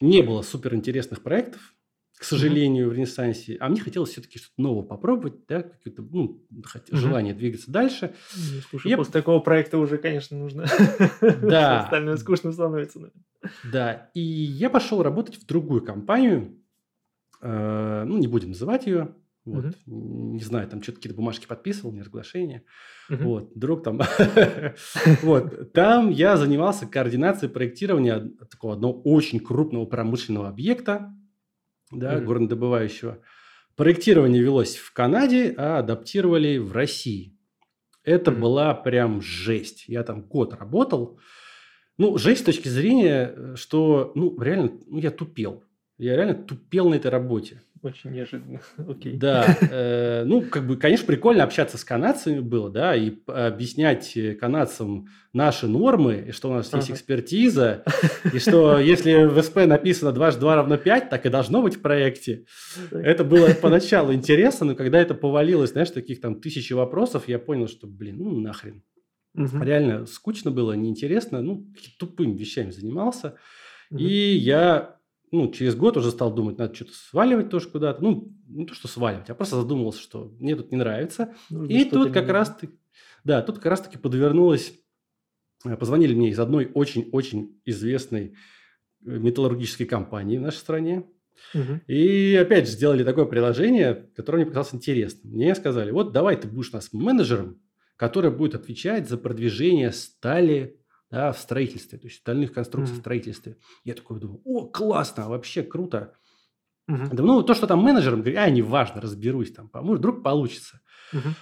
не 0.00 0.22
было 0.22 0.42
суперинтересных 0.42 1.22
проектов 1.22 1.73
к 2.18 2.22
сожалению, 2.22 2.86
mm-hmm. 2.86 2.90
в 2.90 2.92
Ренессансе. 2.92 3.56
А 3.60 3.68
мне 3.68 3.80
хотелось 3.80 4.10
все-таки 4.10 4.38
что-то 4.38 4.62
новое 4.62 4.84
попробовать, 4.84 5.46
да, 5.48 5.62
какое-то 5.62 6.02
ну, 6.02 6.46
mm-hmm. 6.52 6.96
желание 6.96 7.34
двигаться 7.34 7.70
дальше. 7.70 8.14
Ну, 8.36 8.60
слушай, 8.70 8.88
я... 8.88 8.96
после 8.96 9.12
такого 9.12 9.40
проекта 9.40 9.78
уже, 9.78 9.98
конечно, 9.98 10.36
нужно. 10.38 10.66
Да. 11.42 11.84
Остальное 11.84 12.16
скучно 12.16 12.52
становится. 12.52 13.10
Да. 13.70 14.10
И 14.14 14.20
я 14.20 14.70
пошел 14.70 15.02
работать 15.02 15.36
в 15.36 15.46
другую 15.46 15.82
компанию. 15.82 16.56
Э, 17.42 18.04
ну, 18.06 18.18
не 18.18 18.28
будем 18.28 18.50
называть 18.50 18.86
ее. 18.86 19.14
Вот. 19.44 19.64
Uh-huh. 19.66 19.74
Не 19.86 20.40
знаю, 20.40 20.68
там 20.68 20.82
что-то 20.82 20.98
какие-то 20.98 21.16
бумажки 21.16 21.46
подписывал, 21.46 21.92
не 21.92 22.00
разглашение. 22.00 22.64
Uh-huh. 23.10 23.22
Вот, 23.24 23.52
друг 23.54 23.82
там. 23.82 24.00
вот. 25.22 25.72
Там 25.72 26.10
я 26.10 26.36
занимался 26.36 26.86
координацией 26.86 27.52
проектирования 27.52 28.30
такого 28.50 28.74
одного 28.74 29.02
очень 29.02 29.40
крупного 29.40 29.84
промышленного 29.84 30.48
объекта 30.48 31.12
да, 31.98 32.14
mm-hmm. 32.14 32.24
горнодобывающего. 32.24 33.20
Проектирование 33.76 34.42
велось 34.42 34.76
в 34.76 34.92
Канаде, 34.92 35.54
а 35.56 35.78
адаптировали 35.78 36.58
в 36.58 36.72
России. 36.72 37.36
Это 38.02 38.30
mm-hmm. 38.30 38.38
была 38.38 38.74
прям 38.74 39.22
жесть. 39.22 39.84
Я 39.88 40.02
там 40.02 40.22
год 40.22 40.54
работал. 40.54 41.18
Ну, 41.96 42.18
жесть 42.18 42.42
с 42.42 42.44
точки 42.44 42.68
зрения, 42.68 43.54
что, 43.56 44.12
ну, 44.14 44.40
реально, 44.40 44.72
ну, 44.86 44.98
я 44.98 45.10
тупел. 45.10 45.64
Я 45.96 46.16
реально 46.16 46.34
тупел 46.34 46.88
на 46.88 46.94
этой 46.94 47.10
работе. 47.10 47.62
Очень 47.84 48.12
неожиданно. 48.12 48.62
Окей. 48.88 49.18
Да, 49.18 49.58
э, 49.60 50.24
ну, 50.24 50.40
как 50.40 50.66
бы, 50.66 50.78
конечно, 50.78 51.06
прикольно 51.06 51.44
общаться 51.44 51.76
с 51.76 51.84
канадцами 51.84 52.40
было, 52.40 52.70
да, 52.70 52.96
и 52.96 53.12
объяснять 53.26 54.16
э, 54.16 54.34
канадцам 54.34 55.08
наши 55.34 55.66
нормы, 55.66 56.24
и 56.28 56.32
что 56.32 56.48
у 56.48 56.54
нас 56.54 56.72
есть 56.72 56.88
Ага. 56.88 56.94
экспертиза, 56.94 57.84
и 58.32 58.38
что 58.38 58.78
если 58.80 59.26
в 59.26 59.42
СП 59.42 59.66
написано 59.66 60.12
2 60.12 60.32
2 60.32 60.56
равно 60.56 60.78
5, 60.78 61.10
так 61.10 61.26
и 61.26 61.28
должно 61.28 61.60
быть 61.60 61.76
в 61.76 61.82
проекте. 61.82 62.46
Это 62.90 63.22
было 63.22 63.50
поначалу 63.50 64.14
интересно, 64.14 64.64
но 64.64 64.74
когда 64.74 64.98
это 64.98 65.12
повалилось, 65.12 65.72
знаешь, 65.72 65.90
таких 65.90 66.22
там 66.22 66.40
тысячи 66.40 66.72
вопросов, 66.72 67.28
я 67.28 67.38
понял, 67.38 67.68
что, 67.68 67.86
блин, 67.86 68.16
ну 68.18 68.40
нахрен. 68.40 68.82
Мгм. 69.34 69.62
Реально 69.62 70.06
скучно 70.06 70.50
было, 70.50 70.72
неинтересно, 70.72 71.42
ну, 71.42 71.66
тупыми 71.98 72.34
вещами 72.38 72.70
занимался. 72.70 73.34
Мгм. 73.90 73.98
И 74.00 74.36
я, 74.36 74.96
ну, 75.34 75.50
через 75.50 75.74
год 75.74 75.96
уже 75.96 76.12
стал 76.12 76.32
думать, 76.32 76.58
надо 76.58 76.74
что-то 76.74 76.92
сваливать 76.92 77.50
тоже 77.50 77.68
куда-то. 77.68 78.00
Ну, 78.02 78.32
не 78.46 78.66
то, 78.66 78.74
что 78.74 78.86
сваливать, 78.86 79.28
а 79.30 79.34
просто 79.34 79.56
задумался, 79.56 80.00
что 80.00 80.32
мне 80.38 80.54
тут 80.54 80.70
не 80.70 80.78
нравится. 80.78 81.34
Нужно 81.50 81.72
И 81.72 81.84
тут 81.84 82.12
как 82.12 82.28
раз 82.28 82.54
таки, 82.54 82.72
да, 83.24 83.42
тут 83.42 83.56
как 83.56 83.66
раз 83.66 83.80
таки 83.80 83.98
подвернулось, 83.98 84.74
э, 85.64 85.76
позвонили 85.76 86.14
мне 86.14 86.30
из 86.30 86.38
одной 86.38 86.70
очень-очень 86.72 87.60
известной 87.64 88.34
э, 89.04 89.18
металлургической 89.18 89.86
компании 89.86 90.38
в 90.38 90.42
нашей 90.42 90.58
стране. 90.58 91.04
Мгм. 91.52 91.82
И 91.88 92.36
опять 92.36 92.66
же 92.68 92.74
сделали 92.74 93.02
такое 93.02 93.24
приложение, 93.24 94.08
которое 94.14 94.38
мне 94.38 94.46
показалось 94.46 94.74
интересным. 94.74 95.32
Мне 95.32 95.52
сказали, 95.56 95.90
вот 95.90 96.12
давай 96.12 96.36
ты 96.36 96.46
будешь 96.46 96.70
у 96.72 96.76
нас 96.76 96.92
менеджером, 96.92 97.60
который 97.96 98.30
будет 98.30 98.54
отвечать 98.54 99.08
за 99.08 99.18
продвижение 99.18 99.90
стали 99.90 100.78
да, 101.10 101.32
в 101.32 101.38
строительстве, 101.38 101.98
то 101.98 102.06
есть 102.06 102.18
стальных 102.18 102.52
конструкций 102.52 102.92
в 102.92 102.96
Мгм. 102.96 103.02
строительстве. 103.02 103.56
Я 103.84 103.94
такой 103.94 104.20
думаю, 104.20 104.40
о, 104.44 104.66
классно, 104.66 105.28
вообще 105.28 105.62
круто. 105.62 106.14
Думаю, 106.86 107.38
ну, 107.38 107.42
то, 107.42 107.54
что 107.54 107.66
там 107.66 107.80
менеджером, 107.80 108.20
говорю, 108.20 108.38
а, 108.38 108.50
неважно, 108.50 109.00
разберусь 109.00 109.52
там, 109.52 109.68
поможет, 109.68 110.00
вдруг 110.00 110.22
получится. 110.22 110.80
Мгм. 111.12 111.34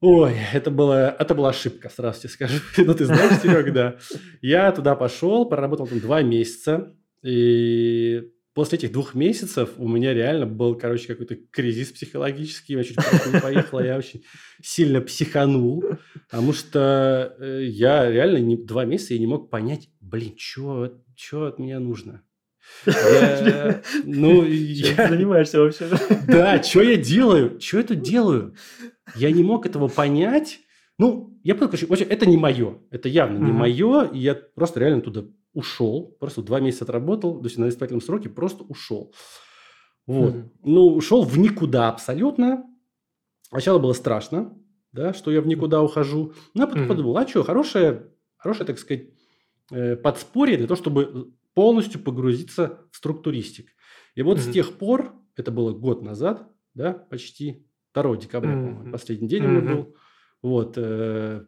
Ой, 0.00 0.34
это, 0.54 0.70
было, 0.70 1.10
это 1.10 1.34
была 1.34 1.50
ошибка, 1.50 1.90
сразу 1.90 2.20
тебе 2.20 2.30
скажу. 2.30 2.60
Ну, 2.78 2.94
ты 2.94 3.04
знаешь, 3.04 3.40
Серега, 3.42 3.72
да. 3.72 3.96
Я 4.40 4.72
туда 4.72 4.96
пошел, 4.96 5.46
проработал 5.46 5.86
там 5.86 6.00
два 6.00 6.22
месяца. 6.22 6.96
И 7.22 8.30
после 8.54 8.78
этих 8.78 8.92
двух 8.92 9.14
месяцев 9.14 9.70
у 9.76 9.88
меня 9.88 10.12
реально 10.12 10.46
был, 10.46 10.74
короче, 10.74 11.06
какой-то 11.06 11.36
кризис 11.50 11.92
психологический. 11.92 12.74
Я 12.74 12.84
чуть 12.84 12.96
не 12.96 13.40
поехал, 13.40 13.80
я 13.80 13.96
очень 13.96 14.24
сильно 14.62 15.00
психанул. 15.00 15.84
Потому 16.28 16.52
что 16.52 17.36
э, 17.38 17.64
я 17.64 18.10
реально 18.10 18.38
не, 18.38 18.56
два 18.56 18.84
месяца 18.84 19.14
я 19.14 19.20
не 19.20 19.26
мог 19.26 19.50
понять, 19.50 19.88
блин, 20.00 20.34
что 20.38 21.00
от 21.32 21.58
меня 21.58 21.80
нужно. 21.80 22.22
Я, 22.86 23.82
ну, 24.04 24.44
Чем 24.44 24.96
ты 24.96 25.02
я, 25.02 25.08
занимаешься 25.08 25.60
вообще? 25.60 25.88
да, 26.26 26.62
что 26.62 26.82
я 26.82 26.96
делаю? 26.96 27.60
Что 27.60 27.78
я 27.78 27.82
тут 27.84 28.02
делаю? 28.02 28.54
Я 29.16 29.30
не 29.30 29.42
мог 29.42 29.66
этого 29.66 29.88
понять. 29.88 30.60
Ну, 31.00 31.40
я 31.42 31.54
понял, 31.54 31.68
короче, 31.70 31.86
вообще, 31.86 32.04
это 32.04 32.26
не 32.26 32.36
мое. 32.36 32.76
Это 32.90 33.08
явно 33.08 33.38
не 33.38 33.52
Мгм. 33.52 33.58
мое. 33.58 34.04
И 34.12 34.18
я 34.18 34.34
просто 34.34 34.80
реально 34.80 35.00
туда 35.00 35.24
ушел. 35.54 36.14
Просто 36.20 36.42
два 36.42 36.60
месяца 36.60 36.84
отработал, 36.84 37.38
то 37.40 37.46
есть 37.46 37.56
на 37.56 37.70
испытательном 37.70 38.02
сроке 38.02 38.28
просто 38.28 38.64
ушел. 38.64 39.14
Вот. 40.06 40.34
Мгм. 40.34 40.50
Ну, 40.62 40.86
ушел 40.88 41.22
в 41.24 41.38
никуда 41.38 41.88
абсолютно. 41.88 42.64
Сначала 43.48 43.78
было 43.78 43.94
страшно, 43.94 44.58
да, 44.92 45.14
что 45.14 45.30
я 45.30 45.40
в 45.40 45.46
никуда 45.46 45.80
ухожу. 45.80 46.34
Но 46.52 46.62
я 46.62 46.66
потом 46.66 46.82
Мгм. 46.82 46.88
подумал, 46.88 47.16
а 47.16 47.26
что, 47.26 47.44
хорошее, 47.44 48.10
хорошее, 48.36 48.66
так 48.66 48.78
сказать, 48.78 49.08
э, 49.72 49.96
подспорье 49.96 50.58
для 50.58 50.66
того, 50.66 50.76
чтобы 50.76 51.32
полностью 51.54 52.02
погрузиться 52.02 52.80
в 52.92 52.96
структуристик. 52.98 53.70
И 54.16 54.20
вот 54.22 54.38
с 54.38 54.44
Мгм. 54.44 54.52
тех 54.52 54.76
пор, 54.76 55.14
это 55.34 55.50
было 55.50 55.72
год 55.72 56.02
назад, 56.02 56.46
да, 56.74 56.92
почти 56.92 57.66
2 57.94 58.18
декабря, 58.18 58.50
Мгм. 58.50 58.62
по-моему, 58.62 58.92
последний 58.92 59.28
день 59.28 59.46
у 59.46 59.48
меня 59.48 59.62
был. 59.62 59.94
Вот, 60.42 60.74
э, 60.76 61.44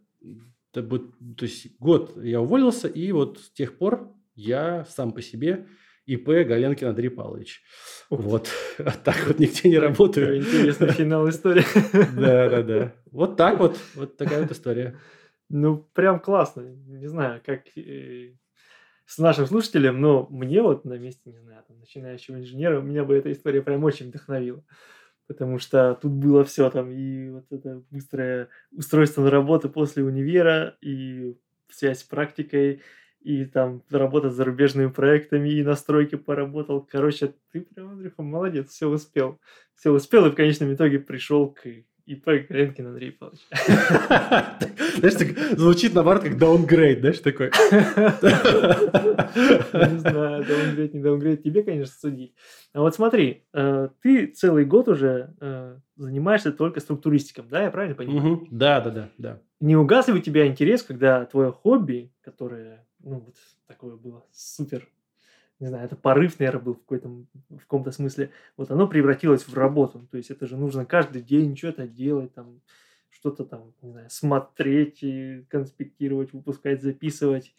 это 0.72 0.82
будет, 0.82 1.10
то 1.36 1.44
есть 1.44 1.78
год 1.78 2.16
я 2.22 2.40
уволился, 2.40 2.88
и 2.88 3.12
вот 3.12 3.38
с 3.38 3.50
тех 3.50 3.78
пор 3.78 4.12
я 4.34 4.84
сам 4.86 5.12
по 5.12 5.22
себе 5.22 5.66
ИП 6.06 6.28
Галенкин 6.28 6.88
Андрей 6.88 7.10
Павлович. 7.10 7.62
Ух. 8.10 8.20
Вот, 8.20 8.48
а 8.78 8.90
так 8.92 9.26
вот 9.26 9.38
нигде 9.38 9.68
не 9.68 9.78
работаю. 9.78 10.38
Интересный 10.38 10.88
финал 10.92 11.28
истории. 11.28 11.64
Да, 12.16 12.48
да, 12.48 12.62
да. 12.62 12.92
Вот 13.12 13.36
так 13.36 13.58
вот, 13.58 13.78
вот 13.94 14.16
такая 14.16 14.42
вот 14.42 14.50
история. 14.50 14.98
Ну, 15.50 15.86
прям 15.92 16.18
классно. 16.18 16.62
Не 16.62 17.06
знаю, 17.06 17.42
как 17.44 17.64
э, 17.76 18.32
с 19.04 19.18
нашим 19.18 19.46
слушателем, 19.46 20.00
но 20.00 20.26
мне 20.30 20.62
вот 20.62 20.86
на 20.86 20.94
месте, 20.94 21.30
не 21.30 21.38
знаю, 21.38 21.62
там, 21.68 21.78
начинающего 21.78 22.36
инженера, 22.36 22.80
меня 22.80 23.04
бы 23.04 23.14
эта 23.14 23.30
история 23.30 23.60
прям 23.60 23.84
очень 23.84 24.08
вдохновила. 24.08 24.64
Потому 25.28 25.58
что 25.58 25.94
тут 25.94 26.12
было 26.12 26.44
все 26.44 26.68
там, 26.70 26.90
и 26.90 27.30
вот 27.30 27.46
это 27.50 27.82
быстрое 27.90 28.48
устройство 28.72 29.22
на 29.22 29.30
работу 29.30 29.70
после 29.70 30.02
универа, 30.02 30.76
и 30.80 31.36
связь 31.68 32.00
с 32.00 32.04
практикой, 32.04 32.82
и 33.20 33.44
там 33.44 33.82
работа 33.90 34.30
с 34.30 34.34
зарубежными 34.34 34.90
проектами, 34.90 35.48
и 35.48 35.62
на 35.62 35.74
стройке 35.74 36.16
поработал. 36.16 36.82
Короче, 36.82 37.34
ты 37.52 37.62
прям, 37.62 37.90
Андрюха, 37.90 38.22
молодец, 38.22 38.70
все 38.70 38.88
успел. 38.88 39.40
Все 39.76 39.90
успел, 39.90 40.26
и 40.26 40.30
в 40.30 40.34
конечном 40.34 40.74
итоге 40.74 40.98
пришел 40.98 41.50
к 41.50 41.66
ИП 42.06 42.48
Гренкин 42.48 42.86
Андрей 42.88 43.12
Павлович. 43.12 43.40
Знаешь, 44.96 45.14
так 45.14 45.58
звучит 45.58 45.94
наоборот 45.94 46.22
как 46.22 46.36
downgrade, 46.38 47.00
знаешь, 47.00 47.18
такой. 47.20 47.46
Не 49.92 49.98
знаю, 49.98 50.44
downgrade, 50.44 50.94
не 50.94 51.00
downgrade, 51.00 51.42
тебе, 51.42 51.62
конечно, 51.62 51.94
судить. 51.98 52.34
А 52.72 52.80
вот 52.80 52.94
смотри, 52.94 53.44
э, 53.52 53.88
ты 54.02 54.26
целый 54.26 54.64
год 54.64 54.88
уже 54.88 55.34
э, 55.40 55.78
занимаешься 55.96 56.52
только 56.52 56.80
структуристиком, 56.80 57.48
да, 57.48 57.62
я 57.64 57.70
правильно 57.70 57.94
понимаю? 57.94 58.46
Да, 58.50 58.80
да, 58.80 58.90
да, 58.90 59.10
да. 59.18 59.40
Не 59.60 59.76
угас 59.76 60.08
ли 60.08 60.14
у 60.14 60.18
тебя 60.18 60.46
интерес, 60.46 60.82
когда 60.82 61.24
твое 61.26 61.52
хобби, 61.52 62.12
которое, 62.22 62.86
ну, 63.00 63.20
вот 63.20 63.36
такое 63.66 63.96
было 63.96 64.24
супер, 64.32 64.88
не 65.62 65.68
знаю, 65.68 65.84
это 65.84 65.94
порыв, 65.94 66.40
наверное, 66.40 66.60
был 66.60 66.74
в 66.74 66.80
какой-то, 66.80 67.08
в 67.08 67.58
каком-то 67.60 67.92
смысле, 67.92 68.32
вот 68.56 68.72
оно 68.72 68.88
превратилось 68.88 69.46
в 69.46 69.54
работу. 69.54 70.08
То 70.10 70.16
есть 70.16 70.28
это 70.32 70.48
же 70.48 70.56
нужно 70.56 70.84
каждый 70.84 71.22
день 71.22 71.56
что-то 71.56 71.86
делать, 71.86 72.34
там, 72.34 72.60
что-то 73.10 73.44
там, 73.44 73.72
не 73.80 73.92
знаю, 73.92 74.10
смотреть, 74.10 75.04
и 75.04 75.44
конспектировать, 75.48 76.32
выпускать, 76.32 76.82
записывать. 76.82 77.54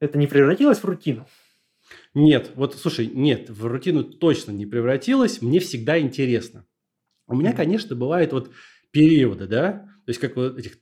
Это 0.00 0.16
не 0.16 0.26
превратилось 0.26 0.78
в 0.78 0.84
рутину? 0.86 1.26
Нет, 2.14 2.52
вот 2.54 2.74
слушай, 2.74 3.06
нет, 3.06 3.50
в 3.50 3.66
рутину 3.66 4.02
точно 4.02 4.52
не 4.52 4.64
превратилось. 4.64 5.42
Мне 5.42 5.60
всегда 5.60 6.00
интересно. 6.00 6.64
У 7.26 7.36
меня, 7.36 7.52
конечно, 7.52 7.94
бывают 7.94 8.32
вот 8.32 8.50
периоды, 8.92 9.46
да, 9.46 9.72
то 10.06 10.08
есть 10.08 10.20
как 10.20 10.36
вот 10.36 10.56
этих 10.58 10.78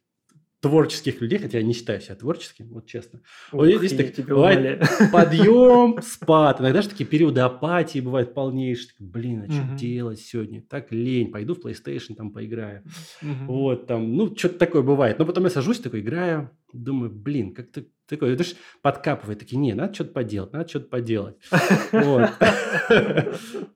творческих 0.60 1.20
людей, 1.22 1.38
хотя 1.38 1.58
я 1.58 1.64
не 1.64 1.72
считаю 1.72 2.00
себя 2.00 2.14
творческим, 2.16 2.68
вот 2.68 2.86
честно. 2.86 3.20
Вот 3.50 3.66
Ух, 3.68 3.78
здесь 3.78 3.92
я 3.92 3.98
так 4.10 4.26
бывает 4.26 4.58
умоляю. 4.58 4.80
подъем, 5.12 6.02
спад. 6.02 6.60
Иногда 6.60 6.82
же 6.82 6.90
такие 6.90 7.06
периоды 7.06 7.40
апатии 7.40 8.00
бывают 8.00 8.34
полнейшие. 8.34 8.92
Такой, 8.92 9.06
Блин, 9.06 9.42
а 9.48 9.52
что 9.52 9.62
Мгм. 9.62 9.76
делать 9.76 10.20
сегодня? 10.20 10.62
Так 10.68 10.92
лень, 10.92 11.30
пойду 11.30 11.54
в 11.54 11.64
PlayStation 11.64 12.14
там 12.14 12.30
поиграю. 12.30 12.82
Мгм. 13.22 13.46
Вот 13.46 13.86
там, 13.86 14.14
ну, 14.14 14.36
что-то 14.36 14.58
такое 14.58 14.82
бывает. 14.82 15.18
Но 15.18 15.24
потом 15.24 15.44
я 15.44 15.50
сажусь 15.50 15.78
такой, 15.80 16.00
играю, 16.00 16.50
думаю, 16.72 17.10
блин, 17.10 17.54
как-то 17.54 17.84
такое, 18.06 18.34
это 18.34 18.44
ж 18.44 18.48
подкапывает, 18.82 19.38
такие, 19.38 19.56
не, 19.56 19.72
надо 19.72 19.94
что-то 19.94 20.12
поделать, 20.12 20.52
надо 20.52 20.68
что-то 20.68 20.88
поделать. 20.88 21.36
Вот. 21.92 22.30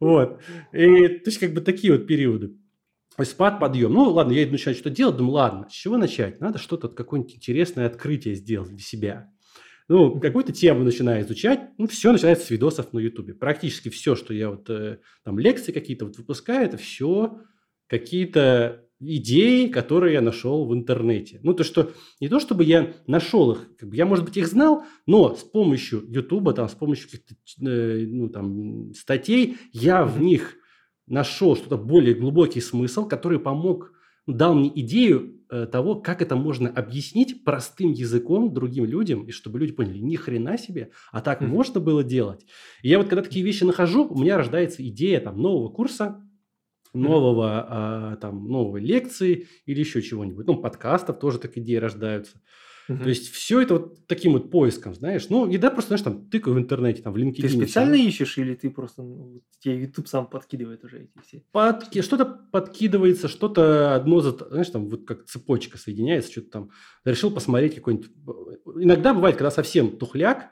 Вот. 0.00 0.40
И, 0.72 1.08
то 1.08 1.30
есть, 1.30 1.38
как 1.38 1.52
бы 1.54 1.60
такие 1.60 1.92
вот 1.92 2.06
периоды. 2.06 2.52
То 3.16 3.22
есть 3.22 3.32
спад, 3.32 3.60
подъем. 3.60 3.92
Ну, 3.92 4.10
ладно, 4.10 4.32
я 4.32 4.42
иду 4.42 4.52
начинать 4.52 4.76
что-то 4.76 4.94
делать, 4.94 5.16
думаю, 5.16 5.34
ладно, 5.34 5.68
с 5.70 5.72
чего 5.72 5.96
начать? 5.96 6.40
Надо 6.40 6.58
что-то, 6.58 6.88
какое-нибудь 6.88 7.36
интересное 7.36 7.86
открытие 7.86 8.34
сделать 8.34 8.70
для 8.70 8.80
себя. 8.80 9.30
Ну, 9.86 10.18
какую-то 10.18 10.52
тему 10.52 10.82
начинаю 10.82 11.24
изучать, 11.24 11.60
ну, 11.78 11.86
все 11.86 12.10
начинается 12.10 12.46
с 12.46 12.50
видосов 12.50 12.92
на 12.92 12.98
Ютубе. 12.98 13.34
Практически 13.34 13.90
все, 13.90 14.16
что 14.16 14.32
я 14.32 14.50
вот, 14.50 14.68
э, 14.70 14.98
там, 15.24 15.38
лекции 15.38 15.72
какие-то 15.72 16.06
вот 16.06 16.16
выпускаю, 16.16 16.66
это 16.66 16.78
все 16.78 17.38
какие-то 17.86 18.84
идеи, 18.98 19.68
которые 19.68 20.14
я 20.14 20.20
нашел 20.20 20.66
в 20.66 20.72
интернете. 20.72 21.38
Ну, 21.42 21.52
то, 21.52 21.64
что 21.64 21.92
не 22.18 22.28
то, 22.28 22.40
чтобы 22.40 22.64
я 22.64 22.94
нашел 23.06 23.52
их, 23.52 23.76
как 23.76 23.90
бы 23.90 23.96
я, 23.96 24.06
может 24.06 24.24
быть, 24.24 24.36
их 24.38 24.46
знал, 24.48 24.84
но 25.06 25.34
с 25.34 25.42
помощью 25.42 26.02
Ютуба, 26.08 26.54
там, 26.54 26.68
с 26.68 26.74
помощью 26.74 27.10
каких-то, 27.10 27.34
э, 27.68 28.06
ну, 28.06 28.30
там, 28.30 28.94
статей, 28.94 29.58
я 29.72 30.04
в 30.04 30.20
них 30.20 30.56
нашел 31.06 31.56
что-то 31.56 31.76
более 31.76 32.14
глубокий 32.14 32.60
смысл, 32.60 33.06
который 33.06 33.38
помог, 33.38 33.92
дал 34.26 34.54
мне 34.54 34.70
идею 34.80 35.42
э, 35.50 35.66
того, 35.66 35.96
как 35.96 36.22
это 36.22 36.34
можно 36.34 36.70
объяснить 36.70 37.44
простым 37.44 37.92
языком 37.92 38.54
другим 38.54 38.86
людям, 38.86 39.24
и 39.24 39.30
чтобы 39.32 39.58
люди 39.58 39.72
поняли, 39.72 39.98
ни 39.98 40.16
хрена 40.16 40.56
себе, 40.56 40.90
а 41.12 41.20
так 41.20 41.42
Мгм. 41.42 41.50
можно 41.50 41.80
было 41.80 42.02
делать. 42.02 42.46
И 42.82 42.88
я 42.88 42.98
вот 42.98 43.08
когда 43.08 43.22
такие 43.22 43.44
вещи 43.44 43.64
нахожу, 43.64 44.06
у 44.08 44.18
меня 44.18 44.36
рождается 44.38 44.86
идея 44.86 45.20
там 45.20 45.38
нового 45.40 45.68
курса, 45.68 46.22
нового, 46.94 47.66
а, 47.68 48.16
там, 48.16 48.46
новой 48.46 48.80
лекции 48.80 49.48
или 49.66 49.80
еще 49.80 50.00
чего-нибудь. 50.00 50.46
Ну, 50.46 50.56
подкастов 50.56 51.18
тоже 51.18 51.38
так 51.38 51.56
идеи 51.58 51.76
рождаются. 51.76 52.40
Угу. 52.88 53.02
То 53.02 53.08
есть 53.08 53.30
все 53.30 53.60
это 53.60 53.74
вот 53.74 54.06
таким 54.06 54.32
вот 54.32 54.50
поиском, 54.50 54.94
знаешь. 54.94 55.28
Ну, 55.30 55.48
и 55.48 55.56
да, 55.56 55.70
просто, 55.70 55.88
знаешь, 55.88 56.02
там 56.02 56.28
тыкаю 56.28 56.54
в 56.54 56.58
интернете, 56.58 57.02
там 57.02 57.12
в 57.12 57.16
LinkedIn. 57.16 57.40
Ты 57.40 57.48
специально 57.48 57.96
там. 57.96 58.06
ищешь 58.06 58.36
или 58.36 58.54
ты 58.54 58.70
просто, 58.70 59.02
ну, 59.02 59.42
тебе 59.58 59.80
YouTube 59.80 60.08
сам 60.08 60.26
подкидывает 60.26 60.84
уже 60.84 61.04
эти 61.04 61.26
все? 61.26 61.42
Под, 61.52 61.84
что-то 62.04 62.26
подкидывается, 62.26 63.28
что-то 63.28 63.94
одно, 63.94 64.20
за, 64.20 64.32
знаешь, 64.50 64.68
там 64.68 64.88
вот 64.88 65.06
как 65.06 65.24
цепочка 65.24 65.78
соединяется, 65.78 66.30
что-то 66.30 66.50
там. 66.50 66.70
Решил 67.04 67.30
посмотреть 67.30 67.74
какой-нибудь... 67.74 68.10
Иногда 68.76 69.14
бывает, 69.14 69.36
когда 69.36 69.50
совсем 69.50 69.96
тухляк, 69.96 70.50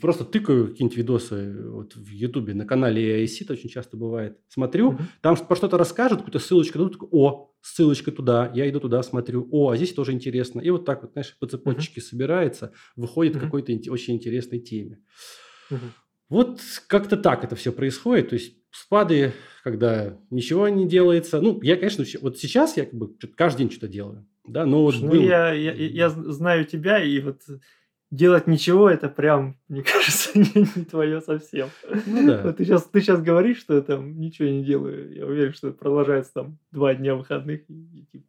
Просто 0.00 0.24
тыкаю 0.24 0.68
какие-нибудь 0.68 0.98
видосы 0.98 1.68
вот 1.70 1.94
в 1.96 2.10
Ютубе 2.10 2.52
на 2.52 2.66
канале 2.66 3.24
AIC, 3.24 3.44
это 3.44 3.54
очень 3.54 3.70
часто 3.70 3.96
бывает. 3.96 4.38
Смотрю, 4.48 4.92
mm-hmm. 4.92 5.04
там 5.22 5.36
про 5.36 5.56
что-то 5.56 5.78
расскажут, 5.78 6.18
какую-то 6.18 6.38
ссылочку 6.38 6.78
дадут, 6.78 6.92
такой, 6.94 7.08
о, 7.12 7.50
ссылочка 7.62 8.12
туда, 8.12 8.50
я 8.54 8.68
иду 8.68 8.78
туда, 8.80 9.02
смотрю, 9.02 9.48
о, 9.50 9.70
а 9.70 9.76
здесь 9.76 9.94
тоже 9.94 10.12
интересно. 10.12 10.60
И 10.60 10.68
вот 10.68 10.84
так 10.84 11.02
вот, 11.02 11.12
знаешь, 11.12 11.34
по 11.38 11.46
цепочке 11.46 12.00
mm-hmm. 12.00 12.04
собирается, 12.04 12.72
выходит 12.94 13.36
mm-hmm. 13.36 13.40
какой-то 13.40 13.72
очень 13.90 14.16
интересной 14.16 14.58
теме. 14.58 14.98
Mm-hmm. 15.70 15.90
Вот 16.28 16.60
как-то 16.86 17.16
так 17.16 17.42
это 17.44 17.56
все 17.56 17.72
происходит. 17.72 18.28
То 18.28 18.34
есть 18.34 18.54
спады, 18.70 19.32
когда 19.64 20.18
ничего 20.30 20.68
не 20.68 20.86
делается. 20.86 21.40
Ну, 21.40 21.60
я, 21.62 21.76
конечно, 21.76 22.04
вот 22.20 22.38
сейчас 22.38 22.76
я 22.76 22.84
как 22.84 22.94
бы 22.94 23.16
каждый 23.34 23.60
день 23.60 23.70
что-то 23.70 23.88
делаю. 23.88 24.26
Да, 24.46 24.64
но 24.64 24.82
вот 24.82 24.96
ну, 25.00 25.10
был... 25.10 25.20
я, 25.20 25.52
я, 25.52 25.72
я 25.72 26.10
знаю 26.10 26.64
тебя, 26.64 27.02
и 27.02 27.20
вот 27.20 27.42
делать 28.10 28.46
ничего, 28.46 28.90
это 28.90 29.08
прям, 29.08 29.56
мне 29.68 29.82
кажется, 29.82 30.38
не, 30.38 30.68
не 30.74 30.84
твое 30.84 31.20
совсем. 31.20 31.68
Ну, 32.06 32.26
да. 32.26 32.42
вот 32.42 32.56
ты, 32.56 32.64
сейчас, 32.64 32.84
ты 32.84 33.00
сейчас 33.00 33.22
говоришь, 33.22 33.58
что 33.58 33.74
я 33.74 33.82
там 33.82 34.18
ничего 34.18 34.48
не 34.48 34.64
делаю. 34.64 35.14
Я 35.14 35.26
уверен, 35.26 35.52
что 35.52 35.68
это 35.68 35.78
продолжается 35.78 36.32
там 36.34 36.58
два 36.72 36.94
дня 36.94 37.14
выходных. 37.14 37.62
И, 37.68 37.72
и, 37.72 38.06
типа, 38.12 38.26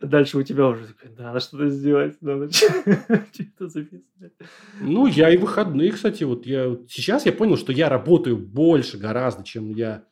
дальше 0.00 0.38
у 0.38 0.42
тебя 0.42 0.68
уже 0.68 0.86
надо 1.16 1.40
что-то 1.40 1.68
сделать, 1.68 2.16
надо 2.20 2.50
что-то 2.52 3.68
записывать. 3.68 4.32
Ну, 4.80 5.06
я 5.06 5.30
и 5.30 5.36
выходные, 5.36 5.92
кстати, 5.92 6.24
вот 6.24 6.46
я 6.46 6.76
сейчас 6.88 7.26
я 7.26 7.32
понял, 7.32 7.56
что 7.56 7.72
я 7.72 7.88
работаю 7.88 8.36
больше 8.36 8.98
гораздо, 8.98 9.44
чем 9.44 9.70
я 9.70 10.04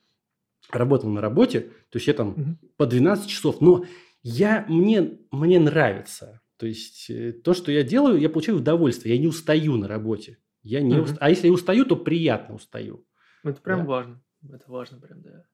работал 0.70 1.10
на 1.10 1.20
работе. 1.20 1.60
То 1.90 1.96
есть 1.96 2.06
я 2.06 2.14
там 2.14 2.28
угу. 2.28 2.58
по 2.76 2.86
12 2.86 3.28
часов. 3.28 3.60
Но 3.60 3.84
я, 4.22 4.64
мне, 4.68 5.18
мне 5.30 5.58
нравится 5.58 6.41
то 6.62 6.68
есть 6.68 7.10
э, 7.10 7.32
то, 7.32 7.54
что 7.54 7.72
я 7.72 7.82
делаю, 7.82 8.20
я 8.20 8.30
получаю 8.30 8.58
удовольствие. 8.58 9.16
Я 9.16 9.20
не 9.20 9.26
устаю 9.26 9.76
на 9.76 9.88
работе. 9.88 10.38
Я 10.62 10.80
не 10.80 10.94
угу. 10.94 11.02
уст... 11.02 11.16
А 11.18 11.28
если 11.28 11.48
я 11.48 11.52
устаю, 11.52 11.84
то 11.84 11.96
приятно 11.96 12.54
устаю. 12.54 13.04
Это 13.42 13.60
прям 13.60 13.80
да. 13.80 13.84
важно. 13.86 14.22
Это 14.48 14.62
важно 14.68 15.00
прям, 15.00 15.22
да. 15.22 15.44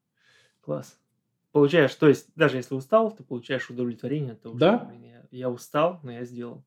Класс. 0.61 0.99
Получаешь, 1.51 1.95
то 1.95 2.09
есть 2.09 2.29
даже 2.37 2.59
если 2.59 2.75
устал, 2.75 3.11
ты 3.11 3.25
получаешь 3.25 3.71
удовлетворение 3.71 4.33
от 4.33 4.43
того, 4.43 4.59
да? 4.59 4.81
что 4.81 5.03
я, 5.03 5.25
я 5.31 5.49
устал, 5.49 5.99
но 6.03 6.13
я 6.13 6.27
сделал. 6.27 6.67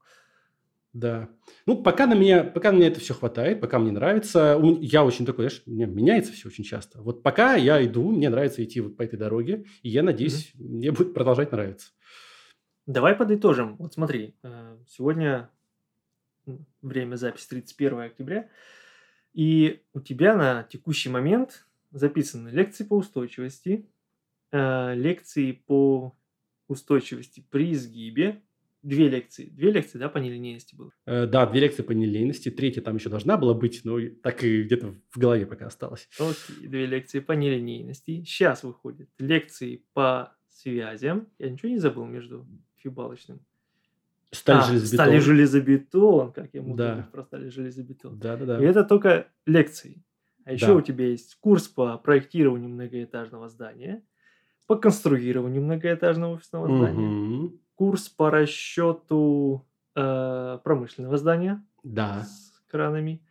Да. 0.91 1.29
Ну, 1.67 1.83
пока 1.83 2.07
на 2.07 2.15
меня, 2.15 2.43
пока 2.43 2.71
на 2.71 2.77
меня 2.77 2.87
это 2.87 2.99
все 2.99 3.13
хватает, 3.13 3.61
пока 3.61 3.77
мне 3.77 3.91
нравится, 3.91 4.59
я 4.81 5.05
очень 5.05 5.27
такой, 5.27 5.49
знаешь, 5.49 5.61
у 5.67 5.71
меня 5.71 5.85
меняется 5.85 6.33
все 6.33 6.47
очень 6.47 6.63
часто. 6.63 6.99
Вот 7.03 7.21
пока 7.21 7.53
я 7.53 7.85
иду, 7.85 8.09
мне 8.09 8.27
нравится 8.27 8.63
идти 8.63 8.81
вот 8.81 8.97
по 8.97 9.03
этой 9.03 9.19
дороге, 9.19 9.65
и 9.83 9.89
я 9.89 10.01
надеюсь, 10.01 10.51
mm 10.55 10.67
мне 10.67 10.91
будет 10.91 11.13
продолжать 11.13 11.51
нравиться. 11.51 11.91
Давай 12.91 13.15
подытожим. 13.15 13.77
Вот 13.77 13.93
смотри, 13.93 14.35
э, 14.43 14.77
сегодня 14.85 15.49
время 16.81 17.15
записи 17.15 17.47
31 17.47 18.01
октября, 18.01 18.49
и 19.33 19.81
у 19.93 20.01
тебя 20.01 20.35
на 20.35 20.63
текущий 20.63 21.07
момент 21.07 21.65
записаны 21.91 22.49
лекции 22.49 22.83
по 22.83 22.97
устойчивости, 22.97 23.89
э, 24.51 24.95
лекции 24.95 25.53
по 25.53 26.17
устойчивости 26.67 27.45
при 27.49 27.71
изгибе, 27.71 28.41
две 28.83 29.07
лекции. 29.07 29.45
Две 29.45 29.71
лекции, 29.71 29.97
да, 29.97 30.09
по 30.09 30.17
нелинейности 30.17 30.75
было? 30.75 30.91
Э, 31.05 31.27
да, 31.27 31.45
две 31.45 31.61
лекции 31.61 31.83
по 31.83 31.93
нелинейности. 31.93 32.51
Третья 32.51 32.81
там 32.81 32.97
еще 32.97 33.07
должна 33.07 33.37
была 33.37 33.53
быть, 33.53 33.85
но 33.85 33.99
так 34.21 34.43
и 34.43 34.63
где-то 34.63 34.95
в 35.11 35.17
голове 35.17 35.45
пока 35.45 35.67
осталось. 35.67 36.09
Окей, 36.19 36.67
две 36.67 36.87
лекции 36.87 37.21
по 37.21 37.31
нелинейности. 37.31 38.25
Сейчас 38.25 38.63
выходят 38.63 39.07
лекции 39.17 39.85
по 39.93 40.35
связям. 40.49 41.29
Я 41.39 41.49
ничего 41.49 41.69
не 41.69 41.77
забыл 41.77 42.05
между 42.05 42.45
фибалочным. 42.81 43.39
Сталь 44.31 44.57
а, 44.57 44.61
железобетон. 44.63 45.05
Стали 45.05 45.19
железобетон, 45.19 46.31
как 46.31 46.49
я 46.53 46.61
могу 46.61 46.75
да. 46.75 47.09
про 47.11 47.23
стали 47.23 47.49
железобетон. 47.49 48.17
Да, 48.17 48.37
да, 48.37 48.45
да. 48.45 48.61
И 48.61 48.65
это 48.65 48.83
только 48.83 49.27
лекции. 49.45 50.03
А 50.45 50.53
еще 50.53 50.67
да. 50.67 50.75
у 50.75 50.81
тебя 50.81 51.07
есть 51.07 51.35
курс 51.39 51.67
по 51.67 51.97
проектированию 51.97 52.69
многоэтажного 52.69 53.49
здания, 53.49 54.03
по 54.67 54.75
конструированию 54.75 55.61
многоэтажного 55.61 56.35
офисного 56.35 56.65
угу. 56.65 56.77
здания, 56.77 57.51
курс 57.75 58.09
по 58.09 58.31
расчету 58.31 59.67
э, 59.95 60.59
промышленного 60.63 61.17
здания 61.17 61.63
да. 61.83 62.23
с 62.23 62.63
кранами. 62.67 63.21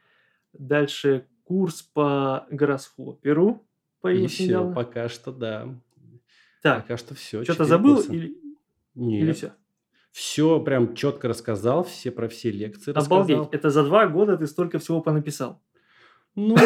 Дальше 0.52 1.26
курс 1.44 1.82
по 1.82 2.46
гороскоперу 2.50 3.66
появился. 4.00 4.42
И 4.42 4.46
все, 4.46 4.72
пока 4.72 5.08
что 5.08 5.32
да. 5.32 5.68
Так, 6.62 6.82
пока 6.82 6.96
что 6.98 7.14
все. 7.14 7.42
Что-то 7.42 7.64
забыл 7.64 7.96
курса. 7.96 8.12
или 8.12 8.39
нет. 9.00 9.22
Или 9.22 9.32
все? 9.32 9.52
Все 10.12 10.60
прям 10.60 10.94
четко 10.94 11.28
рассказал, 11.28 11.84
все 11.84 12.10
про 12.10 12.28
все 12.28 12.50
лекции 12.50 12.90
Обалдеть, 12.90 13.36
рассказал. 13.36 13.48
это 13.52 13.70
за 13.70 13.84
два 13.84 14.08
года 14.08 14.36
ты 14.36 14.46
столько 14.46 14.78
всего 14.78 15.00
понаписал. 15.00 15.62
Ну, 16.36 16.56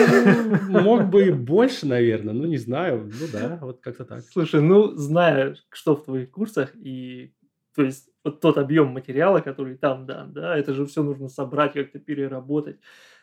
мог 0.69 1.09
бы 1.09 1.27
и 1.27 1.31
больше, 1.31 1.87
наверное, 1.87 2.35
ну 2.35 2.45
не 2.45 2.59
знаю, 2.59 3.11
ну 3.19 3.27
да, 3.33 3.59
вот 3.63 3.81
как-то 3.81 4.05
так. 4.05 4.23
Слушай, 4.31 4.61
ну 4.61 4.93
зная, 4.95 5.57
что 5.71 5.97
в 5.97 6.05
твоих 6.05 6.31
курсах 6.31 6.75
и 6.77 7.33
то 7.75 7.83
есть 7.83 8.09
вот 8.23 8.41
тот 8.41 8.57
объем 8.59 8.89
материала, 8.89 9.41
который 9.41 9.77
там 9.77 10.07
дан, 10.07 10.33
да, 10.33 10.57
это 10.57 10.73
же 10.75 10.87
все 10.87 11.03
нужно 11.03 11.29
собрать, 11.29 11.73
как-то 11.73 11.99
переработать, 11.99 12.79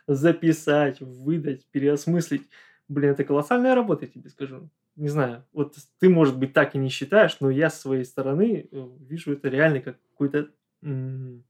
записать, 0.08 1.00
выдать, 1.00 1.66
переосмыслить. 1.72 2.44
Блин, 2.92 3.12
это 3.12 3.24
колоссальная 3.24 3.76
работа, 3.76 4.06
я 4.06 4.12
тебе 4.12 4.30
скажу 4.30 4.70
не 4.96 5.10
знаю, 5.10 5.44
вот 5.54 5.76
ты, 6.00 6.10
может 6.10 6.38
быть, 6.38 6.54
так 6.54 6.76
и 6.76 6.78
не 6.78 6.90
считаешь, 6.90 7.38
но 7.40 7.50
я 7.50 7.70
с 7.70 7.80
своей 7.80 8.04
стороны 8.04 8.68
э, 8.72 8.90
вижу 9.00 9.34
это 9.34 9.48
реально 9.50 9.82
как 9.82 9.98
какой-то 10.12 10.50
м- 10.82 11.44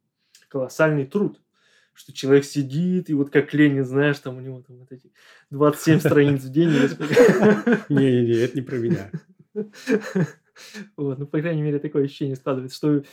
колоссальный 0.47 1.05
труд. 1.05 1.39
Что 1.93 2.13
человек 2.13 2.45
сидит, 2.45 3.09
и 3.09 3.13
вот 3.13 3.31
как 3.31 3.53
Ленин, 3.53 3.83
знаешь, 3.83 4.17
там 4.19 4.37
у 4.37 4.39
него 4.39 4.61
там 4.61 4.77
вот 4.77 4.91
эти 4.91 5.11
27 5.49 5.99
страниц 5.99 6.43
в 6.43 6.51
день. 6.51 6.69
Не-не-не, 7.89 8.33
это 8.33 8.55
не 8.55 8.61
про 8.61 8.77
меня. 8.77 9.11
Вот, 10.95 11.17
ну, 11.17 11.25
по 11.25 11.41
крайней 11.41 11.61
мере, 11.61 11.79
такое 11.79 12.05
ощущение 12.05 12.35
складывается, 12.35 12.77
что 12.77 13.03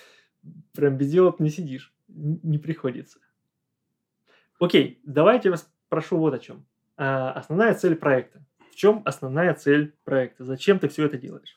прям 0.74 0.97
без 0.97 1.11
дела 1.11 1.35
не 1.39 1.51
сидишь, 1.51 1.93
не 2.07 2.59
приходится. 2.59 3.18
Окей, 4.61 5.01
давайте 5.03 5.51
вас 5.51 5.68
прошу 5.89 6.18
вот 6.18 6.35
о 6.35 6.39
чем. 6.39 6.66
А, 6.99 7.32
основная 7.32 7.74
цель 7.74 7.96
проекта 7.96 8.44
чем 8.78 9.03
основная 9.05 9.55
цель 9.55 9.94
проекта? 10.05 10.44
Зачем 10.44 10.78
ты 10.78 10.88
все 10.88 11.05
это 11.05 11.18
делаешь? 11.18 11.57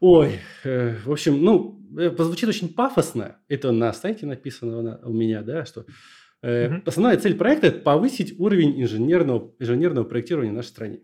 Ой, 0.00 0.40
э, 0.64 0.96
в 1.04 1.12
общем, 1.12 1.42
ну, 1.42 1.80
э, 1.96 2.10
звучит 2.18 2.48
очень 2.48 2.74
пафосно. 2.74 3.36
Это 3.48 3.70
на 3.70 3.92
сайте 3.92 4.26
написано 4.26 4.82
на, 4.82 4.98
у 5.04 5.12
меня, 5.12 5.42
да, 5.42 5.64
что 5.64 5.86
э, 6.42 6.66
угу. 6.66 6.82
основная 6.84 7.16
цель 7.16 7.36
проекта– 7.36 7.66
это 7.68 7.78
повысить 7.78 8.38
уровень 8.38 8.82
инженерного, 8.82 9.54
инженерного 9.60 10.04
проектирования 10.04 10.50
в 10.50 10.56
нашей 10.56 10.68
стране. 10.68 11.00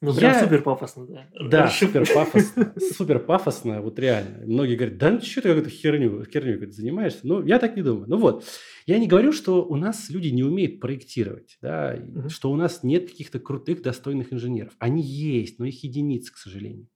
Ну, 0.00 0.14
прям 0.14 0.32
я... 0.32 0.40
супер 0.40 0.62
пафосно, 0.62 1.06
да. 1.06 1.26
Да, 1.48 1.68
супер 1.68 2.06
пафосно. 2.06 2.72
Супер 2.96 3.18
пафосно, 3.18 3.82
вот 3.82 3.98
реально. 3.98 4.46
Многие 4.46 4.76
говорят, 4.76 4.96
да 4.96 5.10
ну 5.10 5.20
что 5.20 5.42
ты 5.42 5.48
какой-то 5.48 5.70
херню, 5.70 6.24
херню 6.24 6.70
занимаешься? 6.70 7.20
Ну, 7.24 7.44
я 7.44 7.58
так 7.58 7.74
не 7.74 7.82
думаю. 7.82 8.08
Ну 8.08 8.16
вот, 8.16 8.44
я 8.86 8.98
не 8.98 9.08
говорю, 9.08 9.32
что 9.32 9.64
у 9.64 9.74
нас 9.74 10.08
люди 10.08 10.28
не 10.28 10.44
умеют 10.44 10.78
проектировать, 10.78 11.58
да, 11.60 11.98
угу. 12.00 12.28
что 12.28 12.52
у 12.52 12.56
нас 12.56 12.84
нет 12.84 13.10
каких-то 13.10 13.40
крутых, 13.40 13.82
достойных 13.82 14.32
инженеров. 14.32 14.72
Они 14.78 15.02
есть, 15.02 15.58
но 15.58 15.64
их 15.64 15.82
единицы, 15.82 16.32
к 16.32 16.36
сожалению. 16.36 16.88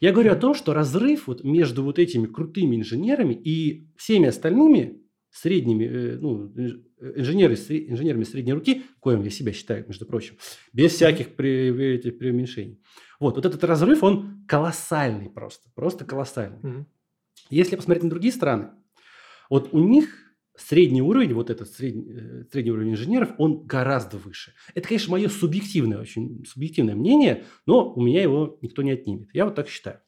Я 0.00 0.12
говорю 0.12 0.32
о 0.32 0.36
том, 0.36 0.54
что 0.54 0.74
разрыв 0.74 1.28
вот 1.28 1.44
между 1.44 1.82
вот 1.82 1.98
этими 1.98 2.26
крутыми 2.26 2.76
инженерами 2.76 3.32
и 3.32 3.88
всеми 3.96 4.28
остальными 4.28 5.03
средними, 5.34 5.84
э, 5.84 6.18
ну, 6.20 6.52
инженеры, 7.16 7.54
инженерами 7.54 8.22
средней 8.22 8.52
руки, 8.52 8.84
коим 9.00 9.22
я 9.22 9.30
себя 9.30 9.52
считаю, 9.52 9.84
между 9.88 10.06
прочим, 10.06 10.36
без 10.72 10.92
всяких 10.92 11.34
преуменьшений. 11.34 12.80
Вот, 13.18 13.34
вот 13.34 13.44
этот 13.44 13.64
разрыв, 13.64 14.04
он 14.04 14.44
колоссальный 14.46 15.28
просто, 15.28 15.68
просто 15.74 16.04
колоссальный. 16.04 16.58
Mm-hmm. 16.60 16.84
Если 17.50 17.74
посмотреть 17.74 18.04
на 18.04 18.10
другие 18.10 18.32
страны, 18.32 18.70
вот 19.50 19.70
у 19.72 19.80
них 19.80 20.36
средний 20.56 21.02
уровень, 21.02 21.34
вот 21.34 21.50
этот 21.50 21.68
средний, 21.68 22.12
э, 22.12 22.44
средний 22.52 22.70
уровень 22.70 22.92
инженеров, 22.92 23.30
он 23.36 23.66
гораздо 23.66 24.18
выше. 24.18 24.52
Это, 24.72 24.86
конечно, 24.86 25.10
мое 25.10 25.28
субъективное, 25.28 26.00
очень 26.00 26.44
субъективное 26.46 26.94
мнение, 26.94 27.44
но 27.66 27.92
у 27.92 28.00
меня 28.00 28.22
его 28.22 28.56
никто 28.62 28.82
не 28.82 28.92
отнимет. 28.92 29.30
Я 29.32 29.46
вот 29.46 29.56
так 29.56 29.68
считаю. 29.68 29.98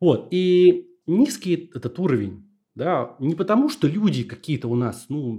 Вот, 0.00 0.28
и 0.32 0.88
низкий 1.06 1.70
этот 1.72 1.96
уровень 2.00 2.47
да, 2.78 3.16
не 3.18 3.34
потому, 3.34 3.68
что 3.68 3.88
люди 3.88 4.22
какие-то 4.22 4.68
у 4.68 4.76
нас, 4.76 5.06
ну, 5.08 5.36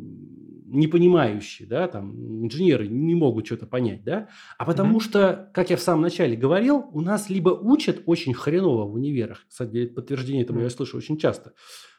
не 0.66 0.88
понимающие, 0.88 1.66
да, 1.66 1.88
там, 1.88 2.46
инженеры 2.46 2.90
не 2.90 3.16
могут 3.16 3.46
что-то 3.46 3.66
понять, 3.66 4.04
да, 4.04 4.28
а 4.58 4.66
потому 4.66 4.98
mm-hmm. 4.98 5.04
что, 5.04 5.52
как 5.54 5.70
я 5.70 5.78
в 5.78 5.82
самом 5.82 6.02
начале 6.02 6.36
говорил, 6.36 6.90
у 6.92 7.00
нас 7.00 7.30
либо 7.30 7.52
учат 7.52 8.04
очень 8.06 8.34
хреново 8.34 8.84
в 8.84 8.94
универах, 8.94 9.46
кстати, 9.48 9.86
подтверждение 9.88 10.44
этому 10.44 10.60
mm-hmm. 10.60 10.64
я 10.64 10.70
слышу 10.70 10.98
очень 10.98 11.18
часто, 11.18 11.54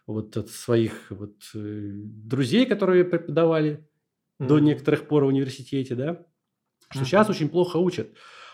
вот 0.06 0.36
от 0.36 0.50
своих 0.50 1.06
вот 1.08 1.36
э, 1.54 1.90
друзей, 1.94 2.66
которые 2.66 3.04
преподавали 3.04 3.88
mm-hmm. 4.38 4.46
до 4.46 4.58
некоторых 4.58 5.08
пор 5.08 5.24
в 5.24 5.28
университете, 5.28 5.94
да, 5.94 6.26
что 6.90 7.00
mm-hmm. 7.00 7.04
сейчас 7.06 7.30
очень 7.30 7.48
плохо 7.48 7.78
учат. 7.78 8.10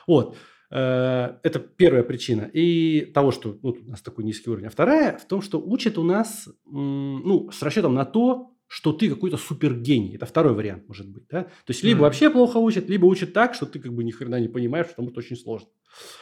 Вот. 0.07 0.37
Э, 0.71 1.39
это 1.43 1.59
первая 1.59 2.03
причина. 2.03 2.51
И 2.53 3.11
того, 3.15 3.31
что 3.31 3.59
ну, 3.63 3.77
у 3.87 3.91
нас 3.91 4.01
такой 4.03 4.25
низкий 4.25 4.51
уровень. 4.51 4.67
А 4.67 4.71
вторая 4.71 5.17
в 5.19 5.27
том, 5.27 5.43
что 5.43 5.61
учат 5.61 5.99
у 5.99 6.03
нас 6.03 6.49
ну, 6.65 7.51
с 7.51 7.63
расчетом 7.63 7.95
на 7.95 8.05
то, 8.05 8.53
что 8.69 8.93
ты 8.93 9.09
какой-то 9.09 9.37
супергений. 9.37 10.17
Это 10.17 10.27
второй 10.27 10.55
вариант 10.55 10.89
может 10.89 11.09
быть. 11.09 11.25
Да? 11.31 11.45
То 11.45 11.51
есть, 11.69 11.85
либо 11.85 11.99
mm-hmm. 11.99 12.03
вообще 12.03 12.31
плохо 12.31 12.57
учат, 12.57 12.89
либо 12.89 13.07
учат 13.07 13.33
так, 13.33 13.55
что 13.55 13.65
ты 13.65 13.79
как 13.79 13.95
бы 13.95 14.03
ни 14.03 14.11
хрена 14.11 14.41
не 14.41 14.49
понимаешь, 14.49 14.89
потому 14.89 15.11
что 15.11 15.21
очень 15.21 15.37
сложно. 15.37 15.69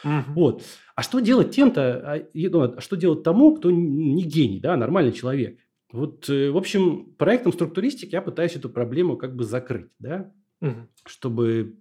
Mm-hmm. 0.04 0.22
Вот. 0.34 0.62
А 0.94 1.02
что 1.02 1.20
делать 1.20 1.52
тем-то, 1.52 1.82
а, 1.82 2.28
ну, 2.34 2.62
а 2.76 2.80
что 2.80 2.96
делать 2.96 3.22
тому, 3.22 3.56
кто 3.56 3.70
не 3.70 4.22
гений, 4.24 4.60
да, 4.60 4.76
нормальный 4.76 5.12
человек? 5.12 5.58
Вот, 5.90 6.28
э, 6.28 6.50
в 6.50 6.56
общем, 6.56 7.14
проектом 7.16 7.52
структуристик 7.52 8.12
я 8.12 8.20
пытаюсь 8.20 8.56
эту 8.56 8.68
проблему 8.68 9.16
как 9.16 9.34
бы 9.34 9.44
закрыть, 9.44 9.90
да, 9.98 10.30
mm-hmm. 10.62 10.86
чтобы 11.06 11.78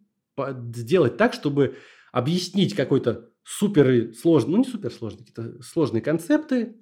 сделать 0.73 1.17
так, 1.17 1.33
чтобы 1.33 1.75
объяснить 2.13 2.75
какой-то 2.75 3.31
супер 3.43 4.13
сложный, 4.13 4.51
ну 4.51 4.57
не 4.59 4.63
супер 4.63 4.93
сложный, 4.93 5.25
какие-то 5.25 5.61
сложные 5.61 6.01
концепты 6.01 6.77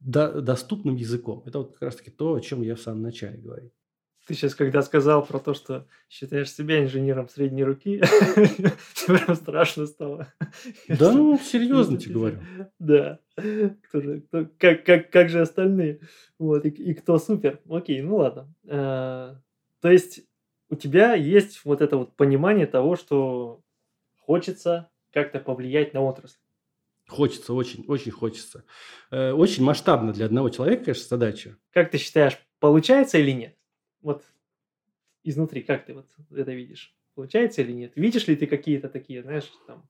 до, 0.00 0.40
доступным 0.40 0.96
языком. 0.96 1.42
Это 1.46 1.58
вот 1.58 1.74
как 1.74 1.82
раз-таки 1.82 2.10
то, 2.10 2.34
о 2.34 2.40
чем 2.40 2.62
я 2.62 2.74
в 2.74 2.80
самом 2.80 3.02
начале 3.02 3.38
говорил. 3.38 3.70
Ты 4.26 4.32
сейчас, 4.32 4.54
когда 4.54 4.80
сказал 4.80 5.24
про 5.24 5.38
то, 5.38 5.52
что 5.52 5.86
считаешь 6.08 6.50
себя 6.50 6.82
инженером 6.82 7.28
средней 7.28 7.62
руки, 7.62 8.00
прям 9.06 9.36
страшно 9.36 9.86
стало. 9.86 10.32
Да, 10.88 11.12
ну, 11.12 11.38
серьезно 11.38 11.98
тебе 11.98 12.14
говорю. 12.14 12.38
Да. 12.78 13.20
Как, 14.58 15.28
же 15.28 15.42
остальные? 15.42 16.00
Вот, 16.38 16.64
и, 16.64 16.94
кто 16.94 17.18
супер? 17.18 17.60
Окей, 17.68 18.00
ну 18.00 18.16
ладно. 18.16 18.50
А, 18.66 19.38
то 19.82 19.90
есть 19.90 20.22
у 20.70 20.76
тебя 20.76 21.12
есть 21.14 21.60
вот 21.66 21.82
это 21.82 21.98
вот 21.98 22.16
понимание 22.16 22.66
того, 22.66 22.96
что 22.96 23.60
хочется 24.26 24.90
как-то 25.12 25.38
повлиять 25.38 25.94
на 25.94 26.00
отрасль. 26.00 26.38
Хочется, 27.06 27.52
очень, 27.52 27.84
очень 27.86 28.12
хочется. 28.12 28.64
Э, 29.10 29.32
очень 29.32 29.62
масштабно 29.62 30.12
для 30.12 30.26
одного 30.26 30.48
человека, 30.48 30.84
конечно, 30.84 31.06
задача. 31.06 31.58
Как 31.70 31.90
ты 31.90 31.98
считаешь, 31.98 32.38
получается 32.60 33.18
или 33.18 33.32
нет? 33.32 33.56
Вот 34.00 34.24
изнутри, 35.22 35.62
как 35.62 35.84
ты 35.84 35.94
вот 35.94 36.08
это 36.34 36.52
видишь? 36.52 36.96
Получается 37.14 37.62
или 37.62 37.72
нет? 37.72 37.92
Видишь 37.94 38.26
ли 38.26 38.36
ты 38.36 38.46
какие-то 38.46 38.88
такие, 38.88 39.22
знаешь, 39.22 39.52
там, 39.66 39.88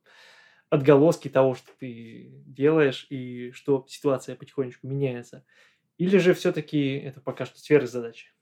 отголоски 0.71 1.29
того, 1.29 1.55
что 1.55 1.71
ты 1.79 2.43
делаешь, 2.47 3.07
и 3.11 3.53
что 3.53 3.87
ситуация 3.89 4.35
потихонечку 4.35 4.89
меняется? 4.89 5.45
Или 5.99 6.19
же 6.19 6.35
все-таки 6.35 6.97
это 6.97 7.21
пока 7.21 7.47
что 7.47 7.61
сфера 7.61 7.87
задачи? 7.87 8.33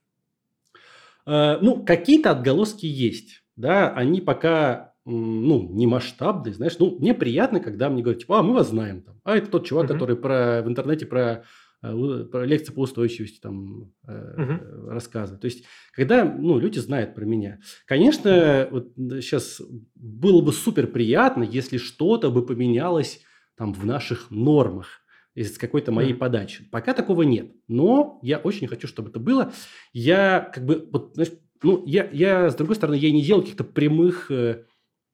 Э, 1.26 1.58
ну, 1.60 1.84
какие-то 1.84 2.30
отголоски 2.30 2.86
есть, 2.86 3.44
да, 3.56 3.92
они 3.94 4.22
пока 4.22 4.91
ну, 5.04 5.68
не 5.72 5.86
масштабный, 5.86 6.52
знаешь, 6.52 6.76
ну, 6.78 6.96
мне 6.98 7.14
приятно, 7.14 7.60
когда 7.60 7.90
мне 7.90 8.02
говорят, 8.02 8.20
типа, 8.20 8.38
а, 8.38 8.42
мы 8.42 8.54
вас 8.54 8.70
знаем, 8.70 9.02
там, 9.02 9.20
а 9.24 9.36
это 9.36 9.50
тот 9.50 9.66
чувак, 9.66 9.86
uh-huh. 9.86 9.92
который 9.92 10.16
про, 10.16 10.62
в 10.62 10.68
интернете 10.68 11.06
про, 11.06 11.44
э, 11.82 12.24
про 12.30 12.44
лекции 12.44 12.72
по 12.72 12.80
устойчивости 12.80 13.40
там 13.40 13.90
uh-huh. 14.06 14.88
рассказывает. 14.88 15.40
То 15.40 15.46
есть, 15.46 15.64
когда, 15.92 16.24
ну, 16.24 16.58
люди 16.58 16.78
знают 16.78 17.14
про 17.14 17.24
меня. 17.24 17.58
Конечно, 17.86 18.68
вот 18.70 18.92
сейчас 18.96 19.60
было 19.94 20.40
бы 20.40 20.52
супер 20.52 20.86
приятно, 20.86 21.42
если 21.42 21.78
что-то 21.78 22.30
бы 22.30 22.46
поменялось 22.46 23.22
там 23.56 23.72
в 23.72 23.84
наших 23.84 24.30
нормах 24.30 25.02
из 25.34 25.56
какой-то 25.58 25.92
моей 25.92 26.12
mm. 26.12 26.18
подачи. 26.18 26.68
Пока 26.70 26.92
такого 26.92 27.22
нет. 27.22 27.52
Но 27.66 28.18
я 28.22 28.38
очень 28.38 28.68
хочу, 28.68 28.86
чтобы 28.86 29.10
это 29.10 29.18
было. 29.18 29.52
Я 29.92 30.50
как 30.54 30.64
бы, 30.64 30.86
вот, 30.92 31.12
знаешь, 31.14 31.32
ну, 31.62 31.82
я, 31.86 32.08
я, 32.12 32.50
с 32.50 32.54
другой 32.54 32.76
стороны, 32.76 32.96
я 32.96 33.10
не 33.10 33.22
делал 33.22 33.40
каких-то 33.40 33.64
прямых 33.64 34.30
э, 34.30 34.64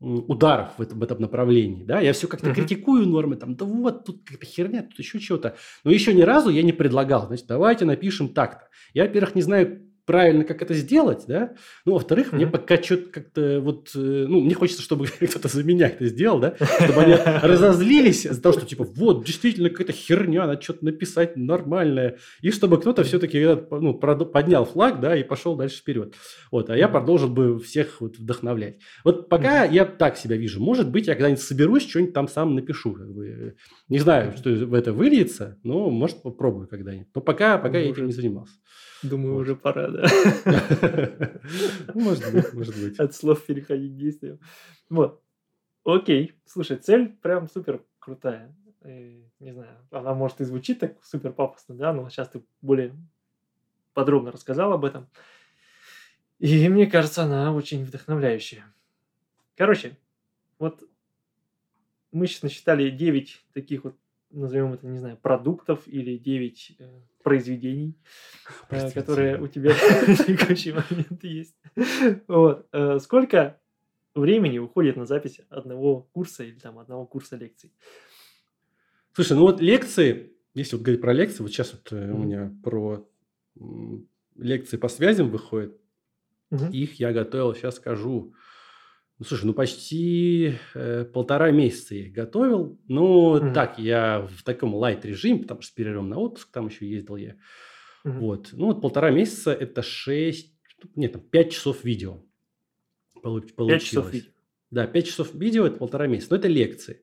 ударов 0.00 0.70
в 0.78 0.82
этом, 0.82 1.00
в 1.00 1.02
этом 1.02 1.20
направлении. 1.20 1.84
Да? 1.84 2.00
Я 2.00 2.12
все 2.12 2.28
как-то 2.28 2.50
uh-huh. 2.50 2.54
критикую 2.54 3.06
нормы, 3.06 3.36
там, 3.36 3.56
да 3.56 3.64
вот, 3.64 4.04
тут 4.04 4.22
какая-то 4.24 4.46
херня, 4.46 4.82
тут 4.82 4.98
еще 4.98 5.18
чего-то. 5.18 5.56
Но 5.84 5.90
еще 5.90 6.14
ни 6.14 6.22
разу 6.22 6.50
я 6.50 6.62
не 6.62 6.72
предлагал, 6.72 7.26
значит, 7.26 7.46
давайте 7.46 7.84
напишем 7.84 8.28
так-то. 8.28 8.68
Я, 8.94 9.04
во-первых, 9.04 9.34
не 9.34 9.42
знаю, 9.42 9.87
правильно, 10.08 10.42
как 10.42 10.62
это 10.62 10.72
сделать, 10.72 11.24
да. 11.28 11.52
Ну, 11.84 11.92
во-вторых, 11.92 12.32
mm-hmm. 12.32 12.36
мне 12.36 12.46
пока 12.46 12.82
что-то 12.82 13.10
как-то 13.10 13.60
вот, 13.60 13.90
э, 13.94 13.98
ну, 14.26 14.40
мне 14.40 14.54
хочется, 14.54 14.80
чтобы 14.80 15.06
кто-то 15.20 15.48
за 15.48 15.62
меня 15.62 15.88
это 15.88 16.06
сделал, 16.06 16.40
да, 16.40 16.54
чтобы 16.82 17.02
они 17.02 17.14
разозлились 17.42 18.24
из-за 18.24 18.40
того, 18.40 18.54
что 18.54 18.64
типа, 18.64 18.84
вот, 18.84 19.26
действительно 19.26 19.68
какая-то 19.68 19.92
херня, 19.92 20.46
надо 20.46 20.62
что-то 20.62 20.86
написать 20.86 21.36
нормальное, 21.36 22.16
и 22.40 22.50
чтобы 22.50 22.80
кто-то 22.80 23.04
все-таки 23.04 23.46
ну, 23.70 23.92
поднял 23.92 24.64
флаг, 24.64 24.98
да, 25.00 25.14
и 25.14 25.22
пошел 25.22 25.56
дальше 25.56 25.80
вперед. 25.80 26.14
Вот, 26.50 26.70
а 26.70 26.76
я 26.76 26.88
продолжил 26.88 27.28
бы 27.28 27.58
всех 27.60 28.00
вот 28.00 28.16
вдохновлять. 28.16 28.78
Вот 29.04 29.28
пока 29.28 29.64
я 29.64 29.84
так 29.84 30.16
себя 30.16 30.36
вижу. 30.36 30.58
Может 30.58 30.90
быть, 30.90 31.06
я 31.06 31.16
когда-нибудь 31.16 31.42
соберусь, 31.42 31.86
что-нибудь 31.86 32.14
там 32.14 32.28
сам 32.28 32.54
напишу. 32.54 32.94
Как 32.94 33.12
бы. 33.12 33.56
Не 33.90 33.98
знаю, 33.98 34.32
что 34.38 34.48
в 34.48 34.72
это 34.72 34.94
выльется, 34.94 35.58
но, 35.62 35.90
может, 35.90 36.22
попробую 36.22 36.66
когда-нибудь. 36.66 37.08
Но 37.14 37.20
пока, 37.20 37.58
пока 37.58 37.76
я 37.76 37.90
этим 37.90 38.06
не 38.06 38.12
занимался. 38.12 38.54
Думаю, 39.02 39.34
вот. 39.34 39.40
уже 39.42 39.56
пора, 39.56 39.88
да. 39.88 40.02
Может 41.94 42.32
быть, 42.32 42.52
может 42.52 42.76
быть. 42.76 42.98
От 42.98 43.14
слов 43.14 43.44
переходить 43.44 43.92
к 43.92 43.96
действиям. 43.96 44.40
Вот. 44.90 45.22
Окей. 45.84 46.34
Слушай, 46.44 46.78
цель 46.78 47.16
прям 47.22 47.48
супер 47.48 47.84
крутая. 47.98 48.54
И, 48.84 49.24
не 49.40 49.52
знаю, 49.52 49.76
она 49.90 50.14
может 50.14 50.40
и 50.40 50.44
звучит 50.44 50.78
так 50.78 51.02
супер 51.04 51.32
пафосно, 51.32 51.74
да, 51.74 51.92
но 51.92 52.08
сейчас 52.08 52.28
ты 52.28 52.42
более 52.62 52.94
подробно 53.92 54.32
рассказал 54.32 54.72
об 54.72 54.84
этом. 54.84 55.08
И 56.38 56.68
мне 56.68 56.86
кажется, 56.86 57.24
она 57.24 57.52
очень 57.52 57.84
вдохновляющая. 57.84 58.64
Короче, 59.56 59.96
вот 60.58 60.82
мы 62.12 62.26
сейчас 62.26 62.42
насчитали 62.42 62.90
9 62.90 63.44
таких 63.52 63.84
вот 63.84 63.96
назовем 64.30 64.72
это, 64.74 64.86
не 64.86 64.98
знаю, 64.98 65.16
продуктов 65.16 65.86
или 65.86 66.16
9 66.16 66.76
э, 66.78 67.00
произведений, 67.28 67.94
э, 68.70 68.90
которые 68.90 69.40
у 69.40 69.46
тебя 69.48 69.72
в 69.72 70.26
текущий 70.26 70.72
момент 70.72 71.22
есть. 71.22 71.54
Вот. 72.26 72.66
Э, 72.72 72.98
сколько 73.00 73.60
времени 74.14 74.58
уходит 74.58 74.96
на 74.96 75.04
запись 75.04 75.40
одного 75.50 76.08
курса 76.12 76.44
или 76.44 76.58
там 76.58 76.78
одного 76.78 77.06
курса 77.06 77.36
лекций? 77.36 77.70
Слушай, 79.12 79.36
ну 79.36 79.42
вот 79.42 79.60
лекции, 79.60 80.32
если 80.54 80.76
вот 80.76 80.84
говорить 80.84 81.02
про 81.02 81.12
лекции, 81.12 81.42
вот 81.42 81.50
сейчас 81.50 81.72
вот 81.72 81.92
mm-hmm. 81.92 82.10
у 82.12 82.18
меня 82.18 82.52
про 82.62 83.06
лекции 84.36 84.76
по 84.78 84.88
связям 84.88 85.28
выходит, 85.30 85.76
mm-hmm. 86.50 86.70
их 86.72 87.00
я 87.00 87.12
готовил, 87.12 87.54
сейчас 87.54 87.76
скажу, 87.76 88.32
ну, 89.18 89.24
слушай, 89.24 89.44
ну 89.46 89.52
почти 89.52 90.54
э, 90.74 91.04
полтора 91.04 91.50
месяца 91.50 91.94
я 91.94 92.06
их 92.06 92.12
готовил. 92.12 92.78
Ну, 92.86 93.32
угу. 93.32 93.52
так, 93.52 93.78
я 93.78 94.28
в 94.30 94.42
таком 94.44 94.74
лайт-режиме, 94.74 95.40
потому 95.40 95.62
что 95.62 95.72
с 95.72 95.74
перерывом 95.74 96.08
на 96.08 96.18
отпуск 96.18 96.50
там 96.52 96.68
еще 96.68 96.88
ездил 96.88 97.16
я. 97.16 97.36
Угу. 98.04 98.12
Вот. 98.12 98.48
Ну, 98.52 98.66
вот 98.66 98.80
полтора 98.80 99.10
месяца– 99.10 99.52
это 99.60 99.82
шесть, 99.82 100.54
нет, 100.94 101.12
там 101.14 101.22
пять 101.22 101.52
часов 101.52 101.82
видео 101.82 102.22
получилось. 103.20 103.54
Пять 103.68 103.82
часов 103.82 104.12
видео? 104.12 104.30
Да, 104.70 104.86
пять 104.86 105.06
часов 105.06 105.34
видео– 105.34 105.66
это 105.66 105.78
полтора 105.78 106.06
месяца. 106.06 106.34
Но 106.34 106.38
это 106.38 106.48
лекции. 106.48 107.02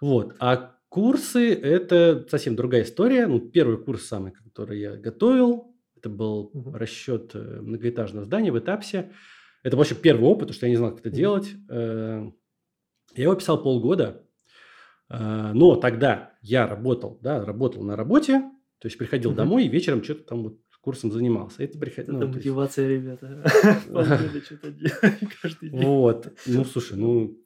Вот. 0.00 0.36
А 0.38 0.76
курсы– 0.88 1.52
это 1.54 2.26
совсем 2.30 2.54
другая 2.54 2.84
история. 2.84 3.26
Ну, 3.26 3.40
первый 3.40 3.78
курс 3.78 4.04
самый, 4.04 4.32
который 4.32 4.78
я 4.78 4.96
готовил, 4.96 5.74
это 5.96 6.08
был 6.08 6.50
угу. 6.52 6.72
расчет 6.72 7.32
э, 7.34 7.60
многоэтажного 7.60 8.24
здания 8.24 8.52
в 8.52 8.58
Этапсе. 8.58 9.12
Это 9.62 9.76
вообще 9.76 9.94
первый 9.94 10.24
опыт, 10.24 10.40
потому 10.48 10.54
что 10.54 10.66
я 10.66 10.70
не 10.70 10.76
знал, 10.76 10.90
как 10.90 11.00
это 11.00 11.10
делать. 11.10 11.48
Э, 11.68 12.30
я 13.14 13.22
его 13.22 13.34
писал 13.34 13.62
полгода, 13.62 14.26
э, 15.08 15.52
но 15.52 15.76
тогда 15.76 16.34
я 16.42 16.66
работал, 16.66 17.18
да, 17.22 17.44
работал 17.44 17.82
на 17.82 17.96
работе, 17.96 18.40
то 18.78 18.86
есть 18.86 18.96
приходил 18.96 19.32
домой 19.32 19.64
и 19.64 19.68
вечером 19.68 20.02
что-то 20.02 20.22
там 20.24 20.42
вот 20.44 20.58
курсом 20.80 21.12
занимался. 21.12 21.62
Это, 21.62 21.78
приход... 21.78 22.04
это 22.04 22.12
ну, 22.12 22.26
мотивация, 22.28 22.88
есть... 22.88 23.02
ребята. 23.02 23.44
каждый 25.42 25.70
день. 25.70 25.82
Вот. 25.82 26.32
Ну, 26.46 26.64
слушай, 26.64 26.96
ну, 26.96 27.38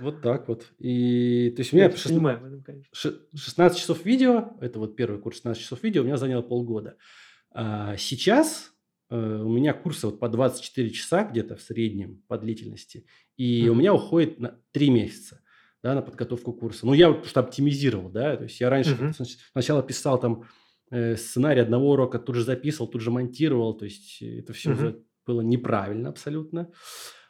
вот 0.00 0.20
так 0.20 0.48
вот. 0.48 0.66
И, 0.78 1.52
то 1.56 1.60
есть 1.60 1.72
у 1.72 1.76
меня... 1.76 1.86
Я 1.86 1.90
16... 1.92 2.12
понимаю 2.12 2.40
в 2.40 2.44
этом, 2.44 2.62
конечно. 2.62 2.90
16 3.34 3.78
часов 3.78 4.04
видео, 4.04 4.52
это 4.60 4.78
вот 4.78 4.96
первый 4.96 5.20
курс 5.20 5.36
16 5.36 5.62
часов 5.62 5.82
видео, 5.82 6.02
у 6.02 6.04
меня 6.04 6.16
заняло 6.16 6.42
полгода. 6.42 6.96
А 7.52 7.96
сейчас 7.96 8.73
у 9.16 9.48
меня 9.48 9.74
курсы 9.74 10.06
вот 10.06 10.18
по 10.18 10.28
24 10.28 10.90
часа 10.90 11.24
где-то 11.24 11.56
в 11.56 11.62
среднем 11.62 12.22
по 12.28 12.38
длительности, 12.38 13.06
и 13.36 13.64
mm-hmm. 13.64 13.68
у 13.68 13.74
меня 13.74 13.94
уходит 13.94 14.38
на 14.38 14.60
3 14.72 14.90
месяца 14.90 15.40
да, 15.84 15.94
на 15.94 16.00
подготовку 16.00 16.54
курса. 16.54 16.86
Ну, 16.86 16.94
я 16.94 17.10
вот 17.10 17.26
что 17.26 17.40
оптимизировал, 17.40 18.08
да, 18.08 18.38
то 18.38 18.44
есть 18.44 18.58
я 18.58 18.70
раньше 18.70 18.94
mm-hmm. 18.94 19.26
сначала 19.52 19.82
писал 19.82 20.18
там 20.18 20.44
э, 20.90 21.14
сценарий 21.16 21.60
одного 21.60 21.90
урока, 21.90 22.18
тут 22.18 22.36
же 22.36 22.42
записывал, 22.42 22.88
тут 22.88 23.02
же 23.02 23.10
монтировал, 23.10 23.74
то 23.74 23.84
есть 23.84 24.22
это 24.22 24.54
все 24.54 24.72
mm-hmm. 24.72 25.04
было 25.26 25.42
неправильно 25.42 26.08
абсолютно. 26.08 26.72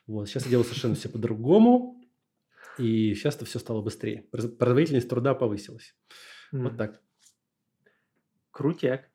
Вот, 0.06 0.28
сейчас 0.28 0.44
я 0.44 0.50
делаю 0.50 0.64
совершенно 0.64 0.94
все 0.94 1.08
по-другому, 1.08 2.00
и 2.78 3.14
сейчас 3.14 3.34
это 3.34 3.44
все 3.44 3.58
стало 3.58 3.82
быстрее. 3.82 4.22
Производительность 4.30 5.08
труда 5.08 5.34
повысилась. 5.34 5.96
Mm-hmm. 6.52 6.62
Вот 6.62 6.76
так. 6.76 7.02
Крутяк. 8.52 9.10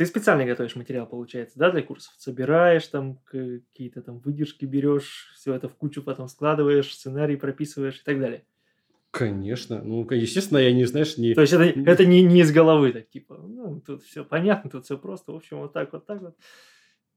Ты 0.00 0.06
специально 0.06 0.46
готовишь 0.46 0.76
материал, 0.76 1.06
получается, 1.06 1.58
да, 1.58 1.70
для 1.70 1.82
курсов? 1.82 2.14
Собираешь 2.16 2.86
там 2.86 3.18
какие-то 3.26 4.00
там 4.00 4.18
выдержки 4.20 4.64
берешь, 4.64 5.30
все 5.36 5.52
это 5.52 5.68
в 5.68 5.74
кучу 5.74 6.02
потом 6.02 6.26
складываешь, 6.26 6.94
сценарий 6.94 7.36
прописываешь 7.36 8.00
и 8.00 8.02
так 8.02 8.18
далее. 8.18 8.46
Конечно. 9.10 9.82
Ну, 9.82 10.08
естественно, 10.10 10.56
я 10.56 10.72
не, 10.72 10.86
знаешь, 10.86 11.18
не... 11.18 11.34
То 11.34 11.42
есть 11.42 11.52
это, 11.52 11.64
это 11.64 12.06
не, 12.06 12.22
не 12.22 12.40
из 12.40 12.50
головы, 12.50 12.92
так 12.92 13.10
типа, 13.10 13.36
ну, 13.46 13.82
тут 13.82 14.02
все 14.02 14.24
понятно, 14.24 14.70
тут 14.70 14.86
все 14.86 14.96
просто, 14.96 15.32
в 15.32 15.36
общем, 15.36 15.58
вот 15.58 15.74
так, 15.74 15.92
вот 15.92 16.06
так 16.06 16.22
вот, 16.22 16.34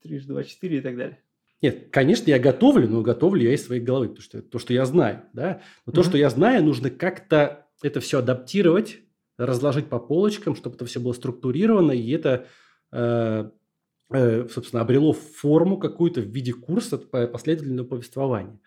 трижды 0.01 0.33
два, 0.33 0.43
четыре 0.43 0.79
и 0.79 0.81
так 0.81 0.97
далее. 0.97 1.19
Нет, 1.61 1.87
конечно, 1.89 2.29
я 2.31 2.37
готовлю, 2.37 2.89
но 2.89 3.01
готовлю 3.01 3.43
я 3.43 3.53
из 3.53 3.65
своей 3.65 3.81
головы, 3.81 4.09
потому 4.09 4.23
что 4.23 4.41
то, 4.41 4.59
что 4.59 4.73
я 4.73 4.83
знаю, 4.83 5.21
да. 5.31 5.61
Но 5.85 5.93
mm-hmm. 5.93 5.95
то, 5.95 6.03
что 6.03 6.17
я 6.17 6.29
знаю, 6.29 6.65
нужно 6.65 6.89
как-то 6.89 7.65
это 7.81 8.01
все 8.01 8.19
адаптировать, 8.19 8.99
разложить 9.37 9.87
по 9.87 9.99
полочкам, 9.99 10.57
чтобы 10.57 10.75
это 10.75 10.83
все 10.83 10.99
было 10.99 11.13
структурировано, 11.13 11.93
и 11.93 12.11
это, 12.11 12.47
собственно, 12.93 14.81
обрело 14.81 15.13
форму 15.13 15.77
какую-то 15.77 16.21
в 16.21 16.25
виде 16.25 16.53
курса 16.53 16.97
последовательного 16.97 17.87
повествования. 17.87 18.59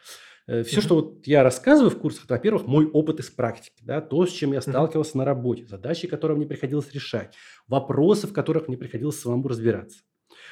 Э, 0.47 0.63
все, 0.63 0.79
mm-hmm. 0.79 0.83
что 0.83 0.95
вот 0.97 1.27
я 1.27 1.43
рассказываю 1.43 1.91
в 1.91 1.99
курсах, 1.99 2.25
это, 2.25 2.35
во-первых, 2.35 2.67
мой 2.67 2.87
опыт 2.87 3.21
из 3.21 3.31
практики, 3.31 3.83
да, 3.83 4.01
то, 4.01 4.27
с 4.27 4.31
чем 4.31 4.53
я 4.53 4.61
сталкивался 4.61 5.13
mm-hmm. 5.13 5.19
на 5.19 5.25
работе, 5.25 5.67
задачи, 5.67 6.07
которые 6.07 6.37
мне 6.37 6.47
приходилось 6.47 6.93
решать, 6.93 7.35
вопросы, 7.67 8.27
в 8.27 8.33
которых 8.33 8.69
мне 8.69 8.77
приходилось 8.77 9.19
самому 9.19 9.49
разбираться. 9.49 10.03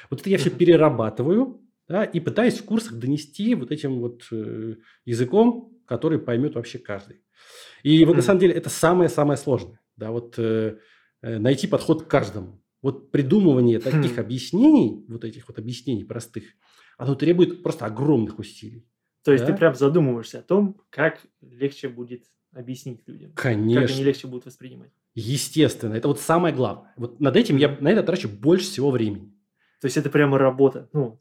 Вот 0.09 0.21
это 0.21 0.29
я 0.29 0.37
все 0.37 0.49
перерабатываю, 0.49 1.61
да, 1.87 2.03
и 2.03 2.19
пытаюсь 2.19 2.59
в 2.59 2.65
курсах 2.65 2.93
донести 2.93 3.55
вот 3.55 3.71
этим 3.71 3.99
вот 3.99 4.23
э, 4.31 4.75
языком, 5.05 5.71
который 5.85 6.19
поймет 6.19 6.55
вообще 6.55 6.77
каждый. 6.77 7.21
И 7.83 8.03
вот 8.03 8.13
mm-hmm. 8.13 8.15
на 8.17 8.21
самом 8.21 8.39
деле 8.39 8.53
это 8.53 8.69
самое-самое 8.69 9.37
сложное, 9.37 9.79
да, 9.95 10.11
вот 10.11 10.35
э, 10.37 10.77
э, 11.21 11.37
найти 11.37 11.67
подход 11.67 12.03
к 12.03 12.07
каждому. 12.07 12.61
Вот 12.85 13.09
придумывание 13.09 13.79
таких 13.79 14.15
mm-hmm. 14.15 14.19
объяснений, 14.19 15.03
вот 15.07 15.23
этих 15.23 15.47
вот 15.47 15.57
объяснений 15.57 16.03
простых, 16.03 16.43
оно 16.99 17.15
требует 17.15 17.63
просто 17.63 17.87
огромных 17.87 18.37
усилий. 18.37 18.85
То 19.23 19.31
есть 19.31 19.43
да? 19.43 19.51
ты 19.51 19.57
прям 19.57 19.73
задумываешься 19.73 20.37
о 20.37 20.41
том, 20.43 20.79
как 20.91 21.25
легче 21.41 21.89
будет 21.89 22.25
объяснить 22.53 23.01
людям. 23.07 23.31
Конечно. 23.33 23.87
Как 23.87 23.89
они 23.89 24.03
легче 24.03 24.27
будут 24.27 24.45
воспринимать. 24.45 24.91
Естественно, 25.15 25.95
это 25.95 26.07
вот 26.07 26.19
самое 26.19 26.53
главное. 26.53 26.93
Вот 26.95 27.19
над 27.19 27.35
этим 27.35 27.57
я 27.57 27.75
на 27.81 27.87
это 27.87 28.03
трачу 28.03 28.29
больше 28.29 28.65
всего 28.67 28.91
времени. 28.91 29.33
То 29.81 29.85
есть 29.85 29.97
это 29.97 30.11
прямо 30.11 30.37
работа. 30.37 30.87
Ну, 30.93 31.19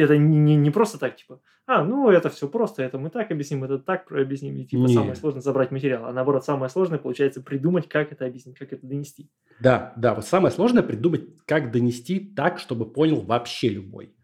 это 0.00 0.16
не, 0.16 0.38
не, 0.38 0.56
не 0.56 0.70
просто 0.70 0.98
так, 0.98 1.16
типа, 1.16 1.40
а, 1.66 1.84
ну 1.84 2.10
это 2.10 2.30
все 2.30 2.48
просто, 2.48 2.82
это 2.82 2.98
мы 2.98 3.10
так 3.10 3.30
объясним, 3.30 3.64
это 3.64 3.78
так 3.78 4.10
объясним, 4.12 4.56
и 4.56 4.64
типа 4.64 4.82
Нет. 4.82 4.92
самое 4.92 5.14
сложное 5.16 5.42
забрать 5.42 5.70
материал, 5.70 6.06
а 6.06 6.12
наоборот 6.12 6.44
самое 6.44 6.70
сложное 6.70 6.98
получается 6.98 7.42
придумать, 7.42 7.88
как 7.88 8.12
это 8.12 8.26
объяснить, 8.26 8.58
как 8.58 8.72
это 8.72 8.86
донести. 8.86 9.30
Да, 9.60 9.92
да, 9.96 10.14
вот 10.14 10.24
самое 10.24 10.52
сложное 10.52 10.82
придумать, 10.82 11.26
как 11.44 11.70
донести 11.72 12.20
так, 12.20 12.58
чтобы 12.58 12.90
понял 12.90 13.20
вообще 13.20 13.68
любой. 13.68 14.15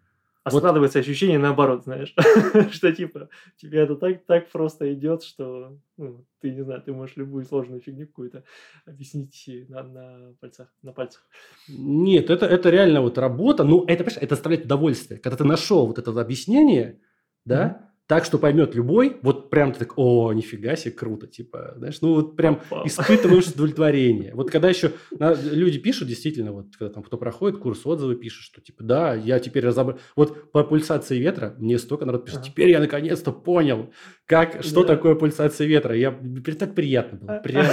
А 0.44 0.50
вот. 0.50 0.58
складывается 0.58 0.98
ощущение 0.98 1.38
наоборот, 1.38 1.84
знаешь, 1.84 2.14
что 2.72 2.92
типа 2.92 3.28
тебе 3.56 3.80
это 3.80 3.94
так, 3.94 4.24
так 4.24 4.50
просто 4.50 4.92
идет, 4.92 5.22
что 5.22 5.78
ну, 5.96 6.24
ты 6.40 6.50
не 6.50 6.62
знаю, 6.62 6.82
ты 6.82 6.92
можешь 6.92 7.16
любую 7.16 7.44
сложную 7.44 7.80
фигню 7.80 8.06
какую-то 8.06 8.42
объяснить 8.84 9.48
на, 9.68 9.82
на 9.84 10.34
пальцах, 10.40 10.68
на 10.82 10.92
пальцах. 10.92 11.24
Нет, 11.68 12.28
это, 12.28 12.46
это 12.46 12.70
реально 12.70 13.02
вот 13.02 13.18
работа, 13.18 13.62
ну 13.62 13.84
это, 13.86 14.04
это 14.04 14.28
доставляет 14.28 14.64
удовольствие. 14.64 15.20
Когда 15.20 15.36
ты 15.36 15.44
нашел 15.44 15.86
вот 15.86 15.98
это 15.98 16.10
объяснение, 16.20 17.00
да, 17.44 17.66
mm-hmm 17.66 17.91
так, 18.06 18.24
что 18.24 18.38
поймет 18.38 18.74
любой, 18.74 19.16
вот 19.22 19.48
прям 19.48 19.72
ты 19.72 19.80
так, 19.80 19.96
о, 19.96 20.32
нифига 20.32 20.76
себе, 20.76 20.92
круто, 20.92 21.26
типа, 21.26 21.74
знаешь, 21.76 22.00
ну 22.00 22.14
вот 22.14 22.36
прям 22.36 22.60
испытываешь 22.84 23.46
удовлетворение. 23.48 24.34
Вот 24.34 24.50
когда 24.50 24.68
еще 24.68 24.92
люди 25.18 25.78
пишут, 25.78 26.08
действительно, 26.08 26.52
вот 26.52 26.76
когда 26.76 26.92
там 26.92 27.02
кто 27.02 27.16
проходит 27.16 27.58
курс, 27.58 27.86
отзывы 27.86 28.16
пишут, 28.16 28.44
что 28.44 28.60
типа, 28.60 28.84
да, 28.84 29.14
я 29.14 29.38
теперь 29.38 29.64
разобрал, 29.64 29.98
вот 30.16 30.50
по 30.52 30.64
пульсации 30.64 31.18
ветра 31.18 31.54
мне 31.58 31.78
столько 31.78 32.04
народ 32.04 32.26
пишет, 32.26 32.42
теперь 32.42 32.70
я 32.70 32.80
наконец-то 32.80 33.32
понял, 33.32 33.92
как, 34.26 34.62
что 34.62 34.82
да. 34.82 34.96
такое 34.96 35.14
пульсация 35.14 35.66
ветра. 35.66 35.96
Я, 35.96 36.18
так 36.58 36.74
приятно 36.74 37.18
было, 37.18 37.38
прям, 37.38 37.66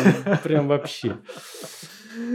прям 0.43 0.67
вообще. 0.67 1.17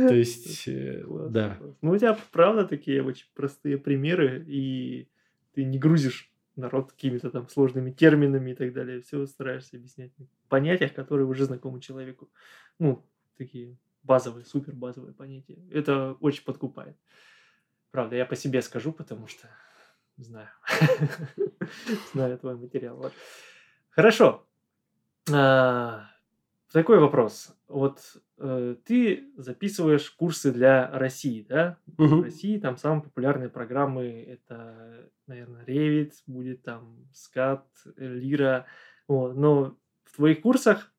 То 0.09 0.15
есть, 0.15 0.67
э, 0.67 1.05
да. 1.31 1.59
Ну, 1.83 1.93
у 1.93 1.99
тебя, 1.99 2.17
правда, 2.33 2.65
такие 2.65 3.03
очень 3.03 3.27
простые 3.35 3.77
примеры, 3.77 4.45
и 4.47 5.09
ты 5.55 5.65
не 5.65 5.79
грузишь 5.79 6.34
народ 6.57 6.93
какими-то 6.93 7.31
там 7.31 7.49
сложными 7.49 7.91
терминами 7.91 8.53
и 8.53 8.55
так 8.55 8.73
далее. 8.73 9.01
Все 9.01 9.27
стараешься 9.27 9.77
объяснять 9.77 10.13
в 10.19 10.49
понятиях, 10.49 10.95
которые 10.95 11.27
уже 11.27 11.45
знакомы 11.45 11.81
человеку. 11.81 12.31
Ну, 12.79 13.05
такие 13.37 13.77
базовые, 14.03 14.45
супер 14.45 14.75
базовые 14.75 15.15
понятия. 15.15 15.59
Это 15.71 16.17
очень 16.21 16.45
подкупает. 16.45 16.97
Правда, 17.91 18.17
я 18.17 18.27
по 18.27 18.37
себе 18.37 18.63
скажу, 18.63 18.93
потому 18.93 19.27
что 19.27 19.49
знаю. 20.17 20.49
знаю 22.13 22.39
твой 22.39 22.57
материал. 22.57 23.13
Хорошо. 23.91 24.47
А, 25.33 26.11
такой 26.73 26.99
вопрос. 26.99 27.57
Вот 27.69 28.01
э, 28.39 28.77
ты 28.85 29.31
записываешь 29.37 30.11
курсы 30.11 30.53
для 30.53 30.91
России, 30.91 31.45
да? 31.49 31.79
Угу. 31.99 32.07
В 32.07 32.23
России 32.25 32.59
там 32.59 32.77
самые 32.77 33.03
популярные 33.03 33.49
программы 33.49 34.25
это, 34.29 35.11
наверное, 35.27 35.65
Revit, 35.65 36.13
будет 36.27 36.63
там 36.63 37.09
SCAD, 37.13 37.63
Lira. 37.97 38.65
Вот. 39.09 39.37
Но 39.37 39.77
в 40.05 40.17
твоих 40.17 40.41
курсах 40.41 40.93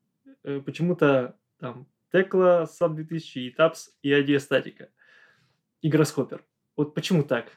э, 0.44 0.60
почему-то 0.60 1.36
там 1.58 1.86
Tekla, 2.12 2.66
SAP 2.66 2.94
2000, 2.94 3.38
и 3.38 3.54
TAPS 3.54 3.90
и 4.02 4.38
статика. 4.38 4.88
И 5.82 5.90
Grasshopper. 5.90 6.40
Вот 6.76 6.94
почему 6.94 7.22
так? 7.22 7.52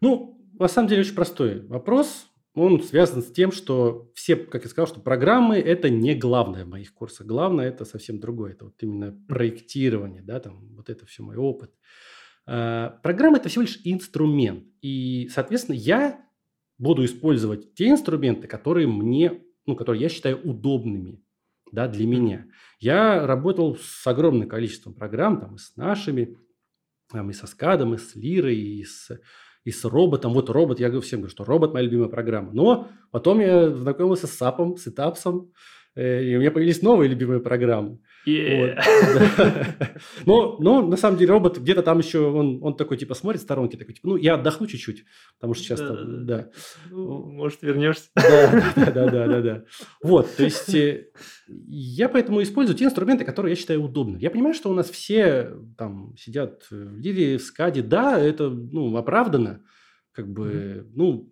Ну, 0.00 0.40
на 0.58 0.68
самом 0.68 0.88
деле 0.88 1.02
очень 1.02 1.14
простой 1.14 1.66
вопрос 1.66 2.30
он 2.54 2.80
связан 2.82 3.22
с 3.22 3.32
тем, 3.32 3.50
что 3.50 4.12
все, 4.14 4.36
как 4.36 4.62
я 4.62 4.70
сказал, 4.70 4.86
что 4.86 5.00
программы– 5.00 5.56
это 5.58 5.90
не 5.90 6.14
главное 6.14 6.64
в 6.64 6.68
моих 6.68 6.94
курсах. 6.94 7.26
Главное– 7.26 7.68
это 7.68 7.84
совсем 7.84 8.20
другое. 8.20 8.52
Это 8.52 8.66
вот 8.66 8.74
именно 8.80 9.12
проектирование, 9.28 10.22
да, 10.22 10.38
там, 10.38 10.68
вот 10.76 10.88
это 10.88 11.04
все 11.04 11.24
мой 11.24 11.36
опыт. 11.36 11.72
А, 12.46 13.00
программа– 13.02 13.36
это 13.38 13.48
всего 13.48 13.62
лишь 13.62 13.80
инструмент. 13.84 14.64
И, 14.82 15.28
соответственно, 15.32 15.74
я 15.74 16.24
буду 16.78 17.04
использовать 17.04 17.74
те 17.74 17.88
инструменты, 17.88 18.46
которые 18.46 18.86
мне, 18.86 19.42
ну, 19.66 19.74
которые 19.74 20.02
я 20.02 20.08
считаю 20.08 20.40
удобными 20.42 21.24
да, 21.72 21.88
для 21.88 22.06
меня. 22.06 22.46
Я 22.78 23.26
работал 23.26 23.76
с 23.76 24.06
огромным 24.06 24.48
количеством 24.48 24.94
программ, 24.94 25.40
там, 25.40 25.56
и 25.56 25.58
с 25.58 25.74
нашими, 25.76 26.38
там, 27.10 27.30
и 27.30 27.32
со 27.32 27.48
скадом, 27.48 27.94
и 27.94 27.98
с 27.98 28.14
лирой, 28.14 28.56
и 28.56 28.84
с 28.84 29.10
и 29.64 29.70
с 29.70 29.84
роботом. 29.84 30.32
Вот 30.32 30.50
робот, 30.50 30.80
я 30.80 30.88
говорю 30.88 31.02
всем, 31.02 31.20
говорю, 31.20 31.32
что 31.32 31.44
робот– 31.44 31.72
моя 31.74 31.84
любимая 31.84 32.08
программа. 32.08 32.52
Но 32.52 32.88
потом 33.10 33.40
я 33.40 33.70
знакомился 33.70 34.26
с 34.26 34.40
SAP, 34.40 34.76
с 34.76 34.86
этапсом, 34.86 35.52
э, 35.94 36.22
и 36.22 36.36
у 36.36 36.40
меня 36.40 36.50
появились 36.50 36.82
новые 36.82 37.08
любимые 37.08 37.40
программы. 37.40 37.98
Yeah. 38.26 38.80
Вот. 39.12 40.02
но, 40.26 40.56
но 40.58 40.86
на 40.86 40.96
самом 40.96 41.18
деле 41.18 41.30
робот 41.30 41.58
где-то 41.58 41.82
там 41.82 41.98
еще, 41.98 42.20
он, 42.20 42.58
он 42.62 42.76
такой 42.76 42.96
типа 42.96 43.14
смотрит 43.14 43.40
в 43.40 43.44
сторонке, 43.44 43.76
такой 43.76 43.94
типа, 43.94 44.08
ну 44.08 44.16
я 44.16 44.34
отдохну 44.34 44.66
чуть-чуть, 44.66 45.04
потому 45.38 45.54
что 45.54 45.64
сейчас 45.64 45.80
да, 45.80 45.88
там, 45.88 46.26
да. 46.26 46.50
Ну, 46.90 47.26
может 47.32 47.62
вернешься. 47.62 48.08
Да, 48.14 48.72
да, 48.76 48.90
да, 48.90 49.10
да, 49.10 49.26
да, 49.26 49.40
да. 49.40 49.64
Вот, 50.02 50.34
то 50.36 50.44
есть 50.44 50.74
э, 50.74 51.08
я 51.48 52.08
поэтому 52.08 52.42
использую 52.42 52.76
те 52.76 52.84
инструменты, 52.84 53.24
которые 53.24 53.52
я 53.52 53.56
считаю 53.56 53.82
удобными. 53.82 54.22
Я 54.22 54.30
понимаю, 54.30 54.54
что 54.54 54.70
у 54.70 54.74
нас 54.74 54.88
все 54.90 55.52
там 55.76 56.14
сидят 56.16 56.66
в 56.70 56.96
Лире, 56.98 57.38
в 57.38 57.42
Скаде, 57.42 57.82
да, 57.82 58.18
это 58.18 58.48
ну 58.48 58.96
оправдано, 58.96 59.62
как 60.12 60.32
бы, 60.32 60.86
ну 60.94 61.30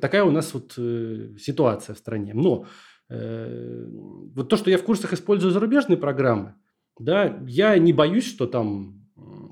такая 0.00 0.22
у 0.22 0.30
нас 0.30 0.54
вот 0.54 0.74
э, 0.76 1.34
ситуация 1.38 1.94
в 1.94 1.98
стране, 1.98 2.34
но 2.34 2.66
Э, 2.66 2.66
вот 3.10 4.48
то, 4.48 4.56
что 4.56 4.70
я 4.70 4.78
в 4.78 4.84
курсах 4.84 5.12
использую 5.12 5.52
зарубежные 5.52 5.96
программы, 5.96 6.54
да, 6.98 7.40
я 7.46 7.76
не 7.78 7.92
боюсь, 7.92 8.26
что 8.26 8.46
там... 8.46 8.96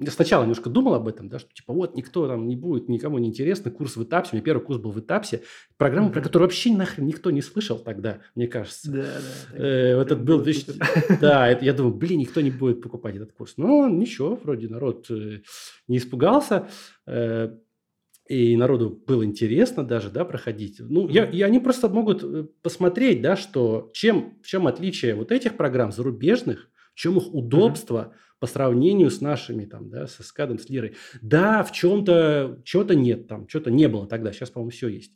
Я 0.01 0.13
сначала 0.13 0.43
немножко 0.43 0.71
думал 0.71 0.95
об 0.95 1.09
этом, 1.09 1.29
да, 1.29 1.41
что 1.41 1.53
типа 1.53 1.73
вот 1.73 1.97
никто 1.97 2.29
там 2.29 2.47
не 2.47 2.55
будет, 2.55 2.89
никому 2.89 3.19
не 3.19 3.29
интересно, 3.29 3.71
курс 3.71 3.97
в 3.97 4.05
этапсе, 4.05 4.31
у 4.33 4.37
меня 4.37 4.45
первый 4.45 4.63
курс 4.63 4.79
был 4.79 4.93
в 4.93 5.01
этапсе, 5.01 5.43
программа, 5.77 6.11
про 6.11 6.21
которую 6.21 6.47
вообще 6.47 6.73
нахрен 6.73 7.05
никто 7.05 7.33
не 7.33 7.43
слышал 7.43 7.79
тогда, 7.79 8.21
мне 8.37 8.47
кажется. 8.47 8.93
Да, 8.93 9.03
да. 9.03 9.59
Э, 9.59 9.97
вот 9.97 10.07
этот 10.07 10.23
был, 10.23 10.45
да, 11.21 11.49
это, 11.49 11.65
я 11.65 11.73
думаю, 11.73 11.95
блин, 11.95 12.21
никто 12.21 12.41
не 12.41 12.51
будет 12.51 12.81
покупать 12.81 13.17
этот 13.17 13.33
курс. 13.33 13.55
Но 13.57 13.89
ничего, 13.89 14.37
вроде 14.37 14.69
народ 14.69 15.11
э, 15.11 15.41
не 15.89 15.97
испугался. 15.97 16.69
И 18.29 18.57
народу 18.57 18.91
было 19.07 19.25
интересно 19.25 19.85
даже, 19.85 20.11
да, 20.11 20.25
проходить. 20.27 20.77
Ну, 20.81 21.09
я, 21.09 21.25
и 21.25 21.41
они 21.41 21.61
просто 21.61 21.89
могут 21.89 22.23
э, 22.23 22.45
посмотреть, 22.63 23.23
да, 23.23 23.37
что 23.37 23.91
чем, 23.95 24.35
в 24.43 24.47
чем 24.47 24.67
отличие 24.67 25.15
вот 25.15 25.33
этих 25.33 25.57
программ 25.57 25.93
зарубежных, 25.93 26.69
в 26.93 26.99
чем 26.99 27.17
их 27.17 27.33
удобство 27.33 28.13
mm-hmm. 28.13 28.39
по 28.41 28.47
сравнению 28.47 29.11
с 29.11 29.23
нашими, 29.23 29.65
там, 29.65 29.89
да, 29.89 30.07
со 30.07 30.23
скадом, 30.23 30.59
с 30.59 30.69
лирой. 30.69 30.95
Да, 31.23 31.63
в 31.63 31.73
чем-то 31.73 32.61
чего-то 32.65 32.95
нет 32.95 33.29
там, 33.29 33.49
что-то 33.49 33.71
не 33.71 33.89
было 33.89 34.07
тогда, 34.07 34.31
сейчас, 34.33 34.51
по-моему, 34.51 34.73
все 34.73 34.89
есть. 34.89 35.13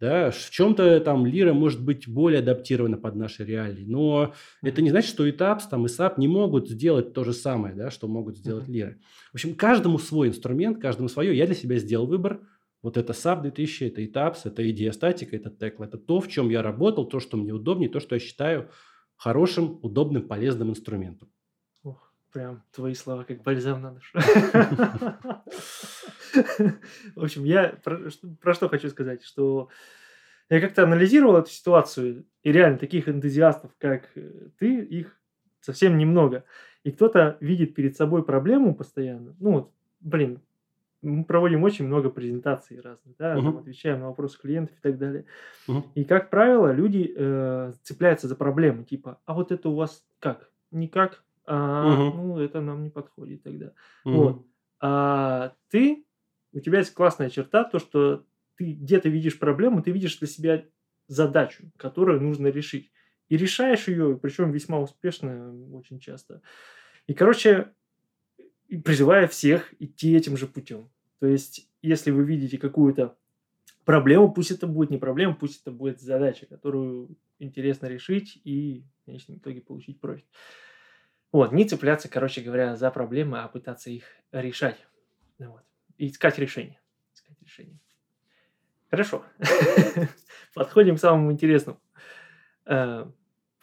Да, 0.00 0.32
в 0.32 0.50
чем-то 0.50 0.98
там 1.00 1.24
лира 1.24 1.52
может 1.52 1.82
быть 1.82 2.08
более 2.08 2.40
адаптирована 2.40 2.96
под 2.96 3.14
наши 3.14 3.44
реалии, 3.44 3.84
но 3.84 4.34
это 4.60 4.82
не 4.82 4.90
значит, 4.90 5.10
что 5.10 5.26
Etaps 5.26 5.62
там 5.70 5.86
и 5.86 5.88
SAP 5.88 6.14
не 6.16 6.26
могут 6.26 6.68
сделать 6.68 7.12
то 7.12 7.22
же 7.22 7.32
самое, 7.32 7.74
да, 7.76 7.90
что 7.90 8.08
могут 8.08 8.36
сделать 8.36 8.66
лиры. 8.66 8.98
В 9.30 9.34
общем, 9.34 9.54
каждому 9.54 9.98
свой 9.98 10.28
инструмент, 10.28 10.80
каждому 10.80 11.08
свое. 11.08 11.36
Я 11.36 11.46
для 11.46 11.54
себя 11.54 11.78
сделал 11.78 12.06
выбор. 12.06 12.40
Вот 12.84 12.96
это 12.98 13.14
SAP 13.14 13.40
2000, 13.40 13.84
это 13.84 14.02
Etaps, 14.02 14.40
это 14.44 14.70
идея 14.70 14.92
статика, 14.92 15.34
это 15.34 15.48
Tekla. 15.48 15.86
Это 15.86 15.96
то, 15.96 16.20
в 16.20 16.28
чем 16.28 16.50
я 16.50 16.60
работал, 16.60 17.06
то, 17.06 17.18
что 17.18 17.38
мне 17.38 17.50
удобнее, 17.50 17.88
то, 17.88 17.98
что 17.98 18.14
я 18.14 18.18
считаю 18.18 18.68
хорошим, 19.16 19.78
удобным, 19.80 20.28
полезным 20.28 20.68
инструментом. 20.68 21.32
Ох, 21.82 22.12
прям 22.30 22.62
твои 22.72 22.92
слова 22.92 23.24
как 23.24 23.42
бальзам 23.42 23.80
на 23.80 23.92
душу. 23.92 24.18
В 27.16 27.24
общем, 27.24 27.44
я 27.44 27.68
про, 27.82 28.10
про 28.42 28.52
что 28.52 28.68
хочу 28.68 28.90
сказать, 28.90 29.24
что 29.24 29.70
я 30.50 30.60
как-то 30.60 30.82
анализировал 30.82 31.38
эту 31.38 31.48
ситуацию, 31.48 32.26
и 32.42 32.52
реально 32.52 32.76
таких 32.76 33.08
энтузиастов, 33.08 33.70
как 33.78 34.10
э, 34.14 34.48
ты, 34.58 34.84
их 34.84 35.18
совсем 35.62 35.96
немного. 35.96 36.44
И 36.82 36.90
кто-то 36.90 37.38
видит 37.40 37.74
перед 37.74 37.96
собой 37.96 38.26
проблему 38.26 38.74
постоянно. 38.74 39.34
Ну 39.40 39.52
вот, 39.52 39.72
блин, 40.00 40.42
мы 41.04 41.24
проводим 41.24 41.62
очень 41.62 41.86
много 41.86 42.10
презентаций 42.10 42.80
разных, 42.80 43.16
да, 43.16 43.36
uh-huh. 43.36 43.60
отвечаем 43.60 44.00
на 44.00 44.08
вопросы 44.08 44.38
клиентов 44.40 44.76
и 44.76 44.80
так 44.80 44.98
далее. 44.98 45.26
Uh-huh. 45.68 45.82
И, 45.94 46.04
как 46.04 46.30
правило, 46.30 46.72
люди 46.72 47.12
э, 47.14 47.72
цепляются 47.82 48.28
за 48.28 48.36
проблемы, 48.36 48.84
типа, 48.84 49.20
а 49.24 49.34
вот 49.34 49.52
это 49.52 49.68
у 49.68 49.74
вас 49.74 50.04
как? 50.18 50.50
Никак? 50.70 51.22
А, 51.46 51.86
uh-huh. 51.86 52.12
Ну, 52.14 52.38
это 52.38 52.60
нам 52.60 52.82
не 52.82 52.90
подходит 52.90 53.42
тогда. 53.42 53.66
Uh-huh. 54.06 54.12
Вот. 54.14 54.46
А 54.80 55.54
ты, 55.70 56.04
у 56.52 56.60
тебя 56.60 56.78
есть 56.78 56.94
классная 56.94 57.30
черта, 57.30 57.64
то, 57.64 57.78
что 57.78 58.24
ты 58.56 58.72
где-то 58.72 59.08
видишь 59.08 59.38
проблему, 59.38 59.82
ты 59.82 59.90
видишь 59.90 60.18
для 60.18 60.28
себя 60.28 60.64
задачу, 61.06 61.70
которую 61.76 62.20
нужно 62.20 62.48
решить. 62.48 62.90
И 63.28 63.36
решаешь 63.36 63.88
ее, 63.88 64.18
причем 64.20 64.52
весьма 64.52 64.78
успешно 64.80 65.54
очень 65.72 65.98
часто. 65.98 66.42
И, 67.06 67.14
короче, 67.14 67.72
призываю 68.76 69.28
всех 69.28 69.72
идти 69.80 70.14
этим 70.14 70.36
же 70.36 70.46
путем. 70.46 70.90
То 71.20 71.26
есть, 71.26 71.68
если 71.82 72.10
вы 72.10 72.24
видите 72.24 72.58
какую-то 72.58 73.16
проблему, 73.84 74.32
пусть 74.32 74.50
это 74.50 74.66
будет 74.66 74.90
не 74.90 74.98
проблема, 74.98 75.34
пусть 75.34 75.62
это 75.62 75.70
будет 75.70 76.00
задача, 76.00 76.46
которую 76.46 77.16
интересно 77.38 77.86
решить 77.86 78.40
и 78.44 78.84
в 79.02 79.06
конечном 79.06 79.38
итоге 79.38 79.60
получить 79.60 80.00
профит. 80.00 80.26
Вот, 81.32 81.52
не 81.52 81.64
цепляться, 81.64 82.08
короче 82.08 82.42
говоря, 82.42 82.76
за 82.76 82.90
проблемы, 82.90 83.40
а 83.40 83.48
пытаться 83.48 83.90
их 83.90 84.04
решать. 84.30 84.78
Вот. 85.38 85.62
И 85.98 86.08
искать 86.08 86.38
решение. 86.38 86.78
Искать 87.12 87.36
решение. 87.42 87.78
Хорошо. 88.88 89.24
Подходим 90.54 90.96
к 90.96 91.00
самому 91.00 91.32
интересному. 91.32 91.80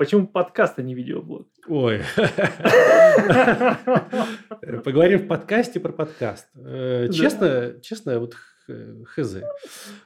Э, 0.02 0.04
почему 0.04 0.28
подкаст, 0.28 0.80
а 0.80 0.82
не 0.82 0.96
видеоблог? 0.96 1.48
Ой. 1.68 2.02
Поговорим 4.84 5.20
в 5.20 5.28
подкасте 5.28 5.80
про 5.80 5.92
подкаст. 5.92 6.48
Э, 6.56 7.08
честно, 7.14 7.76
честно, 7.84 8.20
вот 8.20 8.34
хз. 9.06 9.36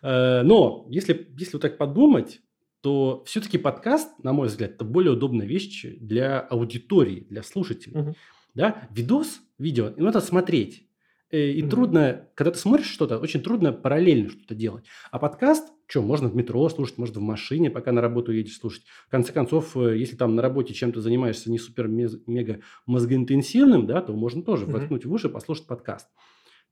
Э, 0.01 0.41
но 0.43 0.85
если, 0.89 1.29
если 1.37 1.53
вот 1.53 1.61
так 1.61 1.77
подумать, 1.77 2.41
то 2.81 3.23
все-таки 3.25 3.57
подкаст, 3.57 4.09
на 4.21 4.33
мой 4.33 4.49
взгляд, 4.49 4.71
это 4.71 4.83
более 4.83 5.13
удобная 5.13 5.47
вещь 5.47 5.85
для 5.85 6.41
аудитории, 6.41 7.25
для 7.29 7.41
слушателей. 7.41 7.97
Угу. 7.97 8.15
Да? 8.53 8.89
Видос, 8.91 9.39
видео, 9.57 9.93
ну, 9.95 10.05
надо 10.05 10.19
смотреть. 10.19 10.89
Э, 11.31 11.51
и 11.51 11.61
трудно, 11.63 12.27
когда 12.35 12.51
ты 12.51 12.57
смотришь 12.57 12.89
что-то, 12.89 13.17
очень 13.19 13.41
трудно 13.41 13.71
параллельно 13.71 14.29
что-то 14.29 14.55
делать. 14.55 14.83
А 15.11 15.19
подкаст, 15.19 15.71
что, 15.87 16.01
можно 16.01 16.29
в 16.29 16.35
метро 16.35 16.67
слушать, 16.69 16.97
можно 16.97 17.19
в 17.19 17.23
машине, 17.23 17.69
пока 17.69 17.91
на 17.91 18.01
работу 18.01 18.31
едешь 18.31 18.57
слушать. 18.57 18.83
В 19.07 19.11
конце 19.11 19.31
концов, 19.31 19.77
э, 19.77 19.97
если 19.97 20.15
там 20.15 20.35
на 20.35 20.41
работе 20.41 20.73
чем-то 20.73 21.01
занимаешься 21.01 21.51
не 21.51 21.59
супер-мега 21.59 22.61
мозгоинтенсивным, 22.85 23.85
да, 23.85 24.01
то 24.01 24.13
можно 24.13 24.43
тоже 24.43 24.65
mm-hmm. 24.65 24.71
воткнуть 24.71 25.05
в 25.05 25.13
уши, 25.13 25.29
послушать 25.29 25.67
подкаст. 25.67 26.07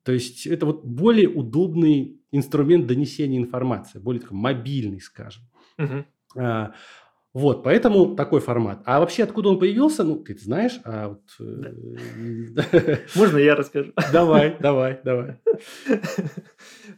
То 0.03 0.11
есть 0.11 0.45
это 0.47 0.66
вот 0.66 0.84
более 0.84 1.30
удобный 1.30 2.22
инструмент 2.32 2.88
донесения 2.88 3.39
информации, 3.39 3.99
более 3.99 4.22
такой 4.22 4.38
мобильный, 4.38 4.99
скажем. 4.99 5.43
Uh-huh. 5.80 6.03
А, 6.36 6.74
вот, 7.34 7.64
поэтому 7.64 8.16
такой 8.16 8.41
формат. 8.41 8.84
А 8.86 8.99
вообще, 8.99 9.24
откуда 9.24 9.49
он 9.49 9.59
появился, 9.59 10.03
ну, 10.03 10.18
ты 10.18 10.38
знаешь, 10.38 10.80
а 10.84 11.09
вот... 11.09 11.24
Э, 11.39 12.97
Можно 13.16 13.38
я 13.38 13.55
расскажу? 13.55 13.91
Давай, 14.11 14.57
давай, 14.59 14.99
давай. 15.03 15.38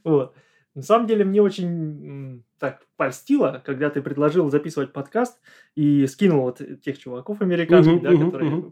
Вот. 0.03 0.35
На 0.75 0.81
самом 0.81 1.07
деле, 1.07 1.23
мне 1.23 1.41
очень 1.41 2.43
так 2.59 2.81
польстило, 2.97 3.61
когда 3.65 3.89
ты 3.89 4.01
предложил 4.01 4.49
записывать 4.49 4.91
подкаст 4.91 5.39
и 5.75 6.05
скинул 6.05 6.41
вот 6.41 6.61
тех 6.83 6.99
чуваков 6.99 7.41
американских, 7.41 8.01
да, 8.01 8.11
которые, 8.11 8.71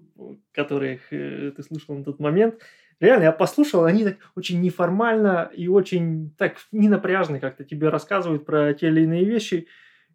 которых 0.51 1.01
э, 1.11 1.51
ты 1.55 1.63
слушал 1.63 1.95
на 1.95 2.03
тот 2.03 2.19
момент. 2.19 2.55
Реально, 2.99 3.23
я 3.23 3.31
послушал, 3.31 3.85
они 3.85 4.03
так 4.03 4.17
очень 4.35 4.61
неформально 4.61 5.49
и 5.53 5.67
очень 5.67 6.33
так 6.37 6.57
ненапряжно 6.71 7.39
как-то 7.39 7.63
тебе 7.63 7.89
рассказывают 7.89 8.45
про 8.45 8.73
те 8.73 8.87
или 8.87 9.01
иные 9.01 9.23
вещи. 9.23 9.67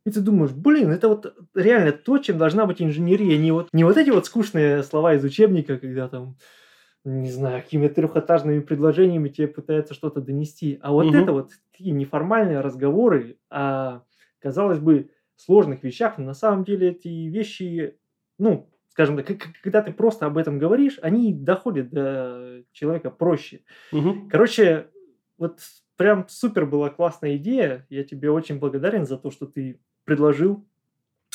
И 0.04 0.10
ты 0.10 0.20
думаешь, 0.20 0.52
блин, 0.52 0.90
это 0.90 1.08
вот 1.08 1.34
реально 1.54 1.92
то, 1.92 2.18
чем 2.18 2.38
должна 2.38 2.66
быть 2.66 2.80
инженерия. 2.80 3.36
Не 3.36 3.52
вот, 3.52 3.68
не 3.72 3.84
вот 3.84 3.96
эти 3.96 4.10
вот 4.10 4.26
скучные 4.26 4.82
слова 4.82 5.14
из 5.14 5.24
учебника, 5.24 5.78
когда 5.78 6.08
там, 6.08 6.36
не 7.08 7.30
знаю, 7.30 7.62
какими-то 7.62 7.94
трехэтажными 7.94 8.60
предложениями 8.60 9.28
тебе 9.28 9.48
пытаются 9.48 9.94
что-то 9.94 10.20
донести. 10.20 10.78
А 10.82 10.92
вот 10.92 11.06
угу. 11.06 11.16
это 11.16 11.32
вот 11.32 11.50
такие 11.72 11.92
неформальные 11.92 12.60
разговоры 12.60 13.38
о, 13.50 14.00
казалось 14.40 14.78
бы, 14.78 15.10
сложных 15.36 15.82
вещах. 15.82 16.18
Но 16.18 16.24
на 16.24 16.34
самом 16.34 16.64
деле 16.64 16.90
эти 16.90 17.08
вещи, 17.08 17.96
ну, 18.38 18.68
скажем 18.88 19.16
так, 19.16 19.38
когда 19.62 19.82
ты 19.82 19.92
просто 19.92 20.26
об 20.26 20.36
этом 20.36 20.58
говоришь, 20.58 20.98
они 21.00 21.32
доходят 21.32 21.90
до 21.90 22.62
человека 22.72 23.10
проще. 23.10 23.60
Угу. 23.92 24.28
Короче, 24.30 24.88
вот 25.38 25.60
прям 25.96 26.26
супер 26.28 26.66
была 26.66 26.90
классная 26.90 27.36
идея. 27.36 27.86
Я 27.88 28.04
тебе 28.04 28.30
очень 28.30 28.58
благодарен 28.58 29.06
за 29.06 29.16
то, 29.16 29.30
что 29.30 29.46
ты 29.46 29.80
предложил 30.04 30.66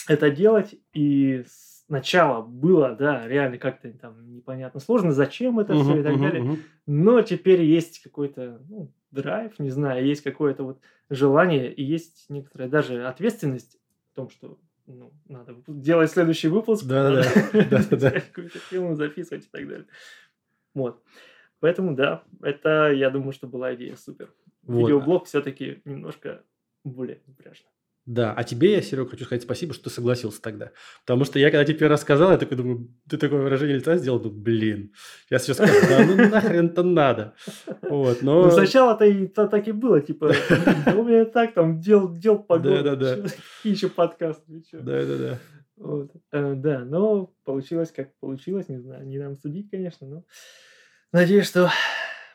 это 0.08 0.30
делать, 0.30 0.76
и 0.94 1.44
сначала 1.88 2.42
было, 2.42 2.96
да, 2.96 3.28
реально 3.28 3.58
как-то 3.58 3.92
там 3.94 4.34
непонятно 4.34 4.80
сложно, 4.80 5.12
зачем 5.12 5.60
это 5.60 5.74
uh-huh, 5.74 5.84
все 5.84 6.00
и 6.00 6.04
так 6.04 6.14
uh-huh, 6.14 6.22
далее, 6.22 6.44
uh-huh. 6.44 6.60
но 6.88 7.22
теперь 7.22 7.62
есть 7.64 8.02
какой-то 8.02 8.62
ну, 8.70 8.92
драйв, 9.12 9.60
не 9.60 9.70
знаю, 9.70 10.06
есть 10.06 10.22
какое-то 10.22 10.64
вот 10.64 10.80
желание, 11.10 11.74
и 11.74 11.84
есть 11.84 12.26
некоторая 12.30 12.70
даже 12.70 13.06
ответственность 13.06 13.78
в 14.12 14.16
том, 14.16 14.30
что 14.30 14.58
ну, 14.86 15.14
надо 15.28 15.56
делать 15.68 16.12
следующий 16.12 16.50
выпуск, 16.50 16.86
да, 16.86 17.12
да, 17.12 17.84
да, 17.92 18.12
какой-то 18.34 18.60
фильм 18.60 18.96
записывать 18.96 19.46
и 19.46 19.50
так 19.50 19.68
далее. 19.68 19.88
Вот. 20.74 21.02
Поэтому, 21.60 21.96
да, 21.96 22.24
это, 22.42 22.92
я 22.92 23.10
думаю, 23.10 23.32
что 23.32 23.48
была 23.48 23.74
идея 23.76 23.96
супер. 23.96 24.34
Видеоблог 24.64 25.26
все-таки 25.26 25.82
немножко 25.86 26.44
более 26.84 27.22
напряжно. 27.26 27.70
Да, 28.06 28.34
а 28.34 28.44
тебе 28.44 28.74
я, 28.74 28.82
Серега, 28.82 29.10
хочу 29.10 29.24
сказать 29.24 29.44
спасибо, 29.44 29.74
что 29.74 29.86
ты 29.86 29.90
согласился 29.90 30.42
тогда. 30.42 30.72
Потому 31.06 31.24
что 31.24 31.40
я, 31.40 31.52
когда 31.52 31.64
тебе 31.64 31.88
рассказал, 31.88 32.32
я 32.32 32.38
такой 32.38 32.58
думаю, 32.58 32.94
ты 33.10 33.18
такое 33.18 33.42
выражение 33.42 33.78
лица 33.78 33.96
сделал, 33.96 34.20
думаю, 34.20 34.42
блин, 34.42 34.92
я 35.30 35.40
сейчас 35.40 35.58
скажу, 35.58 35.74
да 35.88 36.06
ну 36.06 36.30
нахрен-то 36.30 36.84
надо. 36.84 37.34
Вот, 37.82 38.22
но... 38.22 38.44
Ну, 38.44 38.52
сначала-то 38.52 39.06
и 39.06 39.28
то, 39.28 39.48
так 39.48 39.70
и 39.70 39.72
было, 39.72 40.02
типа, 40.02 40.34
у 40.98 41.04
меня 41.04 41.24
так, 41.24 41.54
там, 41.54 41.80
дел, 41.80 42.14
дел 42.14 42.40
погода. 42.40 42.84
Да-да-да. 42.84 43.30
Какие 43.58 43.74
еще 43.74 43.88
подкасты, 43.88 44.64
Да-да-да. 44.74 45.40
Вот. 45.78 46.12
Э, 46.32 46.56
да, 46.56 46.80
но 46.80 47.34
получилось 47.46 47.92
как 47.92 48.14
получилось, 48.20 48.68
не 48.68 48.80
знаю, 48.80 49.08
не 49.08 49.18
нам 49.18 49.38
судить, 49.38 49.70
конечно, 49.72 50.08
но 50.08 50.26
надеюсь, 51.12 51.48
что 51.48 51.72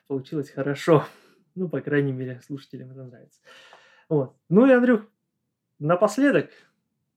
получилось 0.07 0.51
хорошо. 0.51 1.05
Ну, 1.55 1.69
по 1.69 1.81
крайней 1.81 2.13
мере, 2.13 2.41
слушателям 2.47 2.91
это 2.93 3.05
нравится. 3.05 3.41
Вот. 4.09 4.35
Ну 4.49 4.67
и, 4.67 4.73
Андрюх, 4.73 5.03
Напоследок, 5.79 6.51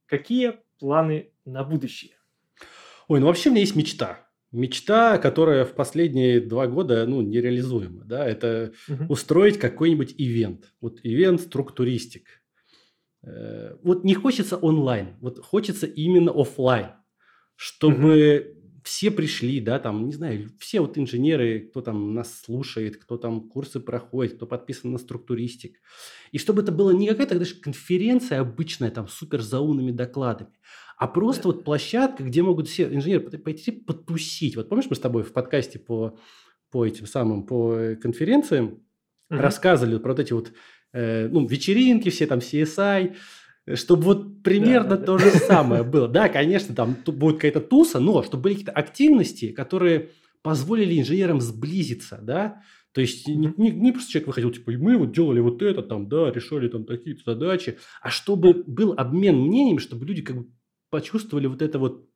какие 0.05 0.59
планы 0.79 1.31
на 1.45 1.63
будущее? 1.63 2.13
Ой, 3.07 3.19
ну 3.19 3.27
вообще 3.27 3.49
у 3.49 3.51
меня 3.51 3.61
есть 3.61 3.75
мечта. 3.75 4.27
Мечта, 4.51 5.17
которая 5.17 5.65
в 5.65 5.73
последние 5.73 6.41
два 6.41 6.67
года 6.67 7.05
ну, 7.05 7.21
нереализуема. 7.21 8.03
Да? 8.03 8.27
Это 8.27 8.73
угу. 8.87 9.05
устроить 9.09 9.57
какой-нибудь 9.57 10.13
ивент. 10.17 10.73
Вот 10.81 10.99
ивент 11.03 11.41
структуристик. 11.41 12.41
Э, 13.23 13.75
вот 13.83 14.03
не 14.03 14.13
хочется 14.13 14.57
онлайн, 14.57 15.15
вот 15.21 15.39
хочется 15.39 15.85
именно 15.85 16.31
офлайн, 16.31 16.91
чтобы 17.55 18.57
все 18.83 19.11
пришли, 19.11 19.59
да, 19.59 19.79
там, 19.79 20.07
не 20.07 20.13
знаю, 20.13 20.49
все 20.59 20.81
вот 20.81 20.97
инженеры, 20.97 21.67
кто 21.69 21.81
там 21.81 22.13
нас 22.13 22.41
слушает, 22.41 22.97
кто 22.97 23.17
там 23.17 23.49
курсы 23.49 23.79
проходит, 23.79 24.35
кто 24.35 24.47
подписан 24.47 24.91
на 24.91 24.97
структуристик. 24.97 25.79
И 26.31 26.37
чтобы 26.37 26.61
это 26.61 26.71
было 26.71 26.91
не 26.91 27.07
какая-то 27.07 27.37
даже 27.37 27.55
конференция 27.55 28.39
обычная, 28.39 28.91
там, 28.91 29.07
супер 29.07 29.41
заумными 29.41 29.91
докладами, 29.91 30.51
а 30.97 31.07
просто 31.07 31.47
вот 31.47 31.63
площадка, 31.63 32.23
где 32.23 32.41
могут 32.41 32.67
все 32.67 32.83
инженеры 32.83 33.21
пойти 33.21 33.71
потусить. 33.71 34.55
Вот 34.55 34.69
помнишь, 34.69 34.87
мы 34.89 34.95
с 34.95 34.99
тобой 34.99 35.23
в 35.23 35.33
подкасте 35.33 35.79
по, 35.79 36.17
по 36.69 36.85
этим 36.85 37.07
самым, 37.07 37.45
по 37.45 37.95
конференциям 38.01 38.83
uh-huh. 39.31 39.37
рассказывали 39.37 39.97
про 39.97 40.11
вот 40.11 40.19
эти 40.19 40.33
вот 40.33 40.53
э, 40.93 41.27
ну, 41.27 41.47
вечеринки 41.47 42.09
все, 42.09 42.27
там, 42.27 42.39
CSI, 42.39 43.15
чтобы 43.75 44.03
вот 44.03 44.43
примерно 44.43 44.91
да, 44.91 44.97
да, 44.97 45.05
то 45.05 45.17
да. 45.17 45.23
же 45.23 45.31
самое 45.31 45.83
было. 45.83 46.07
Да, 46.07 46.29
конечно, 46.29 46.75
там 46.75 46.95
будет 47.05 47.35
какая-то 47.35 47.61
туса, 47.61 47.99
но 47.99 48.23
чтобы 48.23 48.43
были 48.43 48.53
какие-то 48.53 48.71
активности, 48.71 49.51
которые 49.51 50.09
позволили 50.41 50.99
инженерам 50.99 51.39
сблизиться, 51.39 52.19
да, 52.21 52.61
то 52.93 52.99
есть 52.99 53.27
не, 53.27 53.53
не, 53.57 53.71
не 53.71 53.91
просто 53.91 54.11
человек 54.11 54.27
выходил, 54.27 54.51
типа, 54.51 54.71
мы 54.71 54.97
вот 54.97 55.13
делали 55.13 55.39
вот 55.39 55.61
это 55.61 55.81
там, 55.81 56.09
да, 56.09 56.31
решали 56.31 56.67
там 56.67 56.85
такие-то 56.85 57.33
задачи, 57.33 57.77
а 58.01 58.09
чтобы 58.09 58.63
был 58.65 58.93
обмен 58.97 59.37
мнениями, 59.37 59.79
чтобы 59.79 60.05
люди 60.05 60.21
как 60.21 60.37
бы 60.37 60.47
почувствовали 60.89 61.47
вот 61.47 61.61
это 61.61 61.79
вот 61.79 62.09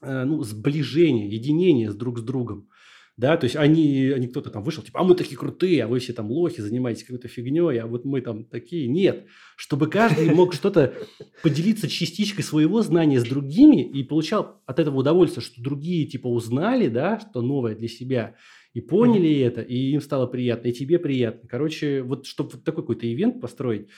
э, 0.00 0.24
ну, 0.24 0.42
сближение, 0.42 1.28
единение 1.28 1.90
с 1.90 1.94
друг 1.94 2.18
с 2.20 2.22
другом. 2.22 2.70
Да, 3.18 3.36
то 3.36 3.44
есть 3.44 3.56
они, 3.56 4.12
они 4.14 4.28
кто-то 4.28 4.48
там 4.48 4.62
вышел, 4.62 4.80
типа, 4.80 5.00
а 5.00 5.02
мы 5.02 5.16
такие 5.16 5.36
крутые, 5.36 5.82
а 5.82 5.88
вы 5.88 5.98
все 5.98 6.12
там 6.12 6.30
лохи, 6.30 6.60
занимаетесь 6.60 7.02
какой-то 7.02 7.26
фигней, 7.26 7.80
а 7.80 7.88
вот 7.88 8.04
мы 8.04 8.20
там 8.20 8.44
такие. 8.44 8.86
Нет. 8.86 9.26
Чтобы 9.56 9.88
каждый 9.88 10.32
мог 10.32 10.54
что-то 10.54 10.94
поделиться 11.42 11.88
частичкой 11.88 12.44
своего 12.44 12.80
знания 12.80 13.18
с 13.18 13.24
другими 13.24 13.82
и 13.82 14.04
получал 14.04 14.62
от 14.66 14.78
этого 14.78 14.98
удовольствие, 14.98 15.44
что 15.44 15.60
другие 15.60 16.06
типа 16.06 16.28
узнали, 16.28 16.86
да, 16.86 17.18
что 17.18 17.42
новое 17.42 17.74
для 17.74 17.88
себя, 17.88 18.36
и 18.72 18.80
поняли 18.80 19.28
mm-hmm. 19.28 19.46
это, 19.48 19.60
и 19.62 19.76
им 19.90 20.00
стало 20.00 20.28
приятно, 20.28 20.68
и 20.68 20.72
тебе 20.72 21.00
приятно. 21.00 21.48
Короче, 21.48 22.02
вот 22.02 22.24
чтобы 22.24 22.50
вот 22.50 22.62
такой 22.62 22.84
какой-то 22.84 23.12
ивент 23.12 23.40
построить, 23.40 23.88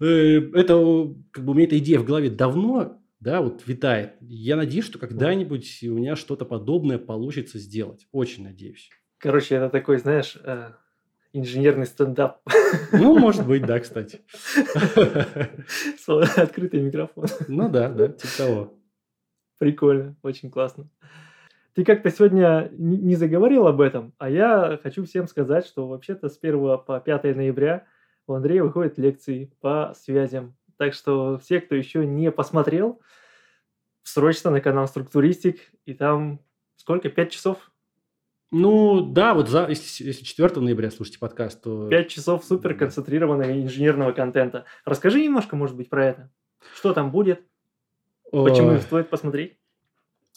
э, 0.00 0.40
это 0.52 1.14
как 1.30 1.44
бы 1.44 1.52
у 1.52 1.54
меня 1.54 1.68
эта 1.68 1.78
идея 1.78 2.00
в 2.00 2.04
голове 2.04 2.28
давно, 2.28 3.00
да, 3.24 3.40
вот 3.40 3.66
витает. 3.66 4.16
Я 4.20 4.54
надеюсь, 4.54 4.84
что 4.84 4.98
когда-нибудь 4.98 5.82
у 5.84 5.94
меня 5.94 6.14
что-то 6.14 6.44
подобное 6.44 6.98
получится 6.98 7.58
сделать. 7.58 8.06
Очень 8.12 8.44
надеюсь. 8.44 8.90
Короче, 9.16 9.54
это 9.54 9.70
такой, 9.70 9.96
знаешь, 9.96 10.36
э, 10.44 10.72
инженерный 11.32 11.86
стендап. 11.86 12.42
Ну, 12.92 13.18
может 13.18 13.46
быть, 13.46 13.64
да, 13.64 13.80
кстати. 13.80 14.20
Открытый 16.36 16.82
микрофон. 16.82 17.24
Ну 17.48 17.70
да, 17.70 17.88
да, 17.88 18.08
типа 18.08 18.32
того. 18.36 18.74
Прикольно, 19.58 20.16
очень 20.22 20.50
классно. 20.50 20.90
Ты 21.72 21.82
как-то 21.84 22.10
сегодня 22.10 22.68
не 22.76 23.16
заговорил 23.16 23.66
об 23.66 23.80
этом, 23.80 24.12
а 24.18 24.28
я 24.28 24.78
хочу 24.82 25.04
всем 25.06 25.28
сказать, 25.28 25.64
что 25.64 25.88
вообще-то 25.88 26.28
с 26.28 26.38
1 26.40 26.78
по 26.86 27.00
5 27.00 27.24
ноября 27.36 27.86
у 28.26 28.34
Андрея 28.34 28.62
выходят 28.62 28.98
лекции 28.98 29.50
по 29.62 29.94
связям. 29.96 30.54
Так 30.84 30.92
что 30.92 31.38
все, 31.38 31.62
кто 31.62 31.74
еще 31.74 32.04
не 32.04 32.30
посмотрел, 32.30 33.00
срочно 34.02 34.50
на 34.50 34.60
канал 34.60 34.86
Структуристик, 34.86 35.58
и 35.86 35.94
там 35.94 36.40
сколько? 36.76 37.08
5 37.08 37.32
часов? 37.32 37.70
Ну, 38.50 39.00
да, 39.00 39.32
вот 39.32 39.48
за, 39.48 39.66
если, 39.66 40.04
если 40.04 40.24
4 40.24 40.60
ноября 40.60 40.90
слушайте 40.90 41.18
подкаст, 41.18 41.62
то... 41.62 41.88
5 41.88 42.08
часов 42.10 42.44
супер 42.44 42.74
концентрированного 42.74 43.50
инженерного 43.62 44.12
контента. 44.12 44.66
Расскажи 44.84 45.22
немножко, 45.22 45.56
может 45.56 45.74
быть, 45.74 45.88
про 45.88 46.04
это. 46.04 46.30
Что 46.74 46.92
там 46.92 47.10
будет? 47.10 47.40
Почему 48.30 48.76
стоит 48.80 49.08
посмотреть? 49.08 49.56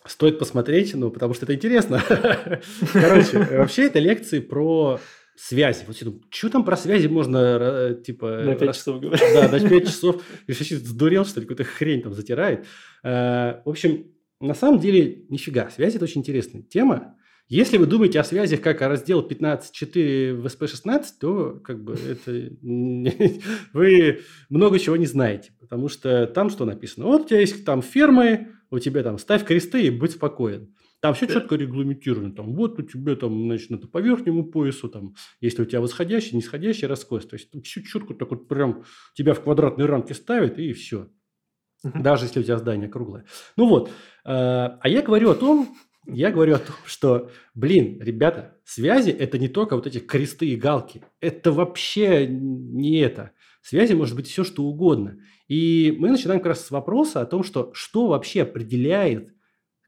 Стоит 0.06 0.40
посмотреть, 0.40 0.96
ну, 0.96 1.12
потому 1.12 1.34
что 1.34 1.44
это 1.44 1.56
интересно. 1.56 2.02
Короче, 2.94 3.40
вообще 3.58 3.88
это 3.88 4.00
лекции 4.00 4.40
про 4.40 5.02
связи. 5.38 5.84
Вот 5.88 5.96
я 6.02 6.12
что 6.30 6.50
там 6.50 6.66
про 6.66 6.76
связи 6.76 7.08
можно, 7.08 7.38
э, 7.38 7.96
типа... 8.04 8.42
На 8.44 8.56
5 8.56 8.76
часов 8.76 9.00
говорить. 9.00 9.22
Да, 9.34 9.50
на 9.50 9.70
5 9.70 9.86
часов. 9.86 10.24
Я 10.48 10.54
вообще 10.54 10.76
сдурел, 10.78 11.26
что 11.26 11.40
ли, 11.40 11.46
какую-то 11.46 11.64
хрень 11.64 12.02
там 12.02 12.14
затирает. 12.14 12.66
Э, 13.04 13.62
в 13.64 13.70
общем, 13.70 14.08
на 14.40 14.54
самом 14.54 14.80
деле, 14.80 15.26
нифига. 15.30 15.70
Связи– 15.70 15.96
это 15.98 16.06
очень 16.06 16.22
интересная 16.22 16.62
тема. 16.62 17.16
Если 17.50 17.78
вы 17.78 17.86
думаете 17.86 18.20
о 18.20 18.26
связях 18.26 18.60
как 18.60 18.82
о 18.82 18.90
раздел 18.90 19.26
15.4 19.26 20.34
в 20.34 20.46
SP16, 20.48 21.06
то 21.22 21.62
как 21.64 21.82
бы 21.82 21.94
это 21.94 22.52
вы 23.74 24.20
много 24.50 24.80
чего 24.80 24.98
не 24.98 25.06
знаете, 25.06 25.52
потому 25.62 25.88
что 25.88 26.28
там 26.28 26.50
что 26.50 26.66
написано? 26.66 27.06
Вот 27.06 27.22
у 27.22 27.28
тебя 27.28 27.40
есть 27.40 27.64
там 27.64 27.82
фермы, 27.82 28.50
у 28.70 28.80
тебя 28.80 29.02
там 29.02 29.18
ставь 29.18 29.46
кресты 29.46 29.84
и 29.84 29.90
будь 29.90 30.12
спокоен. 30.12 30.76
Там 31.00 31.14
все 31.14 31.28
четко 31.28 31.56
регламентировано. 31.56 32.34
Там, 32.34 32.56
вот 32.56 32.80
у 32.80 32.82
тебя 32.82 33.16
там, 33.16 33.46
значит, 33.46 33.72
это 33.72 33.88
по 33.88 34.00
верхнему 34.00 34.46
поясу, 34.46 34.90
там, 34.90 35.14
если 35.42 35.62
у 35.62 35.66
тебя 35.66 35.80
восходящий, 35.80 36.36
нисходящий 36.36 36.88
раскос. 36.88 37.28
То 37.28 37.36
есть, 37.36 37.50
все 37.66 37.84
четко 37.84 38.16
так 38.16 38.32
вот 38.32 38.48
прям 38.48 38.84
тебя 39.14 39.34
в 39.34 39.42
квадратной 39.42 39.86
рамке 39.86 40.14
ставит, 40.16 40.58
и 40.58 40.74
все. 40.74 41.10
Даже 41.84 42.26
если 42.26 42.40
у 42.40 42.44
тебя 42.44 42.58
здание 42.58 42.90
круглое. 42.90 43.26
Ну 43.56 43.68
вот. 43.68 43.90
Э, 44.26 44.78
а 44.80 44.90
я 44.90 45.02
говорю 45.04 45.30
о 45.30 45.36
том, 45.36 45.78
я 46.08 46.32
говорю 46.32 46.56
о 46.56 46.60
том, 46.60 46.76
что, 46.86 47.30
блин, 47.54 48.02
ребята, 48.02 48.58
связи– 48.64 49.10
это 49.12 49.38
не 49.38 49.50
только 49.50 49.76
вот 49.76 49.86
эти 49.86 50.00
кресты 50.00 50.48
и 50.48 50.56
галки. 50.56 51.04
Это 51.20 51.52
вообще 51.52 52.26
не 52.28 53.00
это. 53.00 53.32
Связи 53.62 53.94
может 53.94 54.16
быть 54.16 54.28
все, 54.28 54.44
что 54.44 54.64
угодно. 54.64 55.20
И 55.48 55.96
мы 56.00 56.10
начинаем 56.10 56.40
как 56.40 56.48
раз 56.48 56.66
с 56.66 56.72
вопроса 56.72 57.22
о 57.22 57.26
том, 57.26 57.44
что, 57.44 57.72
что 57.74 58.08
вообще 58.08 58.44
определяет 58.44 59.34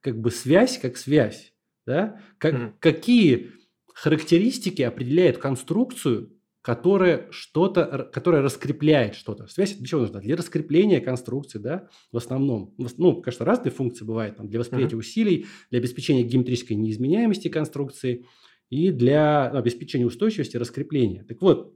как 0.01 0.19
бы 0.19 0.31
связь 0.31 0.77
как 0.79 0.97
связь. 0.97 1.53
Да? 1.85 2.21
Как, 2.37 2.53
mm. 2.53 2.73
Какие 2.79 3.51
характеристики 3.93 4.81
определяют 4.81 5.37
конструкцию, 5.37 6.39
которая 6.61 7.27
что-то, 7.31 8.09
которая 8.13 8.41
раскрепляет 8.41 9.15
что-то. 9.15 9.47
Связь 9.47 9.75
для 9.75 9.87
чего 9.87 10.01
нужна? 10.01 10.19
Для 10.19 10.35
раскрепления 10.35 10.99
конструкции, 10.99 11.57
да, 11.57 11.89
в 12.11 12.17
основном. 12.17 12.75
Ну, 12.77 13.21
конечно, 13.21 13.45
разные 13.45 13.71
функции 13.71 14.05
бывают 14.05 14.37
там, 14.37 14.49
для 14.49 14.59
восприятия 14.59 14.95
uh-huh. 14.95 14.99
усилий, 14.99 15.47
для 15.69 15.79
обеспечения 15.79 16.23
геометрической 16.23 16.75
неизменяемости 16.75 17.47
конструкции 17.47 18.25
и 18.69 18.91
для 18.91 19.49
ну, 19.51 19.59
обеспечения 19.59 20.05
устойчивости 20.05 20.57
раскрепления. 20.57 21.23
Так 21.23 21.41
вот, 21.41 21.75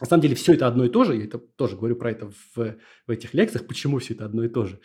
на 0.00 0.06
самом 0.06 0.22
деле 0.22 0.34
все 0.34 0.54
это 0.54 0.66
одно 0.66 0.84
и 0.84 0.88
то 0.88 1.04
же, 1.04 1.16
я 1.16 1.24
это 1.24 1.38
тоже 1.38 1.76
говорю 1.76 1.96
про 1.96 2.10
это 2.10 2.30
в, 2.30 2.76
в 3.06 3.10
этих 3.10 3.34
лекциях, 3.34 3.66
почему 3.66 3.98
все 3.98 4.14
это 4.14 4.24
одно 4.24 4.44
и 4.44 4.48
то 4.48 4.66
же. 4.66 4.80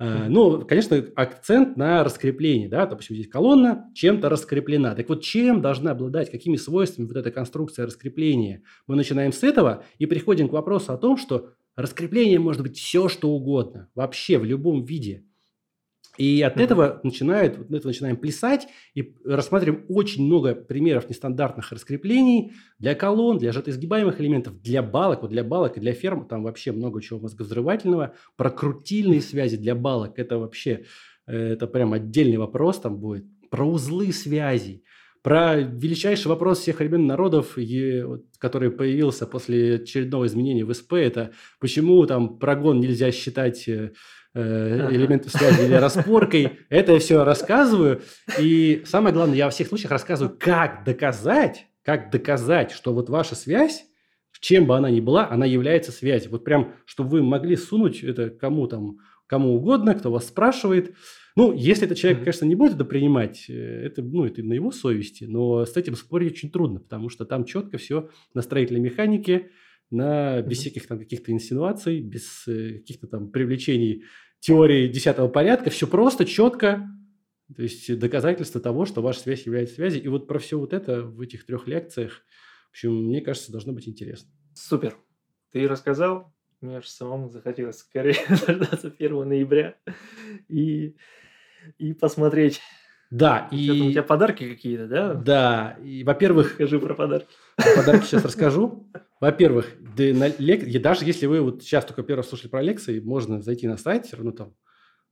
Uh, 0.00 0.28
ну, 0.30 0.64
конечно, 0.64 0.96
акцент 1.14 1.76
на 1.76 2.02
раскрепление, 2.02 2.70
да, 2.70 2.86
допустим, 2.86 3.16
здесь 3.16 3.28
колонна 3.28 3.90
чем-то 3.94 4.30
раскреплена. 4.30 4.94
Так 4.94 5.10
вот, 5.10 5.22
чем 5.22 5.60
должна 5.60 5.90
обладать, 5.90 6.30
какими 6.30 6.56
свойствами 6.56 7.06
вот 7.06 7.18
эта 7.18 7.30
конструкция 7.30 7.84
раскрепления? 7.84 8.62
Мы 8.86 8.96
начинаем 8.96 9.30
с 9.30 9.42
этого 9.42 9.84
и 9.98 10.06
приходим 10.06 10.48
к 10.48 10.52
вопросу 10.52 10.94
о 10.94 10.96
том, 10.96 11.18
что 11.18 11.50
раскрепление 11.76 12.38
может 12.38 12.62
быть 12.62 12.78
все, 12.78 13.10
что 13.10 13.28
угодно, 13.28 13.90
вообще 13.94 14.38
в 14.38 14.44
любом 14.46 14.84
виде. 14.84 15.26
И 16.18 16.42
от 16.42 16.56
mm-hmm. 16.56 16.62
этого 16.62 17.00
начинает, 17.02 17.58
от 17.58 17.70
этого 17.70 17.88
начинаем 17.88 18.16
плясать 18.16 18.66
и 18.94 19.14
рассматриваем 19.24 19.84
очень 19.88 20.26
много 20.26 20.54
примеров 20.54 21.08
нестандартных 21.08 21.70
раскреплений 21.72 22.52
для 22.78 22.94
колонн, 22.94 23.38
для 23.38 23.52
сжатоизгибаемых 23.52 24.20
элементов, 24.20 24.60
для 24.60 24.82
балок. 24.82 25.22
Вот 25.22 25.30
для 25.30 25.44
балок 25.44 25.76
и 25.76 25.80
для 25.80 25.92
ферм 25.92 26.26
там 26.26 26.42
вообще 26.42 26.72
много 26.72 27.00
чего 27.00 27.20
мозговзрывательного. 27.20 28.14
Про 28.36 28.50
крутильные 28.50 29.20
связи 29.20 29.56
для 29.56 29.74
балок 29.74 30.18
это 30.18 30.38
вообще, 30.38 30.84
э, 31.26 31.52
это 31.52 31.66
прям 31.66 31.92
отдельный 31.92 32.38
вопрос 32.38 32.80
там 32.80 32.98
будет. 32.98 33.24
Про 33.48 33.66
узлы 33.66 34.12
связей. 34.12 34.84
Про 35.22 35.56
величайший 35.56 36.28
вопрос 36.28 36.60
всех 36.60 36.78
времен 36.78 37.06
народов, 37.06 37.58
который 38.38 38.70
появился 38.70 39.26
после 39.26 39.74
очередного 39.74 40.26
изменения 40.26 40.64
в 40.64 40.72
СП, 40.72 40.94
это 40.94 41.32
почему 41.60 42.06
там 42.06 42.38
прогон 42.38 42.80
нельзя 42.80 43.12
считать 43.12 43.68
Э, 43.68 43.90
элементы 44.34 45.28
связи 45.30 45.64
или 45.64 45.74
распоркой. 45.74 46.58
Это 46.68 46.92
я 46.92 46.98
все 46.98 47.24
рассказываю. 47.24 48.02
И 48.38 48.82
самое 48.86 49.14
главное, 49.14 49.36
я 49.36 49.46
во 49.46 49.50
всех 49.50 49.68
случаях 49.68 49.90
рассказываю, 49.90 50.36
как 50.38 50.84
доказать, 50.84 51.66
как 51.82 52.10
доказать, 52.10 52.70
что 52.70 52.92
вот 52.92 53.08
ваша 53.08 53.34
связь, 53.34 53.86
чем 54.40 54.66
бы 54.66 54.76
она 54.76 54.90
ни 54.90 55.00
была, 55.00 55.28
она 55.30 55.46
является 55.46 55.92
связью. 55.92 56.30
Вот 56.32 56.44
прям, 56.44 56.74
чтобы 56.86 57.10
вы 57.10 57.22
могли 57.22 57.56
сунуть 57.56 58.02
это 58.02 58.30
кому 58.30 58.66
там, 58.66 58.98
кому 59.26 59.54
угодно, 59.54 59.94
кто 59.94 60.10
вас 60.10 60.26
спрашивает. 60.28 60.94
Ну, 61.36 61.52
если 61.52 61.86
этот 61.86 61.98
человек, 61.98 62.20
конечно, 62.20 62.44
не 62.44 62.54
будет 62.54 62.74
это 62.74 62.84
принимать, 62.84 63.44
э, 63.48 63.52
это, 63.52 64.02
ну, 64.02 64.24
это 64.24 64.42
на 64.42 64.54
его 64.54 64.72
совести, 64.72 65.24
но 65.24 65.64
с 65.64 65.76
этим 65.76 65.94
спорить 65.94 66.32
очень 66.32 66.50
трудно, 66.50 66.80
потому 66.80 67.08
что 67.08 67.24
там 67.24 67.44
четко 67.44 67.78
все 67.78 68.08
на 68.34 68.42
строительной 68.42 68.80
механике, 68.80 69.50
на, 69.90 70.42
без 70.42 70.58
всяких 70.58 70.86
там 70.86 70.98
каких-то 70.98 71.32
инсинуаций, 71.32 72.00
без 72.00 72.46
э, 72.46 72.78
каких-то 72.78 73.06
там 73.06 73.30
привлечений 73.30 74.04
теории 74.40 74.88
десятого 74.88 75.28
порядка, 75.28 75.70
все 75.70 75.86
просто, 75.86 76.24
четко, 76.24 76.88
то 77.54 77.62
есть 77.62 77.98
доказательство 77.98 78.60
того, 78.60 78.86
что 78.86 79.02
ваша 79.02 79.20
связь 79.20 79.44
является 79.46 79.76
связью. 79.76 80.02
И 80.02 80.08
вот 80.08 80.26
про 80.26 80.38
все 80.38 80.58
вот 80.58 80.72
это 80.72 81.02
в 81.02 81.20
этих 81.20 81.44
трех 81.44 81.66
лекциях, 81.66 82.22
в 82.68 82.70
общем, 82.70 83.06
мне 83.06 83.20
кажется, 83.20 83.52
должно 83.52 83.72
быть 83.72 83.88
интересно. 83.88 84.30
Супер. 84.54 84.96
Ты 85.50 85.66
рассказал, 85.66 86.32
мне 86.60 86.78
аж 86.78 86.86
самому 86.86 87.28
захотелось 87.28 87.78
скорее 87.78 88.16
дождаться 88.46 88.94
1 88.96 89.28
ноября 89.28 89.76
и, 90.48 90.96
и 91.78 91.92
посмотреть. 91.92 92.60
Да, 93.10 93.48
и... 93.50 93.88
у 93.88 93.90
тебя 93.90 94.04
подарки 94.04 94.48
какие-то, 94.48 94.86
да? 94.86 95.14
Да, 95.14 95.78
и, 95.82 96.04
во-первых... 96.04 96.52
Скажи 96.52 96.78
про 96.78 96.94
подарки. 96.94 97.26
Подарки 97.76 98.04
сейчас 98.04 98.24
расскажу. 98.24 98.90
Во-первых, 99.20 99.66
да, 99.96 100.04
на 100.14 100.28
лек... 100.38 100.80
даже 100.80 101.04
если 101.04 101.26
вы 101.26 101.40
вот 101.40 101.62
сейчас 101.62 101.84
только 101.84 102.02
первый 102.02 102.22
слушали 102.22 102.48
про 102.48 102.62
лекции, 102.62 103.00
можно 103.00 103.42
зайти 103.42 103.68
на 103.68 103.76
сайт, 103.76 104.06
все 104.06 104.16
равно 104.16 104.32
там 104.32 104.54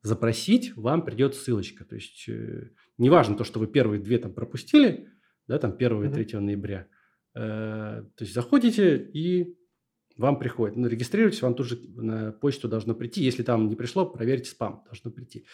запросить, 0.02 0.74
вам 0.76 1.04
придет 1.04 1.34
ссылочка. 1.34 1.84
То 1.84 1.96
есть, 1.96 2.28
э, 2.28 2.70
неважно 2.96 3.36
то, 3.36 3.44
что 3.44 3.58
вы 3.58 3.66
первые 3.66 4.00
две 4.00 4.18
там 4.18 4.32
пропустили, 4.32 5.08
да, 5.46 5.58
там 5.58 5.72
1 5.72 6.04
и 6.04 6.24
3 6.24 6.38
ноября. 6.40 6.86
Э, 7.34 8.04
то 8.14 8.24
есть, 8.24 8.32
заходите 8.32 8.96
и 8.96 9.57
вам 10.18 10.38
приходит. 10.38 10.76
Ну, 10.76 10.88
регистрируйтесь, 10.88 11.40
вам 11.42 11.54
тут 11.54 11.66
же 11.66 11.80
на 11.94 12.32
почту 12.32 12.68
должно 12.68 12.94
прийти. 12.94 13.22
Если 13.22 13.42
там 13.42 13.68
не 13.68 13.76
пришло, 13.76 14.04
проверьте 14.04 14.50
спам, 14.50 14.82
должно 14.84 15.10
прийти. 15.10 15.46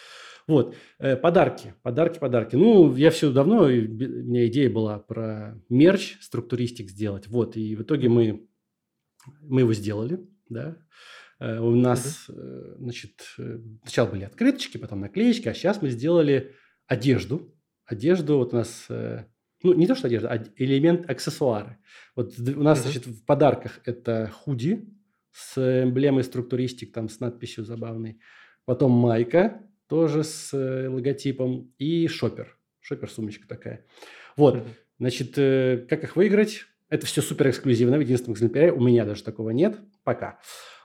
Вот, 0.49 0.75
э, 0.99 1.17
подарки, 1.17 1.75
подарки, 1.83 2.19
подарки. 2.19 2.57
Ну, 2.57 2.95
я 2.97 3.11
все 3.11 3.31
давно, 3.31 3.65
у 3.65 3.69
меня 3.69 4.47
идея 4.47 4.71
была 4.71 4.99
про 4.99 5.61
мерч, 5.69 6.17
структуристик 6.21 6.91
сделать. 6.91 7.29
Вот, 7.29 7.57
и 7.57 7.77
в 7.77 7.83
итоге 7.83 8.09
мы, 8.09 8.49
мы 9.43 9.61
его 9.61 9.75
сделали, 9.75 10.27
да. 10.49 10.79
Э, 11.41 11.61
у 11.61 11.77
нас, 11.77 12.25
э, 12.29 12.75
значит, 12.79 13.23
сначала 13.83 14.11
были 14.11 14.25
открыточки, 14.25 14.79
потом 14.79 15.01
наклеечки, 15.01 15.49
а 15.49 15.55
сейчас 15.55 15.83
мы 15.83 15.91
сделали 15.91 16.55
одежду. 16.87 17.55
Одежду 17.85 18.39
вот 18.39 18.55
у 18.55 18.57
нас 18.57 18.89
ну, 19.65 19.73
не 19.73 19.87
то, 19.87 19.95
что 19.95 20.07
одежда, 20.07 20.29
а 20.29 20.45
элемент 20.57 21.11
аксессуары. 21.11 21.79
Вот 22.15 22.39
у 22.39 22.63
нас, 22.63 22.79
uh-huh. 22.79 22.83
значит, 22.83 23.07
в 23.07 23.25
подарках 23.25 23.81
это 23.85 24.31
худи 24.33 24.87
с 25.33 25.83
эмблемой 25.83 26.23
структуристик, 26.23 26.93
там 26.93 27.09
с 27.09 27.19
надписью 27.19 27.65
забавной. 27.65 28.21
Потом 28.67 28.93
майка, 28.93 29.63
тоже 29.89 30.23
с 30.23 30.53
э, 30.53 30.89
логотипом. 30.89 31.73
И 31.79 32.07
шопер. 32.09 32.57
Шопер 32.81 33.11
сумочка 33.11 33.49
такая. 33.49 33.87
Вот, 34.37 34.57
uh-huh. 34.57 34.69
значит, 34.99 35.33
э, 35.39 35.87
как 35.89 36.05
их 36.05 36.17
выиграть? 36.17 36.67
Это 36.91 37.07
все 37.07 37.23
супер 37.23 37.49
эксклюзивно. 37.49 37.97
В 37.97 38.03
единственном 38.03 38.35
экземпляре 38.35 38.71
у 38.71 38.81
меня 38.81 39.05
даже 39.05 39.25
такого 39.25 39.51
нет. 39.51 39.79
Пока. 40.05 40.39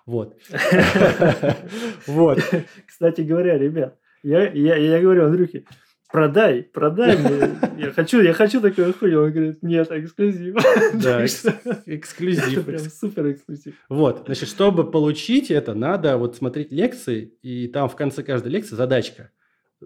Вот. 0.06 0.40
Вот. 2.08 2.40
Кстати 2.88 3.22
говоря, 3.22 3.58
ребят, 3.58 4.00
я, 4.24 4.50
я, 4.52 4.76
я 4.76 5.02
говорю 5.02 5.26
Андрюхе, 5.26 5.66
продай, 6.12 6.64
продай 6.64 7.18
мне. 7.18 7.60
Я 7.78 7.92
хочу, 7.92 8.22
я 8.22 8.34
хочу 8.34 8.60
такой 8.60 8.92
хуй. 8.92 9.16
Он 9.16 9.32
говорит, 9.32 9.64
нет, 9.64 9.90
эксклюзив. 9.90 10.56
Да, 10.96 11.26
эксклюзив. 11.86 12.66
Прям 12.66 12.82
супер 12.82 13.32
эксклюзив. 13.32 13.74
Вот, 13.88 14.24
значит, 14.26 14.50
чтобы 14.50 14.90
получить 14.90 15.50
это, 15.50 15.74
надо 15.74 16.18
вот 16.18 16.36
смотреть 16.36 16.74
лекции, 16.74 17.34
и 17.42 17.68
там 17.68 17.88
в 17.88 17.96
конце 17.96 18.24
каждой 18.24 18.50
лекции 18.50 18.76
задачка. 18.76 19.32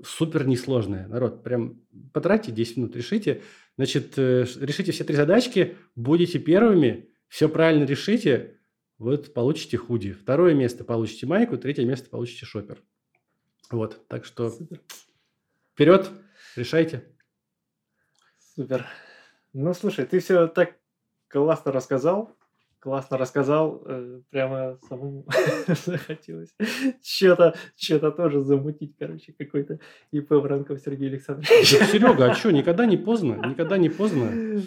Супер 0.04 0.48
несложная. 0.48 1.08
Народ, 1.08 1.44
прям 1.44 1.82
потратьте 2.14 2.52
10 2.52 2.78
минут, 2.78 2.96
решите. 2.96 3.42
Значит, 3.78 4.14
э, 4.18 4.46
решите 4.60 4.92
все 4.92 5.04
три 5.04 5.16
задачки, 5.16 5.76
будете 5.96 6.40
первыми, 6.40 7.10
все 7.28 7.48
правильно 7.48 7.84
решите, 7.84 8.58
вот 8.98 9.34
получите 9.34 9.78
худи. 9.78 10.14
Второе 10.14 10.56
место 10.56 10.84
получите 10.84 11.28
майку, 11.28 11.58
третье 11.58 11.86
место 11.86 12.10
получите 12.10 12.46
шопер. 12.46 12.82
Вот, 13.70 14.08
так 14.08 14.26
что... 14.26 14.50
Супер. 14.50 14.80
Вперед, 15.74 16.12
решайте. 16.56 17.04
Супер. 18.56 18.86
Ну, 19.54 19.74
слушай, 19.74 20.06
ты 20.06 20.20
все 20.20 20.48
так 20.48 20.78
классно 21.28 21.72
рассказал. 21.72 22.38
Классно 22.78 23.18
рассказал. 23.18 23.82
Э, 23.88 24.22
прямо 24.30 24.78
самому 24.88 25.26
захотелось 25.68 26.54
что-то 27.02 27.56
что 27.76 28.12
тоже 28.12 28.42
замутить, 28.42 28.96
короче, 29.00 29.34
какой-то 29.34 29.80
ИП 30.12 30.32
Воронков 30.32 30.80
Сергей 30.80 31.10
Александрович. 31.10 31.50
Серега, 31.68 32.32
а 32.32 32.36
что, 32.36 32.52
никогда 32.52 32.86
не 32.86 32.98
поздно? 32.98 33.42
Никогда 33.44 33.78
не 33.80 33.90
поздно. 33.90 34.62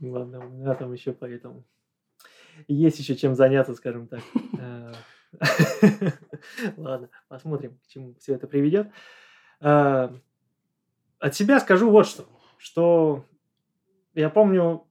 Ладно, 0.00 0.44
у 0.44 0.50
меня 0.50 0.74
там 0.74 0.92
еще 0.92 1.12
поэтому 1.14 1.64
есть 2.68 2.98
еще 2.98 3.16
чем 3.16 3.34
заняться, 3.34 3.74
скажем 3.74 4.06
так. 4.06 4.20
Э, 4.58 4.92
ладно, 6.76 7.10
посмотрим, 7.28 7.78
к 7.78 7.86
чему 7.88 8.14
все 8.18 8.34
это 8.34 8.46
приведет. 8.46 8.88
Э, 9.60 10.10
от 11.18 11.34
себя 11.34 11.60
скажу 11.60 11.90
вот 11.90 12.06
что. 12.06 12.26
Что 12.58 13.24
я 14.14 14.30
помню 14.30 14.84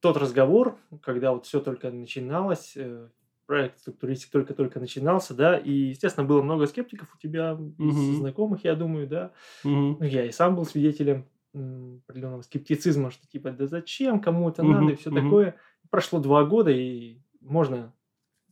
тот 0.00 0.16
разговор, 0.16 0.76
когда 1.02 1.32
вот 1.32 1.46
все 1.46 1.60
только 1.60 1.90
начиналось, 1.90 2.72
э, 2.76 3.08
проект 3.46 3.80
структуристик 3.80 4.30
только-только 4.30 4.78
начинался, 4.78 5.34
да, 5.34 5.58
и, 5.58 5.72
естественно, 5.72 6.24
было 6.24 6.40
много 6.40 6.66
скептиков 6.66 7.12
у 7.12 7.18
тебя, 7.18 7.54
угу. 7.54 7.90
знакомых, 7.90 8.64
я 8.64 8.76
думаю, 8.76 9.08
да. 9.08 9.32
Угу. 9.64 9.96
Ну, 9.98 10.02
я 10.02 10.24
и 10.24 10.30
сам 10.30 10.54
был 10.54 10.64
свидетелем 10.64 11.26
определенного 11.52 12.42
скептицизма, 12.42 13.10
что 13.10 13.26
типа, 13.26 13.50
да 13.50 13.66
зачем, 13.66 14.20
кому 14.20 14.48
это 14.48 14.62
угу. 14.62 14.72
надо 14.72 14.92
и 14.92 14.94
все 14.94 15.10
угу. 15.10 15.20
такое. 15.20 15.56
Прошло 15.90 16.20
два 16.20 16.44
года, 16.44 16.70
и 16.70 17.18
можно 17.40 17.92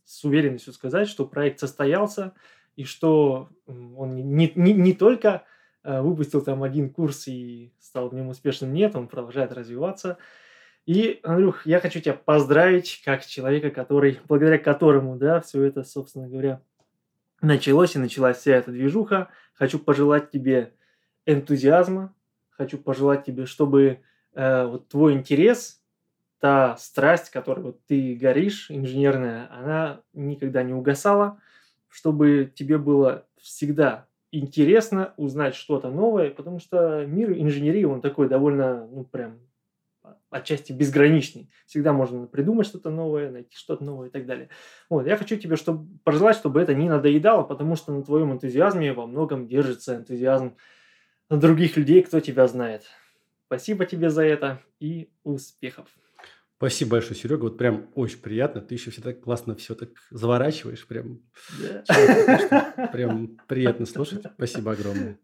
с 0.03 0.25
уверенностью 0.25 0.73
сказать, 0.73 1.07
что 1.07 1.25
проект 1.25 1.59
состоялся, 1.59 2.33
и 2.79 2.85
что 2.85 3.49
он 3.67 4.15
не, 4.15 4.53
не, 4.55 4.73
не 4.73 4.93
только 4.93 5.43
э, 5.83 5.99
выпустил 5.99 6.41
там 6.41 6.63
один 6.63 6.89
курс 6.89 7.27
и 7.27 7.73
стал 7.77 8.07
в 8.07 8.13
нем 8.13 8.29
успешным, 8.29 8.71
нет, 8.71 8.95
он 8.95 9.09
продолжает 9.09 9.51
развиваться. 9.51 10.17
И, 10.85 11.19
Андрюх, 11.23 11.65
я 11.65 11.81
хочу 11.81 11.99
тебя 11.99 12.13
поздравить 12.13 13.01
как 13.03 13.25
человека, 13.25 13.69
который, 13.69 14.21
благодаря 14.29 14.57
которому, 14.57 15.17
да, 15.17 15.41
все 15.41 15.63
это, 15.63 15.83
собственно 15.83 16.29
говоря, 16.29 16.61
началось 17.41 17.97
и 17.97 17.99
началась 17.99 18.37
вся 18.37 18.55
эта 18.55 18.71
движуха. 18.71 19.27
Хочу 19.55 19.77
пожелать 19.77 20.31
тебе 20.31 20.73
энтузиазма, 21.25 22.15
хочу 22.51 22.77
пожелать 22.77 23.25
тебе, 23.25 23.45
чтобы 23.45 23.99
э, 24.35 24.65
вот 24.65 24.87
твой 24.87 25.15
интерес, 25.15 25.83
та 26.39 26.77
страсть, 26.77 27.29
которой 27.29 27.59
вот 27.59 27.85
ты 27.87 28.15
горишь, 28.15 28.71
инженерная, 28.71 29.49
она 29.51 30.01
никогда 30.13 30.63
не 30.63 30.73
угасала, 30.73 31.41
чтобы 31.89 32.51
тебе 32.53 32.77
было 32.77 33.25
всегда 33.41 34.07
интересно 34.31 35.13
узнать 35.17 35.55
что-то 35.55 35.89
новое, 35.89 36.29
потому 36.29 36.59
что 36.59 37.05
мир 37.05 37.31
инженерии, 37.31 37.83
он 37.83 38.01
такой 38.01 38.29
довольно, 38.29 38.87
ну, 38.87 39.03
прям 39.03 39.39
отчасти 40.29 40.71
безграничный. 40.71 41.49
Всегда 41.65 41.93
можно 41.93 42.27
придумать 42.27 42.67
что-то 42.67 42.89
новое, 42.89 43.31
найти 43.31 43.55
что-то 43.55 43.83
новое 43.83 44.07
и 44.07 44.11
так 44.11 44.25
далее. 44.25 44.49
Вот, 44.89 45.07
я 45.07 45.17
хочу 45.17 45.37
тебе 45.37 45.55
чтобы, 45.55 45.87
пожелать, 46.03 46.35
чтобы 46.35 46.61
это 46.61 46.73
не 46.73 46.87
надоедало, 46.87 47.43
потому 47.43 47.75
что 47.75 47.91
на 47.91 48.03
твоем 48.03 48.31
энтузиазме 48.33 48.93
во 48.93 49.07
многом 49.07 49.47
держится 49.47 49.95
энтузиазм 49.95 50.55
других 51.29 51.77
людей, 51.77 52.01
кто 52.03 52.19
тебя 52.19 52.47
знает. 52.47 52.83
Спасибо 53.47 53.85
тебе 53.85 54.09
за 54.09 54.23
это 54.23 54.61
и 54.79 55.09
успехов. 55.23 55.87
Спасибо 56.59 56.91
большое, 56.91 57.17
Серега. 57.17 57.43
Вот 57.43 57.57
прям 57.57 57.87
очень 57.95 58.19
приятно. 58.19 58.59
Ты 58.59 58.75
еще 58.75 58.91
все 58.91 59.01
так 59.01 59.21
классно 59.21 59.55
все 59.55 59.75
так 59.75 59.91
заворачиваешь. 60.11 60.85
Прям, 60.85 61.21
yeah. 61.57 62.91
прям 62.91 63.37
приятно 63.47 63.85
слушать. 63.85 64.25
Спасибо 64.35 64.73
огромное. 64.73 65.17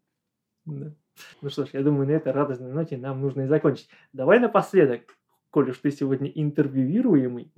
Да. 0.63 0.93
Ну 1.41 1.49
что 1.49 1.65
ж, 1.65 1.71
я 1.73 1.83
думаю, 1.83 2.07
на 2.07 2.11
этой 2.11 2.31
радостной 2.31 2.71
ноте 2.71 2.95
нам 2.95 3.19
нужно 3.21 3.41
и 3.41 3.47
закончить. 3.47 3.89
Давай 4.13 4.39
напоследок, 4.39 5.01
коль 5.49 5.71
уж 5.71 5.77
ты 5.79 5.91
сегодня 5.91 6.29
интервьюируемый, 6.29 7.51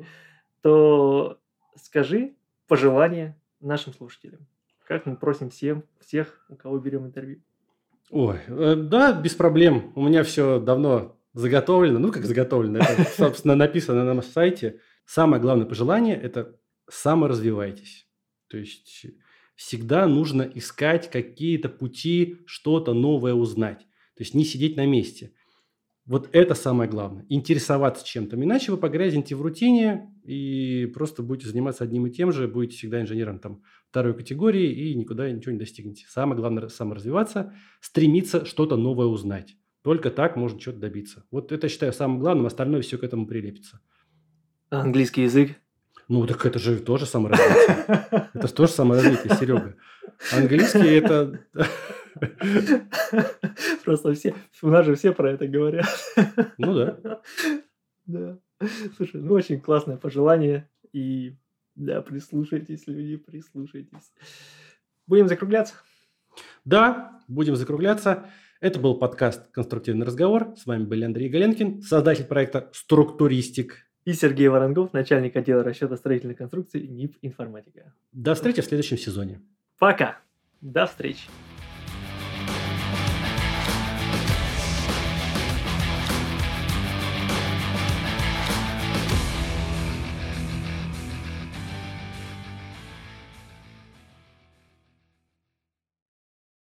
то 0.62 1.40
скажи 1.76 2.34
пожелания 2.68 3.40
нашим 3.60 3.94
слушателям. 3.94 4.40
Как 4.88 5.06
мы 5.06 5.18
просим 5.18 5.52
всем, 5.52 5.84
всех, 6.00 6.44
у 6.50 6.56
кого 6.56 6.80
берем 6.80 7.06
интервью. 7.06 7.42
Ой, 8.10 8.40
э, 8.48 8.76
да, 8.76 9.14
без 9.14 9.36
проблем. 9.36 9.92
У 9.96 10.02
меня 10.02 10.24
все 10.24 10.60
давно 10.60 11.17
заготовлено, 11.38 12.00
ну 12.00 12.12
как 12.12 12.26
заготовлено, 12.26 12.80
это, 12.80 13.04
собственно, 13.18 13.56
написано 13.56 14.04
на 14.04 14.14
нашем 14.14 14.32
сайте. 14.32 14.80
Самое 15.06 15.42
главное 15.42 15.66
пожелание– 15.66 16.20
это 16.22 16.60
саморазвивайтесь. 16.90 18.08
То 18.48 18.58
есть 18.58 19.06
всегда 19.56 20.08
нужно 20.08 20.42
искать 20.42 21.10
какие-то 21.10 21.70
пути, 21.70 22.38
что-то 22.46 22.94
новое 22.94 23.34
узнать. 23.34 23.80
То 24.16 24.24
есть 24.24 24.34
не 24.34 24.46
сидеть 24.46 24.78
на 24.78 24.86
месте. 24.86 25.34
Вот 26.06 26.30
это 26.32 26.56
самое 26.56 26.90
главное. 26.90 27.26
Интересоваться 27.30 28.06
чем-то. 28.06 28.36
Иначе 28.42 28.72
вы 28.72 28.78
погрязнете 28.78 29.36
в 29.36 29.42
рутине 29.42 30.10
и 30.24 30.86
просто 30.94 31.22
будете 31.22 31.50
заниматься 31.50 31.84
одним 31.84 32.08
и 32.08 32.12
тем 32.12 32.32
же, 32.32 32.48
будете 32.48 32.78
всегда 32.78 33.02
инженером 33.02 33.40
там, 33.40 33.62
второй 33.90 34.14
категории 34.16 34.72
и 34.72 34.96
никуда 34.96 35.30
ничего 35.30 35.52
не 35.52 35.60
достигнете. 35.60 36.06
Самое 36.08 36.40
главное– 36.40 36.68
саморазвиваться, 36.70 37.54
стремиться 37.82 38.46
что-то 38.46 38.78
новое 38.78 39.08
узнать. 39.08 39.56
Только 39.84 40.10
так 40.12 40.36
можно 40.36 40.60
чего-то 40.60 40.80
добиться. 40.80 41.26
Вот 41.32 41.52
это, 41.52 41.70
считаю, 41.70 41.94
самым 41.94 42.20
главным, 42.20 42.46
остальное 42.46 42.82
все 42.82 42.98
к 42.98 43.04
этому 43.04 43.26
прилепится. 43.26 43.80
Английский 44.70 45.24
язык? 45.24 45.56
Ну, 46.10 46.26
так 46.26 46.46
это 46.46 46.60
же 46.60 46.78
тоже 46.78 47.06
саморазвитие. 47.06 48.30
Это 48.34 48.54
тоже 48.54 48.72
саморазвитие, 48.72 49.36
Серега. 49.36 49.76
Английский 50.32 50.96
это... 50.96 51.40
Просто 53.86 54.14
все, 54.14 54.34
у 54.62 54.70
нас 54.70 54.86
же 54.86 54.96
все 54.96 55.14
про 55.14 55.32
это 55.32 55.48
говорят. 55.48 55.88
Ну 56.58 56.74
да. 56.74 57.22
Да. 58.06 58.40
Слушай, 58.96 59.22
ну 59.22 59.34
очень 59.34 59.62
классное 59.62 59.98
пожелание. 59.98 60.70
И 60.94 61.36
да, 61.76 62.02
прислушайтесь, 62.02 62.88
люди, 62.88 63.18
прислушайтесь. 63.18 64.14
Будем 65.06 65.28
закругляться? 65.28 65.76
Да, 66.66 67.22
будем 67.28 67.56
закругляться. 67.56 68.26
Это 68.60 68.80
был 68.80 68.98
подкаст 68.98 69.52
«Конструктивный 69.52 70.04
разговор». 70.04 70.56
С 70.58 70.66
вами 70.66 70.84
был 70.84 71.04
Андрей 71.04 71.30
Галенкин, 71.30 71.84
создатель 71.84 72.26
проекта 72.26 72.72
«Структуристик». 72.74 73.88
И 74.04 74.14
Сергей 74.14 74.48
Воронгов, 74.48 74.94
начальник 74.94 75.36
отдела 75.36 75.64
расчета 75.64 75.96
строительной 75.96 76.34
конструкции 76.34 76.88
НИП 76.88 77.18
«Информатика». 77.22 77.94
До 78.12 78.34
встречи 78.34 78.62
в 78.62 78.66
следующем 78.66 78.98
сезоне. 78.98 79.42
Пока. 79.78 80.18
До 80.62 80.88
встречи. 80.88 81.28